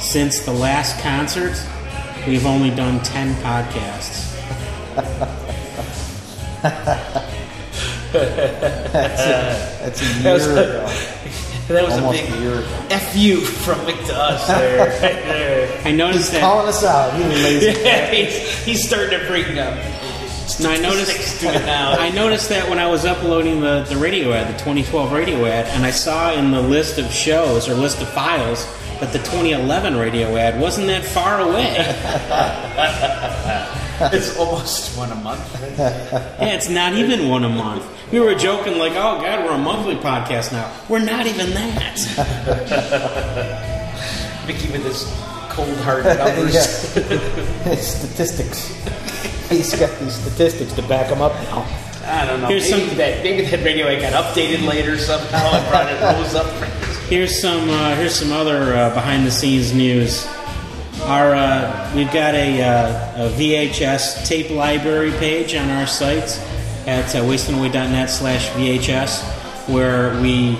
Since 0.00 0.40
the 0.40 0.52
last 0.52 0.98
concert, 1.00 1.54
we've 2.26 2.46
only 2.46 2.70
done 2.70 3.02
10 3.02 3.34
podcasts. 3.36 4.32
That's 8.94 10.00
a 10.00 10.04
year 10.04 10.22
That 10.22 10.32
was- 10.34 10.46
ago. 10.46 10.90
That 11.68 11.82
was 11.82 11.94
Almost 11.94 12.18
a 12.18 12.26
big 12.26 12.30
a 12.34 12.40
year 12.42 12.58
ago. 12.58 12.98
fu 12.98 13.40
from 13.40 13.78
Mick 13.86 14.06
to 14.08 14.14
us 14.14 14.46
there, 14.48 14.78
right 14.86 14.98
there. 15.00 15.80
I 15.86 15.92
noticed 15.92 16.32
that. 16.32 16.42
Calling 16.42 16.68
us 16.68 16.84
out, 16.84 17.18
you. 17.18 17.24
Yeah, 17.82 18.10
he's, 18.10 18.64
he's 18.66 18.86
starting 18.86 19.18
to 19.18 19.26
bring 19.26 19.58
um, 19.58 19.72
No, 20.60 20.70
I 20.70 20.76
noticed. 20.76 21.10
statistics 21.10 21.40
to 21.40 21.54
it 21.54 21.66
now. 21.66 21.92
I 21.92 22.10
noticed 22.10 22.48
that 22.50 22.68
when 22.68 22.78
I 22.78 22.86
was 22.86 23.04
uploading 23.04 23.60
the, 23.60 23.82
the 23.84 23.96
radio 23.96 24.32
ad, 24.32 24.48
the 24.48 24.58
2012 24.58 25.12
radio 25.12 25.44
ad, 25.46 25.66
and 25.68 25.84
I 25.84 25.90
saw 25.90 26.32
in 26.32 26.50
the 26.50 26.60
list 26.60 26.98
of 26.98 27.10
shows 27.12 27.68
or 27.68 27.74
list 27.74 28.00
of 28.02 28.08
files 28.08 28.66
that 29.00 29.12
the 29.12 29.18
2011 29.18 29.96
radio 29.96 30.36
ad 30.36 30.60
wasn't 30.60 30.86
that 30.88 31.04
far 31.04 31.40
away. 31.40 31.74
it's 34.12 34.36
almost 34.36 34.96
one 34.96 35.10
a 35.12 35.16
month. 35.16 35.60
Yeah, 35.78 36.54
it's 36.54 36.68
not 36.68 36.94
even 36.94 37.28
one 37.28 37.44
a 37.44 37.48
month. 37.48 37.84
We 38.12 38.20
were 38.20 38.34
joking 38.34 38.78
like, 38.78 38.92
"Oh 38.92 39.20
God, 39.20 39.44
we're 39.44 39.54
a 39.54 39.58
monthly 39.58 39.96
podcast 39.96 40.52
now." 40.52 40.70
We're 40.88 41.04
not 41.04 41.26
even 41.26 41.50
that. 41.50 41.96
Mickey 44.46 44.70
with 44.70 44.84
his 44.84 45.04
cold 45.50 45.76
hard 45.78 46.04
numbers. 46.04 46.54
statistics. 47.80 48.70
He's 49.56 49.74
got 49.78 49.98
these 50.00 50.14
statistics 50.14 50.72
to 50.74 50.82
back 50.82 51.10
him 51.10 51.22
up 51.22 51.32
now. 51.44 51.66
I 52.06 52.26
don't 52.26 52.40
know. 52.42 52.48
Here's 52.48 52.70
maybe 52.70 52.80
something- 52.80 52.98
that 52.98 53.22
maybe 53.22 53.44
that 53.46 53.64
radio 53.64 53.86
ad 53.86 54.00
got 54.02 54.24
updated 54.24 54.66
later 54.66 54.98
somehow 54.98 55.52
and 55.56 55.68
brought 55.68 55.90
it 55.90 56.00
rose 56.02 56.34
up. 56.34 56.46
Here's 57.08 57.40
some 57.40 57.68
uh, 57.70 57.94
here's 57.96 58.14
some 58.14 58.32
other 58.32 58.74
uh, 58.74 58.92
behind 58.94 59.26
the 59.26 59.30
scenes 59.30 59.72
news. 59.72 60.26
Our 61.02 61.34
uh, 61.34 61.92
we've 61.94 62.12
got 62.12 62.34
a, 62.34 62.62
uh, 62.62 63.26
a 63.26 63.30
VHS 63.30 64.26
tape 64.26 64.50
library 64.50 65.10
page 65.12 65.54
on 65.54 65.68
our 65.70 65.86
site 65.86 66.38
at 66.86 67.14
uh, 67.14 67.20
wasteandaway.net 67.22 68.10
slash 68.10 68.48
VHS 68.50 69.22
where 69.68 70.20
we 70.20 70.58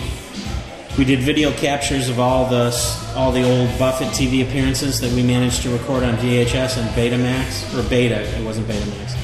we 0.97 1.05
did 1.05 1.21
video 1.21 1.53
captures 1.53 2.09
of 2.09 2.21
all 2.21 2.49
the 2.49 2.73
all 3.17 3.33
the 3.33 3.43
old 3.43 3.79
Buffett 3.79 4.09
TV 4.09 4.47
appearances 4.47 5.01
that 5.01 5.13
we 5.13 5.23
managed 5.23 5.63
to 5.63 5.71
record 5.71 6.05
on 6.05 6.15
VHS 6.17 6.79
and 6.79 6.89
Betamax 6.91 7.77
or 7.77 7.89
Beta. 7.89 8.23
It 8.39 8.45
wasn't 8.45 8.69
Betamax, 8.69 9.17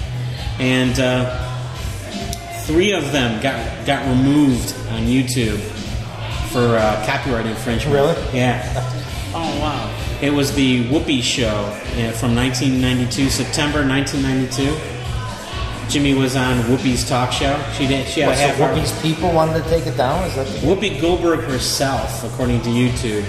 and 0.58 0.98
uh, 0.98 2.62
three 2.64 2.92
of 2.92 3.12
them 3.12 3.40
got 3.42 3.86
got 3.86 4.06
removed 4.08 4.74
on 4.88 5.02
YouTube 5.02 5.58
for 6.52 6.76
uh, 6.76 7.04
copyright 7.06 7.46
infringement. 7.46 7.94
Really? 7.94 8.36
Yeah. 8.36 8.96
Oh 9.32 9.60
wow. 9.60 10.18
It 10.20 10.30
was 10.32 10.52
the 10.52 10.82
Whoopi 10.88 11.22
Show 11.22 11.46
uh, 11.46 12.10
from 12.10 12.34
1992, 12.34 13.30
September 13.30 13.86
1992. 13.86 14.99
Jimmy 15.90 16.14
was 16.14 16.36
on 16.36 16.56
Whoopi's 16.64 17.06
talk 17.08 17.32
show. 17.32 17.60
She 17.76 17.84
did. 17.84 18.06
She 18.06 18.20
had 18.20 18.28
What, 18.28 18.36
a 18.36 18.38
so 18.38 18.46
half 18.46 18.60
hour. 18.60 18.76
Whoopi's 18.76 19.02
people 19.02 19.32
wanted 19.32 19.60
to 19.62 19.68
take 19.68 19.86
it 19.88 19.96
down? 19.96 20.22
Is 20.24 20.36
that 20.36 20.46
the 20.46 20.58
Whoopi 20.60 21.00
Goldberg 21.00 21.40
herself, 21.40 22.22
according 22.22 22.60
to 22.62 22.68
YouTube, 22.68 23.24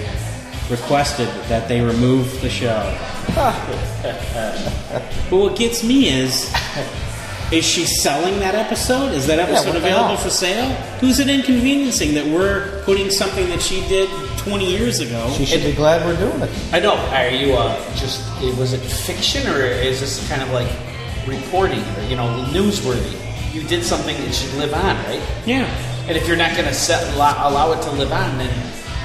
requested 0.70 1.26
that 1.48 1.68
they 1.68 1.80
remove 1.80 2.40
the 2.40 2.48
show. 2.48 2.96
but 3.34 5.02
what 5.30 5.56
gets 5.56 5.82
me 5.82 6.08
is, 6.08 6.54
is 7.50 7.64
she 7.64 7.84
selling 7.84 8.38
that 8.38 8.54
episode? 8.54 9.10
Is 9.12 9.26
that 9.26 9.40
episode 9.40 9.66
what 9.66 9.72
the 9.72 9.78
available 9.78 10.16
for 10.16 10.30
sale? 10.30 10.72
Who's 11.00 11.18
it 11.18 11.28
inconveniencing 11.28 12.14
that 12.14 12.26
we're 12.26 12.80
putting 12.84 13.10
something 13.10 13.48
that 13.48 13.60
she 13.60 13.80
did 13.88 14.08
20 14.38 14.70
years 14.70 15.00
ago? 15.00 15.32
She 15.36 15.46
should 15.46 15.64
be 15.64 15.72
glad 15.72 16.06
we're 16.06 16.16
doing 16.16 16.42
it. 16.42 16.50
I 16.72 16.78
know. 16.78 16.94
Are 16.94 17.28
you 17.28 17.54
uh, 17.54 17.76
just? 17.96 18.22
Was 18.56 18.72
it 18.72 18.80
fiction 18.80 19.48
or 19.52 19.62
is 19.62 20.00
this 20.00 20.28
kind 20.28 20.42
of 20.42 20.50
like 20.50 20.68
reporting 21.26 21.80
or 21.96 22.02
you 22.08 22.16
know 22.16 22.28
newsworthy? 22.52 23.18
You 23.54 23.62
did 23.68 23.84
something 23.84 24.16
that 24.16 24.32
should 24.34 24.54
live 24.54 24.72
on, 24.74 24.96
right? 25.04 25.22
yeah. 25.46 25.66
And 26.08 26.16
if 26.16 26.26
you're 26.26 26.36
not 26.36 26.52
going 26.56 26.66
to 26.66 26.74
set 26.74 27.14
allow, 27.14 27.48
allow 27.48 27.72
it 27.72 27.82
to 27.82 27.90
live 27.92 28.10
on, 28.12 28.36
then 28.38 28.50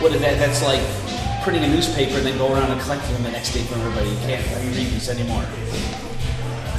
what 0.01 0.13
if 0.15 0.21
that? 0.21 0.39
That's 0.39 0.63
like 0.63 0.81
printing 1.43 1.63
a 1.63 1.67
newspaper 1.67 2.17
and 2.17 2.25
then 2.25 2.37
go 2.37 2.51
around 2.51 2.71
and 2.71 2.81
collecting 2.81 3.13
them 3.13 3.23
the 3.23 3.31
next 3.31 3.53
day 3.53 3.61
from 3.63 3.81
everybody. 3.81 4.09
You 4.09 4.17
can't 4.25 4.43
read 4.75 4.87
these 4.87 5.07
anymore. 5.09 5.43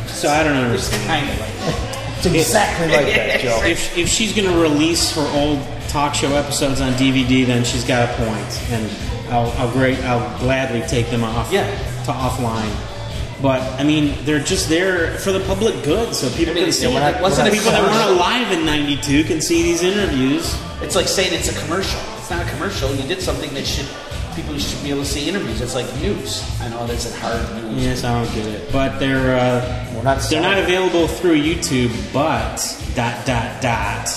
So 0.08 0.28
I 0.28 0.42
don't 0.42 0.56
It's 0.74 0.90
understand. 0.92 1.06
kind 1.06 1.30
of 1.30 1.38
like 1.38 1.54
that. 1.60 2.16
It's 2.18 2.26
exactly 2.26 2.88
like 2.88 3.06
that, 3.14 3.40
Joe. 3.42 3.60
If, 3.64 3.96
if 3.96 4.08
she's 4.08 4.34
going 4.34 4.50
to 4.50 4.58
release 4.60 5.12
her 5.14 5.26
old 5.38 5.60
talk 5.88 6.14
show 6.14 6.34
episodes 6.34 6.80
on 6.80 6.92
DVD, 6.94 7.46
then 7.46 7.64
she's 7.64 7.84
got 7.84 8.08
a 8.10 8.12
point, 8.14 8.72
and 8.72 8.90
I'll, 9.32 9.52
I'll 9.52 9.70
great 9.72 9.98
I'll 10.00 10.38
gladly 10.40 10.82
take 10.88 11.08
them 11.10 11.22
off 11.22 11.52
Yeah. 11.52 11.64
to 12.06 12.10
offline. 12.10 12.74
But 13.40 13.60
I 13.78 13.84
mean, 13.84 14.14
they're 14.24 14.42
just 14.42 14.68
there 14.68 15.16
for 15.18 15.30
the 15.30 15.40
public 15.40 15.84
good, 15.84 16.14
so 16.14 16.28
people 16.30 16.52
I 16.52 16.54
mean, 16.54 16.64
can 16.64 16.72
see. 16.72 16.92
yeah, 16.92 17.10
not- 17.12 17.22
wasn't 17.22 17.52
people 17.52 17.70
that 17.70 17.82
weren't 17.82 18.10
alive 18.16 18.50
in 18.52 18.66
'92 18.66 19.24
can 19.24 19.40
see 19.40 19.62
these 19.62 19.82
interviews. 19.82 20.56
It's 20.82 20.96
like 20.96 21.06
saying 21.06 21.32
it's 21.32 21.48
a 21.48 21.60
commercial. 21.64 22.00
It's 22.18 22.30
not 22.30 22.44
a 22.44 22.50
commercial. 22.50 22.92
You 22.94 23.06
did 23.06 23.20
something 23.22 23.52
that 23.54 23.66
should 23.66 23.86
people 24.34 24.56
should 24.58 24.82
be 24.82 24.90
able 24.90 25.02
to 25.02 25.06
see 25.08 25.28
interviews. 25.28 25.60
It's 25.60 25.74
like 25.74 25.86
news. 25.96 26.44
I 26.60 26.68
know 26.68 26.86
that's 26.86 27.12
a 27.12 27.16
hard 27.18 27.62
news. 27.62 27.84
Yes, 27.84 28.04
I 28.04 28.22
don't 28.22 28.34
get 28.34 28.46
it, 28.46 28.72
but 28.72 28.98
they're 28.98 29.36
uh, 29.38 29.94
We're 29.94 30.02
not 30.02 30.20
they're 30.28 30.42
not 30.42 30.58
available 30.58 31.06
through 31.08 31.40
YouTube. 31.40 31.90
But 32.12 32.56
dot 32.94 33.24
dot 33.26 33.62
dot, 33.62 34.08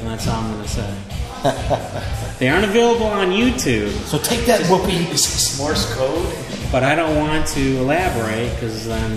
and 0.00 0.08
that's 0.08 0.26
all 0.26 0.40
I'm 0.42 0.52
going 0.52 0.62
to 0.64 0.68
say. 0.68 0.94
they 2.38 2.48
aren't 2.48 2.64
available 2.64 3.06
on 3.06 3.30
YouTube. 3.30 3.90
So 4.06 4.18
take 4.18 4.46
that, 4.46 4.60
Whoopi. 4.62 5.10
Is 5.10 5.22
this 5.22 5.58
Morse 5.58 5.92
code? 5.94 6.26
But 6.72 6.82
I 6.82 6.94
don't 6.94 7.16
want 7.16 7.46
to 7.48 7.76
elaborate 7.76 8.50
because 8.54 8.86
then, 8.86 9.12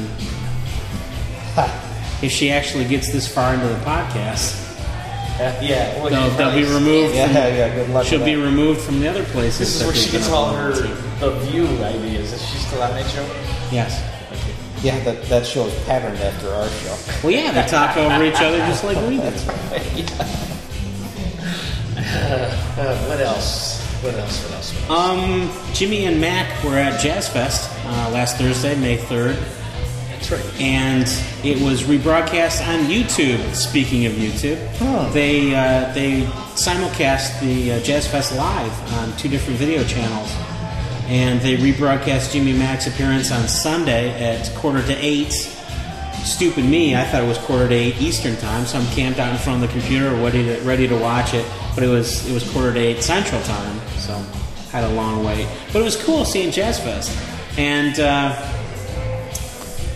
if 2.21 2.29
she 2.31 2.51
actually 2.51 2.83
gets 2.85 3.11
this 3.11 3.33
far 3.33 3.53
into 3.53 3.67
the 3.67 3.79
podcast, 3.79 4.61
yeah. 5.39 5.95
Well, 6.01 6.09
they'll, 6.09 6.29
they'll 6.37 6.55
be 6.55 6.65
removed. 6.65 7.15
Yeah, 7.15 7.27
From, 7.27 7.35
yeah, 7.35 7.75
good 7.75 7.89
luck 7.89 8.05
she'll 8.05 8.23
be 8.23 8.35
removed 8.35 8.81
from 8.81 8.99
the 8.99 9.07
other 9.07 9.23
places. 9.25 9.59
This 9.59 9.75
is 9.81 9.85
where 9.85 9.95
she 9.95 10.11
gets 10.11 10.29
all 10.29 10.53
her 10.53 10.73
the 11.19 11.31
view 11.45 11.65
ideas. 11.83 12.33
Is 12.33 12.41
she 12.45 12.57
still 12.57 12.81
on 12.81 12.91
that 12.91 13.09
show? 13.09 13.23
Yes. 13.71 14.03
Yeah, 14.83 14.99
that, 15.05 15.23
that 15.23 15.45
show 15.45 15.65
is 15.65 15.85
patterned 15.85 16.19
after 16.19 16.49
our 16.49 16.69
show. 16.69 16.97
Well, 17.23 17.31
yeah, 17.31 17.51
they 17.51 17.67
talk 17.67 17.97
over 17.97 18.23
each 18.23 18.39
other 18.39 18.57
just 18.59 18.83
like 18.83 18.97
we 19.07 19.17
do. 19.17 19.31
Uh, 22.77 23.05
what 23.07 23.21
else? 23.21 23.74
What 24.01 24.13
else? 24.15 24.43
What 24.43 24.53
else? 24.53 24.71
What 24.87 24.89
else? 24.91 25.59
Um, 25.67 25.73
Jimmy 25.73 26.05
and 26.05 26.19
Mac 26.21 26.63
were 26.63 26.77
at 26.77 26.99
Jazz 27.01 27.27
Fest 27.27 27.69
uh, 27.85 28.09
last 28.11 28.37
Thursday, 28.37 28.75
May 28.75 28.97
third, 28.97 29.35
That's 30.09 30.31
right. 30.31 30.61
and 30.61 31.07
it 31.43 31.59
was 31.63 31.83
rebroadcast 31.83 32.65
on 32.67 32.85
YouTube. 32.85 33.53
Speaking 33.55 34.05
of 34.05 34.13
YouTube, 34.13 34.57
they 35.13 35.55
uh, 35.55 35.91
they 35.93 36.21
simulcast 36.55 37.39
the 37.41 37.73
uh, 37.73 37.79
Jazz 37.81 38.07
Fest 38.07 38.35
live 38.35 38.93
on 38.93 39.15
two 39.17 39.29
different 39.29 39.57
video 39.57 39.83
channels, 39.85 40.31
and 41.07 41.41
they 41.41 41.57
rebroadcast 41.57 42.31
Jimmy 42.31 42.53
Mac's 42.53 42.85
appearance 42.87 43.31
on 43.31 43.47
Sunday 43.47 44.11
at 44.23 44.53
quarter 44.55 44.83
to 44.85 44.93
eight. 45.03 45.51
Stupid 46.23 46.65
me, 46.65 46.95
I 46.95 47.03
thought 47.05 47.23
it 47.23 47.27
was 47.27 47.37
quarter 47.37 47.67
to 47.67 47.73
eight 47.73 48.01
Eastern 48.01 48.35
time, 48.37 48.65
so 48.65 48.79
I'm 48.79 48.87
camped 48.87 49.19
out 49.19 49.31
in 49.31 49.37
front 49.37 49.63
of 49.63 49.69
the 49.69 49.79
computer, 49.79 50.09
ready 50.15 50.43
to 50.43 50.59
ready 50.61 50.87
to 50.87 50.97
watch 50.97 51.33
it. 51.33 51.45
But 51.73 51.83
it 51.83 51.87
was 51.87 52.27
it 52.29 52.33
was 52.33 52.49
quarter 52.51 52.73
to 52.73 52.79
eight 52.79 53.03
Central 53.03 53.41
time, 53.43 53.79
so 53.97 54.13
had 54.71 54.83
a 54.83 54.93
long 54.93 55.23
wait. 55.23 55.47
But 55.71 55.81
it 55.81 55.85
was 55.85 56.01
cool 56.01 56.25
seeing 56.25 56.51
Jazz 56.51 56.79
Fest, 56.79 57.17
and. 57.57 57.99
Uh, 57.99 58.61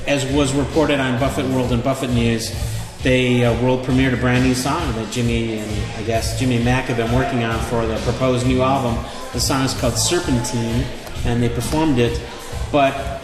as 0.10 0.26
was 0.34 0.54
reported 0.54 1.00
on 1.00 1.20
Buffett 1.20 1.46
World 1.52 1.72
and 1.72 1.84
Buffett 1.84 2.10
News, 2.10 2.52
they 3.04 3.46
uh, 3.46 3.62
world 3.62 3.86
premiered 3.86 4.14
a 4.14 4.18
brand 4.18 4.44
new 4.44 4.56
song 4.56 4.92
that 4.96 5.12
Jimmy 5.12 5.60
and 5.60 5.72
I 5.98 6.04
guess 6.04 6.40
Jimmy 6.40 6.62
Mack 6.62 6.86
have 6.86 6.98
been 6.98 7.14
working 7.14 7.44
on 7.44 7.60
for 7.66 7.86
the 7.86 7.96
proposed 8.00 8.48
new 8.48 8.64
album. 8.64 8.98
The 9.34 9.40
song 9.40 9.66
is 9.66 9.80
called 9.80 9.94
Serpentine, 9.94 10.84
and 11.26 11.44
they 11.44 11.48
performed 11.48 12.00
it. 12.00 12.20
But 12.72 13.19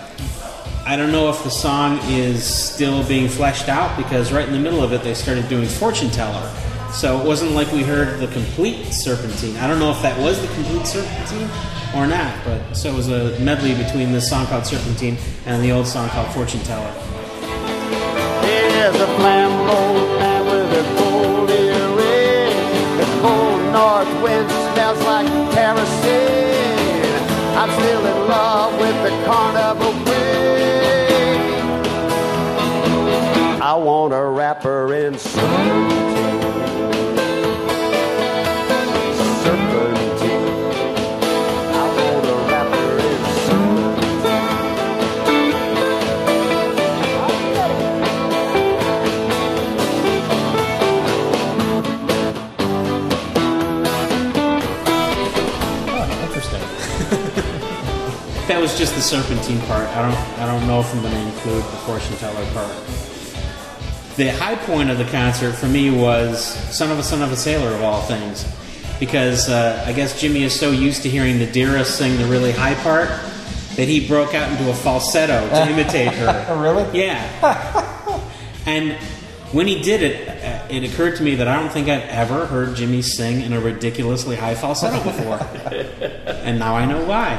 I 0.87 0.95
don't 0.95 1.11
know 1.11 1.29
if 1.29 1.43
the 1.43 1.49
song 1.49 1.97
is 2.03 2.45
still 2.45 3.03
being 3.07 3.27
fleshed 3.27 3.69
out 3.69 3.97
because 3.97 4.31
right 4.31 4.47
in 4.47 4.53
the 4.53 4.59
middle 4.59 4.83
of 4.83 4.93
it 4.93 5.01
they 5.01 5.15
started 5.15 5.49
doing 5.49 5.67
Fortune 5.67 6.11
Teller. 6.11 6.47
So 6.93 7.19
it 7.19 7.25
wasn't 7.25 7.53
like 7.53 7.71
we 7.71 7.81
heard 7.81 8.19
the 8.19 8.27
complete 8.27 8.93
Serpentine. 8.93 9.57
I 9.57 9.67
don't 9.67 9.79
know 9.79 9.89
if 9.89 9.99
that 10.03 10.15
was 10.19 10.39
the 10.39 10.47
complete 10.53 10.85
Serpentine 10.85 11.49
or 11.95 12.05
not, 12.05 12.37
but 12.45 12.75
so 12.75 12.91
it 12.91 12.95
was 12.95 13.09
a 13.09 13.37
medley 13.39 13.73
between 13.73 14.11
this 14.11 14.29
song 14.29 14.45
called 14.45 14.67
Serpentine 14.67 15.17
and 15.47 15.63
the 15.63 15.71
old 15.71 15.87
song 15.87 16.07
called 16.09 16.31
Fortune 16.35 16.61
Teller. 16.61 16.91
Here's 18.45 18.95
a 18.95 19.07
flambeau 19.17 20.45
with 20.45 21.01
a. 21.01 21.05
The 22.95 23.05
cold 23.21 23.73
north 23.73 24.21
wind 24.21 24.49
smells 24.51 25.01
like 25.03 25.27
kerosene. 25.51 26.45
I'm 27.57 27.71
still 27.71 28.05
in 28.05 28.27
love 28.29 28.79
with 28.79 28.95
the 29.03 29.25
carnival 29.25 30.04
I 33.65 33.73
want 33.73 34.13
to 34.13 34.21
wrap 34.21 34.61
her 34.61 34.93
in 34.93 35.17
serpentine. 35.17 35.95
That 58.47 58.61
was 58.61 58.77
just 58.77 58.93
the 58.93 59.01
Serpentine 59.01 59.59
part. 59.61 59.87
I 59.87 60.03
don't 60.03 60.39
I 60.39 60.45
don't 60.45 60.67
know 60.67 60.81
if 60.81 60.93
I'm 60.93 61.01
going 61.01 61.11
to 61.11 61.19
include 61.19 61.63
the 61.63 61.77
Fortune 61.77 62.15
Teller 62.17 62.45
part. 62.53 63.14
The 64.17 64.29
high 64.29 64.55
point 64.55 64.89
of 64.89 64.97
the 64.97 65.05
concert 65.05 65.53
for 65.53 65.67
me 65.67 65.89
was 65.89 66.41
"Son 66.75 66.89
of 66.89 66.99
a 66.99 67.03
Son 67.03 67.21
of 67.21 67.31
a 67.31 67.35
Sailor" 67.35 67.73
of 67.73 67.81
all 67.81 68.01
things, 68.03 68.45
because 68.99 69.49
uh, 69.49 69.83
I 69.85 69.91
guess 69.91 70.19
Jimmy 70.19 70.43
is 70.43 70.57
so 70.57 70.71
used 70.71 71.03
to 71.03 71.09
hearing 71.09 71.37
Nadirah 71.37 71.85
sing 71.85 72.17
the 72.17 72.25
really 72.25 72.51
high 72.53 72.75
part 72.75 73.09
that 73.75 73.87
he 73.89 74.07
broke 74.07 74.33
out 74.33 74.49
into 74.49 74.69
a 74.69 74.73
falsetto 74.73 75.47
to 75.49 75.69
imitate 75.71 76.13
her. 76.13 76.61
Really? 76.61 76.97
Yeah. 76.97 78.21
and 78.65 78.93
when 79.51 79.67
he 79.67 79.81
did 79.81 80.01
it, 80.01 80.27
uh, 80.29 80.67
it 80.69 80.83
occurred 80.83 81.17
to 81.17 81.23
me 81.23 81.35
that 81.35 81.47
I 81.47 81.59
don't 81.59 81.71
think 81.71 81.89
I've 81.89 82.07
ever 82.09 82.45
heard 82.45 82.75
Jimmy 82.75 83.01
sing 83.01 83.41
in 83.41 83.53
a 83.53 83.59
ridiculously 83.59 84.35
high 84.35 84.55
falsetto 84.55 85.03
before. 85.03 85.39
and 86.25 86.57
now 86.57 86.75
I 86.75 86.85
know 86.85 87.03
why. 87.05 87.35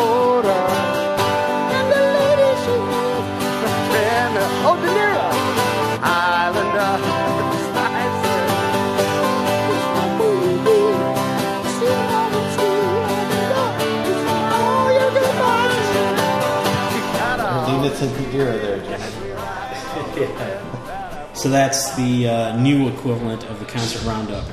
The. 0.00 0.64
And 1.76 1.86
the 1.92 2.02
lady 2.16 2.50
she 2.64 2.72
is 2.72 3.24
the 3.60 3.70
friend 3.88 4.34
of 4.40 4.50
oh, 4.64 4.76
De 4.80 4.88
Niro, 4.96 5.28
Islander, 6.00 6.92
Spicer. 7.66 8.40
It's 9.72 9.86
my 9.96 10.06
baby. 10.18 10.80
She 11.74 11.88
loves 12.10 12.56
you. 12.60 12.74
Oh, 14.56 14.88
you're 14.96 15.12
gonna 15.16 15.40
find 15.40 15.72
She 16.92 17.00
got 17.18 17.38
a 17.40 17.52
Leave 17.68 17.84
it 17.88 17.94
to 17.98 18.04
Nadirah 18.16 18.58
there, 18.62 18.80
Jimmy. 18.80 19.10
So 21.40 21.48
that's 21.48 21.94
the 21.96 22.28
uh, 22.28 22.56
new 22.60 22.88
equivalent 22.88 23.44
of 23.44 23.58
the 23.60 23.64
concert 23.64 24.02
roundup. 24.04 24.44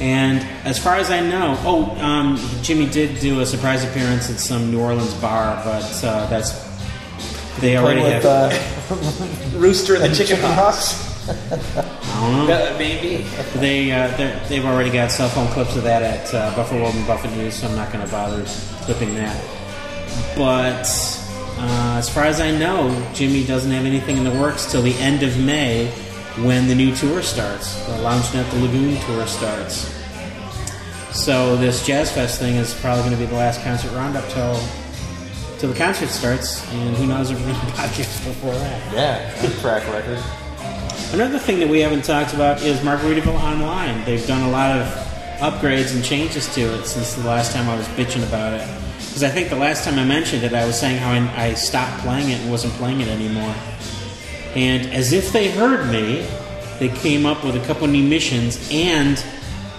And 0.00 0.40
as 0.66 0.78
far 0.82 0.96
as 0.96 1.10
I 1.10 1.20
know, 1.20 1.56
oh, 1.64 1.90
um, 2.00 2.36
Jimmy 2.62 2.86
did 2.88 3.20
do 3.20 3.40
a 3.40 3.46
surprise 3.46 3.84
appearance 3.84 4.28
at 4.30 4.38
some 4.40 4.70
New 4.70 4.80
Orleans 4.80 5.14
bar, 5.14 5.60
but 5.64 6.04
uh, 6.04 6.26
that's 6.28 6.50
they 7.60 7.76
already 7.76 8.00
Playing 8.00 8.16
with 8.16 8.24
have. 8.24 9.52
uh, 9.54 9.58
Rooster 9.58 9.94
and 9.94 10.04
the 10.04 10.08
chicken, 10.16 10.36
chicken 10.36 10.50
hawks. 10.52 11.12
I 11.28 12.20
don't 12.20 12.46
know. 12.48 12.52
Uh, 12.52 12.76
maybe. 12.78 13.24
They 13.54 13.92
uh, 13.92 14.08
they're- 14.16 14.40
they've 14.48 14.64
already 14.64 14.90
got 14.90 15.10
cell 15.12 15.28
phone 15.28 15.46
clips 15.52 15.76
of 15.76 15.84
that 15.84 16.02
at 16.02 16.34
uh, 16.34 16.54
Buffett 16.56 16.80
World 16.80 16.94
and 16.96 17.06
Buffett 17.06 17.30
News, 17.32 17.54
so 17.54 17.68
I'm 17.68 17.76
not 17.76 17.92
going 17.92 18.04
to 18.04 18.10
bother 18.10 18.44
clipping 18.82 19.14
that. 19.14 19.40
But 20.36 20.86
uh, 21.58 21.96
as 21.98 22.08
far 22.08 22.24
as 22.24 22.40
I 22.40 22.50
know, 22.50 22.90
Jimmy 23.14 23.44
doesn't 23.46 23.70
have 23.70 23.84
anything 23.86 24.16
in 24.16 24.24
the 24.24 24.32
works 24.32 24.70
till 24.70 24.82
the 24.82 24.94
end 24.94 25.22
of 25.22 25.38
May, 25.38 25.92
when 26.42 26.66
the 26.66 26.74
new 26.74 26.94
tour 26.94 27.22
starts. 27.22 27.84
The 27.86 27.98
Lounge 27.98 28.34
at 28.34 28.50
the 28.50 28.60
Lagoon 28.60 28.96
tour 29.02 29.26
starts. 29.26 29.92
So 31.12 31.56
this 31.56 31.86
Jazz 31.86 32.10
Fest 32.10 32.40
thing 32.40 32.56
is 32.56 32.74
probably 32.74 33.04
going 33.04 33.14
to 33.14 33.18
be 33.18 33.26
the 33.26 33.36
last 33.36 33.62
concert 33.62 33.92
roundup 33.92 34.28
till 34.30 34.60
till 35.58 35.70
the 35.72 35.78
concert 35.78 36.08
starts, 36.08 36.68
and 36.72 36.96
who 36.96 37.06
knows 37.06 37.30
if 37.30 37.38
we're 37.38 37.46
going 37.52 37.60
to 37.60 37.66
podcast 37.72 38.24
before 38.24 38.54
that. 38.54 38.92
yeah, 38.92 39.40
good 39.40 39.56
track 39.60 39.86
record. 39.92 40.18
Another 41.12 41.38
thing 41.38 41.60
that 41.60 41.68
we 41.68 41.78
haven't 41.78 42.02
talked 42.02 42.34
about 42.34 42.60
is 42.62 42.80
Margaritaville 42.80 43.40
Online. 43.40 44.04
They've 44.04 44.26
done 44.26 44.42
a 44.42 44.50
lot 44.50 44.76
of 44.76 44.86
upgrades 45.38 45.94
and 45.94 46.04
changes 46.04 46.52
to 46.54 46.60
it 46.60 46.86
since 46.86 47.14
the 47.14 47.26
last 47.26 47.52
time 47.52 47.68
I 47.68 47.76
was 47.76 47.86
bitching 47.88 48.26
about 48.26 48.54
it. 48.54 48.66
Because 48.96 49.22
I 49.22 49.28
think 49.28 49.48
the 49.48 49.56
last 49.56 49.84
time 49.84 49.98
I 49.98 50.04
mentioned 50.04 50.42
it, 50.42 50.52
I 50.52 50.66
was 50.66 50.78
saying 50.78 50.98
how 50.98 51.12
I, 51.12 51.46
I 51.50 51.54
stopped 51.54 52.02
playing 52.02 52.30
it 52.30 52.40
and 52.40 52.50
wasn't 52.50 52.72
playing 52.74 53.00
it 53.00 53.08
anymore. 53.08 53.54
And 54.54 54.86
as 54.92 55.12
if 55.12 55.32
they 55.32 55.50
heard 55.50 55.90
me, 55.90 56.26
they 56.78 56.88
came 56.88 57.26
up 57.26 57.44
with 57.44 57.56
a 57.56 57.66
couple 57.66 57.86
new 57.86 58.02
missions 58.02 58.68
and 58.70 59.22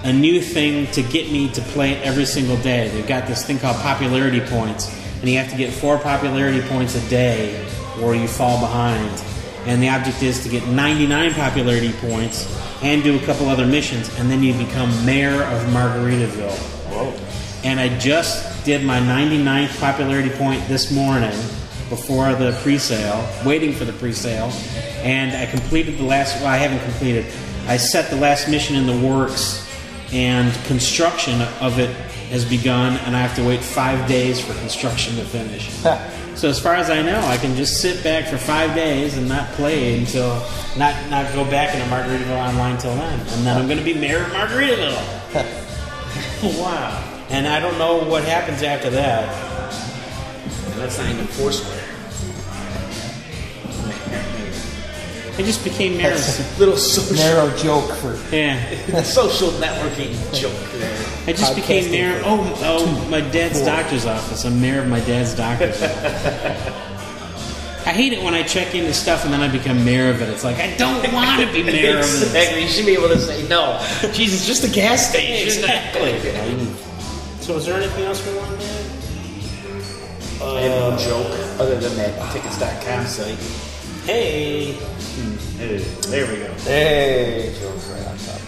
a 0.04 0.14
new 0.14 0.42
thing 0.42 0.86
to 0.92 1.02
get 1.02 1.32
me 1.32 1.50
to 1.54 1.62
play 1.62 1.94
it 1.94 2.04
every 2.04 2.26
single 2.26 2.58
day. 2.58 2.90
They've 2.90 3.08
got 3.08 3.28
this 3.28 3.46
thing 3.46 3.58
called 3.58 3.78
popularity 3.78 4.42
points, 4.42 4.94
and 5.20 5.30
you 5.30 5.38
have 5.38 5.50
to 5.50 5.58
get 5.58 5.74
four 5.74 5.98
popularity 5.98 6.62
points 6.68 6.96
a 6.96 7.10
day 7.10 7.66
or 8.02 8.16
you 8.16 8.28
fall 8.28 8.60
behind. 8.60 9.24
And 9.66 9.82
the 9.82 9.90
object 9.90 10.22
is 10.22 10.44
to 10.44 10.50
get 10.50 10.68
99 10.68 11.34
popularity 11.34 11.92
points 11.94 12.46
and 12.84 13.02
do 13.02 13.16
a 13.18 13.26
couple 13.26 13.50
other 13.50 13.66
missions, 13.66 14.14
and 14.20 14.30
then 14.30 14.44
you 14.44 14.54
become 14.54 14.90
mayor 15.06 15.42
of 15.44 15.62
Margaritaville. 15.70 16.58
Whoa. 16.92 17.18
And 17.64 17.80
I 17.80 17.98
just 17.98 18.64
did 18.64 18.84
my 18.84 19.00
99th 19.00 19.80
popularity 19.80 20.30
point 20.30 20.68
this 20.68 20.92
morning 20.92 21.34
before 21.90 22.34
the 22.34 22.58
pre-sale, 22.64 23.28
waiting 23.46 23.74
for 23.74 23.86
the 23.86 23.94
pre-sale, 23.94 24.50
and 25.04 25.36
I 25.36 25.46
completed 25.46 25.98
the 25.98 26.04
last. 26.04 26.36
Well, 26.38 26.48
I 26.48 26.58
haven't 26.58 26.84
completed. 26.84 27.26
I 27.68 27.78
set 27.78 28.10
the 28.10 28.18
last 28.18 28.50
mission 28.50 28.76
in 28.76 28.86
the 28.88 29.08
works, 29.08 29.68
and 30.12 30.54
construction 30.66 31.42
of 31.62 31.80
it 31.80 31.90
has 32.30 32.44
begun, 32.46 32.98
and 33.00 33.16
I 33.16 33.22
have 33.22 33.36
to 33.36 33.44
wait 33.48 33.62
five 33.62 34.08
days 34.08 34.40
for 34.40 34.54
construction 34.56 35.16
to 35.18 35.26
finish. 35.26 35.70
So 36.36 36.50
as 36.50 36.60
far 36.60 36.74
as 36.74 36.90
I 36.90 37.02
know, 37.02 37.20
I 37.22 37.38
can 37.38 37.56
just 37.56 37.82
sit 37.82 38.04
back 38.04 38.28
for 38.28 38.38
five 38.38 38.76
days 38.76 39.18
and 39.18 39.30
not 39.30 39.50
play 39.54 39.98
until 39.98 40.34
not 40.78 40.94
not 41.10 41.32
go 41.34 41.50
back 41.50 41.74
into 41.74 41.88
Margaritaville 41.88 42.50
Online 42.50 42.78
till 42.78 42.94
then, 42.94 43.20
and 43.20 43.46
then 43.46 43.58
I'm 43.58 43.68
going 43.68 43.78
to 43.78 43.86
be 43.86 43.94
mayor 43.94 44.22
of 44.22 44.28
Margaritaville. 44.28 45.00
wow! 46.60 47.26
And 47.30 47.48
I 47.48 47.62
don't 47.62 47.78
know 47.78 48.04
what 48.10 48.26
happens 48.26 48.64
after 48.64 48.90
that. 48.90 49.55
And 50.76 50.84
that's 50.84 50.98
not 50.98 51.10
even 51.10 51.26
Foursquare. 51.28 51.82
I 55.38 55.42
just 55.42 55.64
became 55.64 55.98
mayor. 55.98 56.12
of- 56.14 56.60
Little 56.60 56.76
social, 56.76 57.16
Narrow 57.16 57.56
joke 57.58 57.92
for 57.96 58.18
Yeah, 58.36 59.02
social 59.04 59.52
networking 59.52 60.12
joke 60.34 60.52
there. 60.74 60.98
I 61.28 61.32
just 61.34 61.56
became 61.56 61.90
mayor. 61.92 62.20
for 62.20 62.26
Oh, 62.28 62.60
oh, 62.64 63.08
my 63.10 63.22
dad's 63.22 63.60
four. 63.60 63.68
doctor's 63.68 64.06
office. 64.06 64.44
I'm 64.44 64.60
mayor 64.60 64.82
of 64.82 64.88
my 64.90 65.00
dad's 65.02 65.34
doctor's 65.34 65.82
office. 65.82 66.74
I 67.88 67.92
hate 67.94 68.12
it 68.12 68.22
when 68.22 68.34
I 68.34 68.44
check 68.44 68.76
into 68.76 68.94
stuff 68.94 69.24
and 69.24 69.34
then 69.34 69.40
I 69.42 69.48
become 69.48 69.86
mayor 69.86 70.10
of 70.10 70.22
it. 70.22 70.28
It's 70.28 70.44
like 70.44 70.58
I 70.58 70.76
don't 70.76 71.14
want 71.14 71.40
to 71.40 71.54
be 71.54 71.64
mayor 71.64 72.00
of 72.00 72.04
this. 72.04 72.24
exactly. 72.24 72.64
You 72.64 72.68
should 72.68 72.86
be 72.86 72.94
able 72.94 73.10
to 73.10 73.20
say 73.20 73.48
no. 73.48 73.80
Jesus, 74.12 74.46
just 74.46 74.66
a 74.66 74.70
gas 74.70 75.10
station. 75.10 75.48
Exactly. 75.48 76.68
So, 77.46 77.58
is 77.58 77.66
there 77.68 77.76
anything 77.80 78.06
else 78.06 78.26
we 78.28 78.36
want 78.38 78.55
to 80.46 80.52
add? 80.52 80.58
I 80.58 80.62
have 80.62 80.80
no 80.80 80.90
uh, 80.92 80.98
joke 81.00 81.60
other 81.60 81.78
than 81.80 81.96
that 81.98 82.32
tickets.com 82.34 83.06
site. 83.06 83.38
Hmm, 83.38 84.06
hey, 84.08 84.78
There 86.10 86.28
we 86.32 86.38
go. 86.40 86.54
hey 86.66 87.56
jokes 87.60 87.88
right 87.90 88.08
on 88.08 88.18
top. 88.20 88.42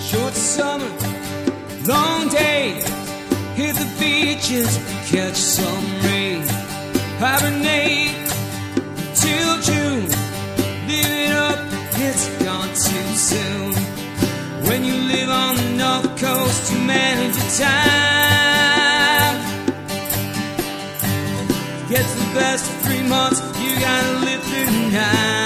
Short 0.00 0.34
summer, 0.34 0.90
long 1.86 2.28
days, 2.28 2.82
hit 3.54 3.74
the 3.76 3.88
beaches, 4.00 4.76
catch 5.10 5.36
some 5.36 5.84
rain, 6.02 6.42
hibernate 7.18 8.16
manage 16.86 17.36
your 17.36 17.50
time. 17.58 19.36
Gets 21.88 22.12
the 22.14 22.26
best 22.34 22.70
of 22.70 22.76
three 22.82 23.02
months, 23.02 23.40
you 23.62 23.78
gotta 23.80 24.18
live 24.24 24.42
through 24.42 24.70
nine. 24.92 25.39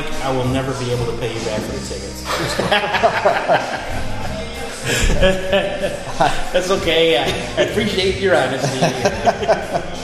Mike, 0.00 0.12
I 0.22 0.30
will 0.30 0.46
never 0.46 0.72
be 0.84 0.92
able 0.92 1.06
to 1.06 1.16
pay 1.18 1.36
you 1.36 1.44
back 1.44 1.60
for 1.60 1.72
the 1.72 1.86
tickets. 1.86 2.22
That's 6.52 6.70
okay. 6.70 7.18
I, 7.18 7.24
I 7.60 7.64
appreciate 7.66 8.20
your 8.20 8.36
honesty. 8.36 8.78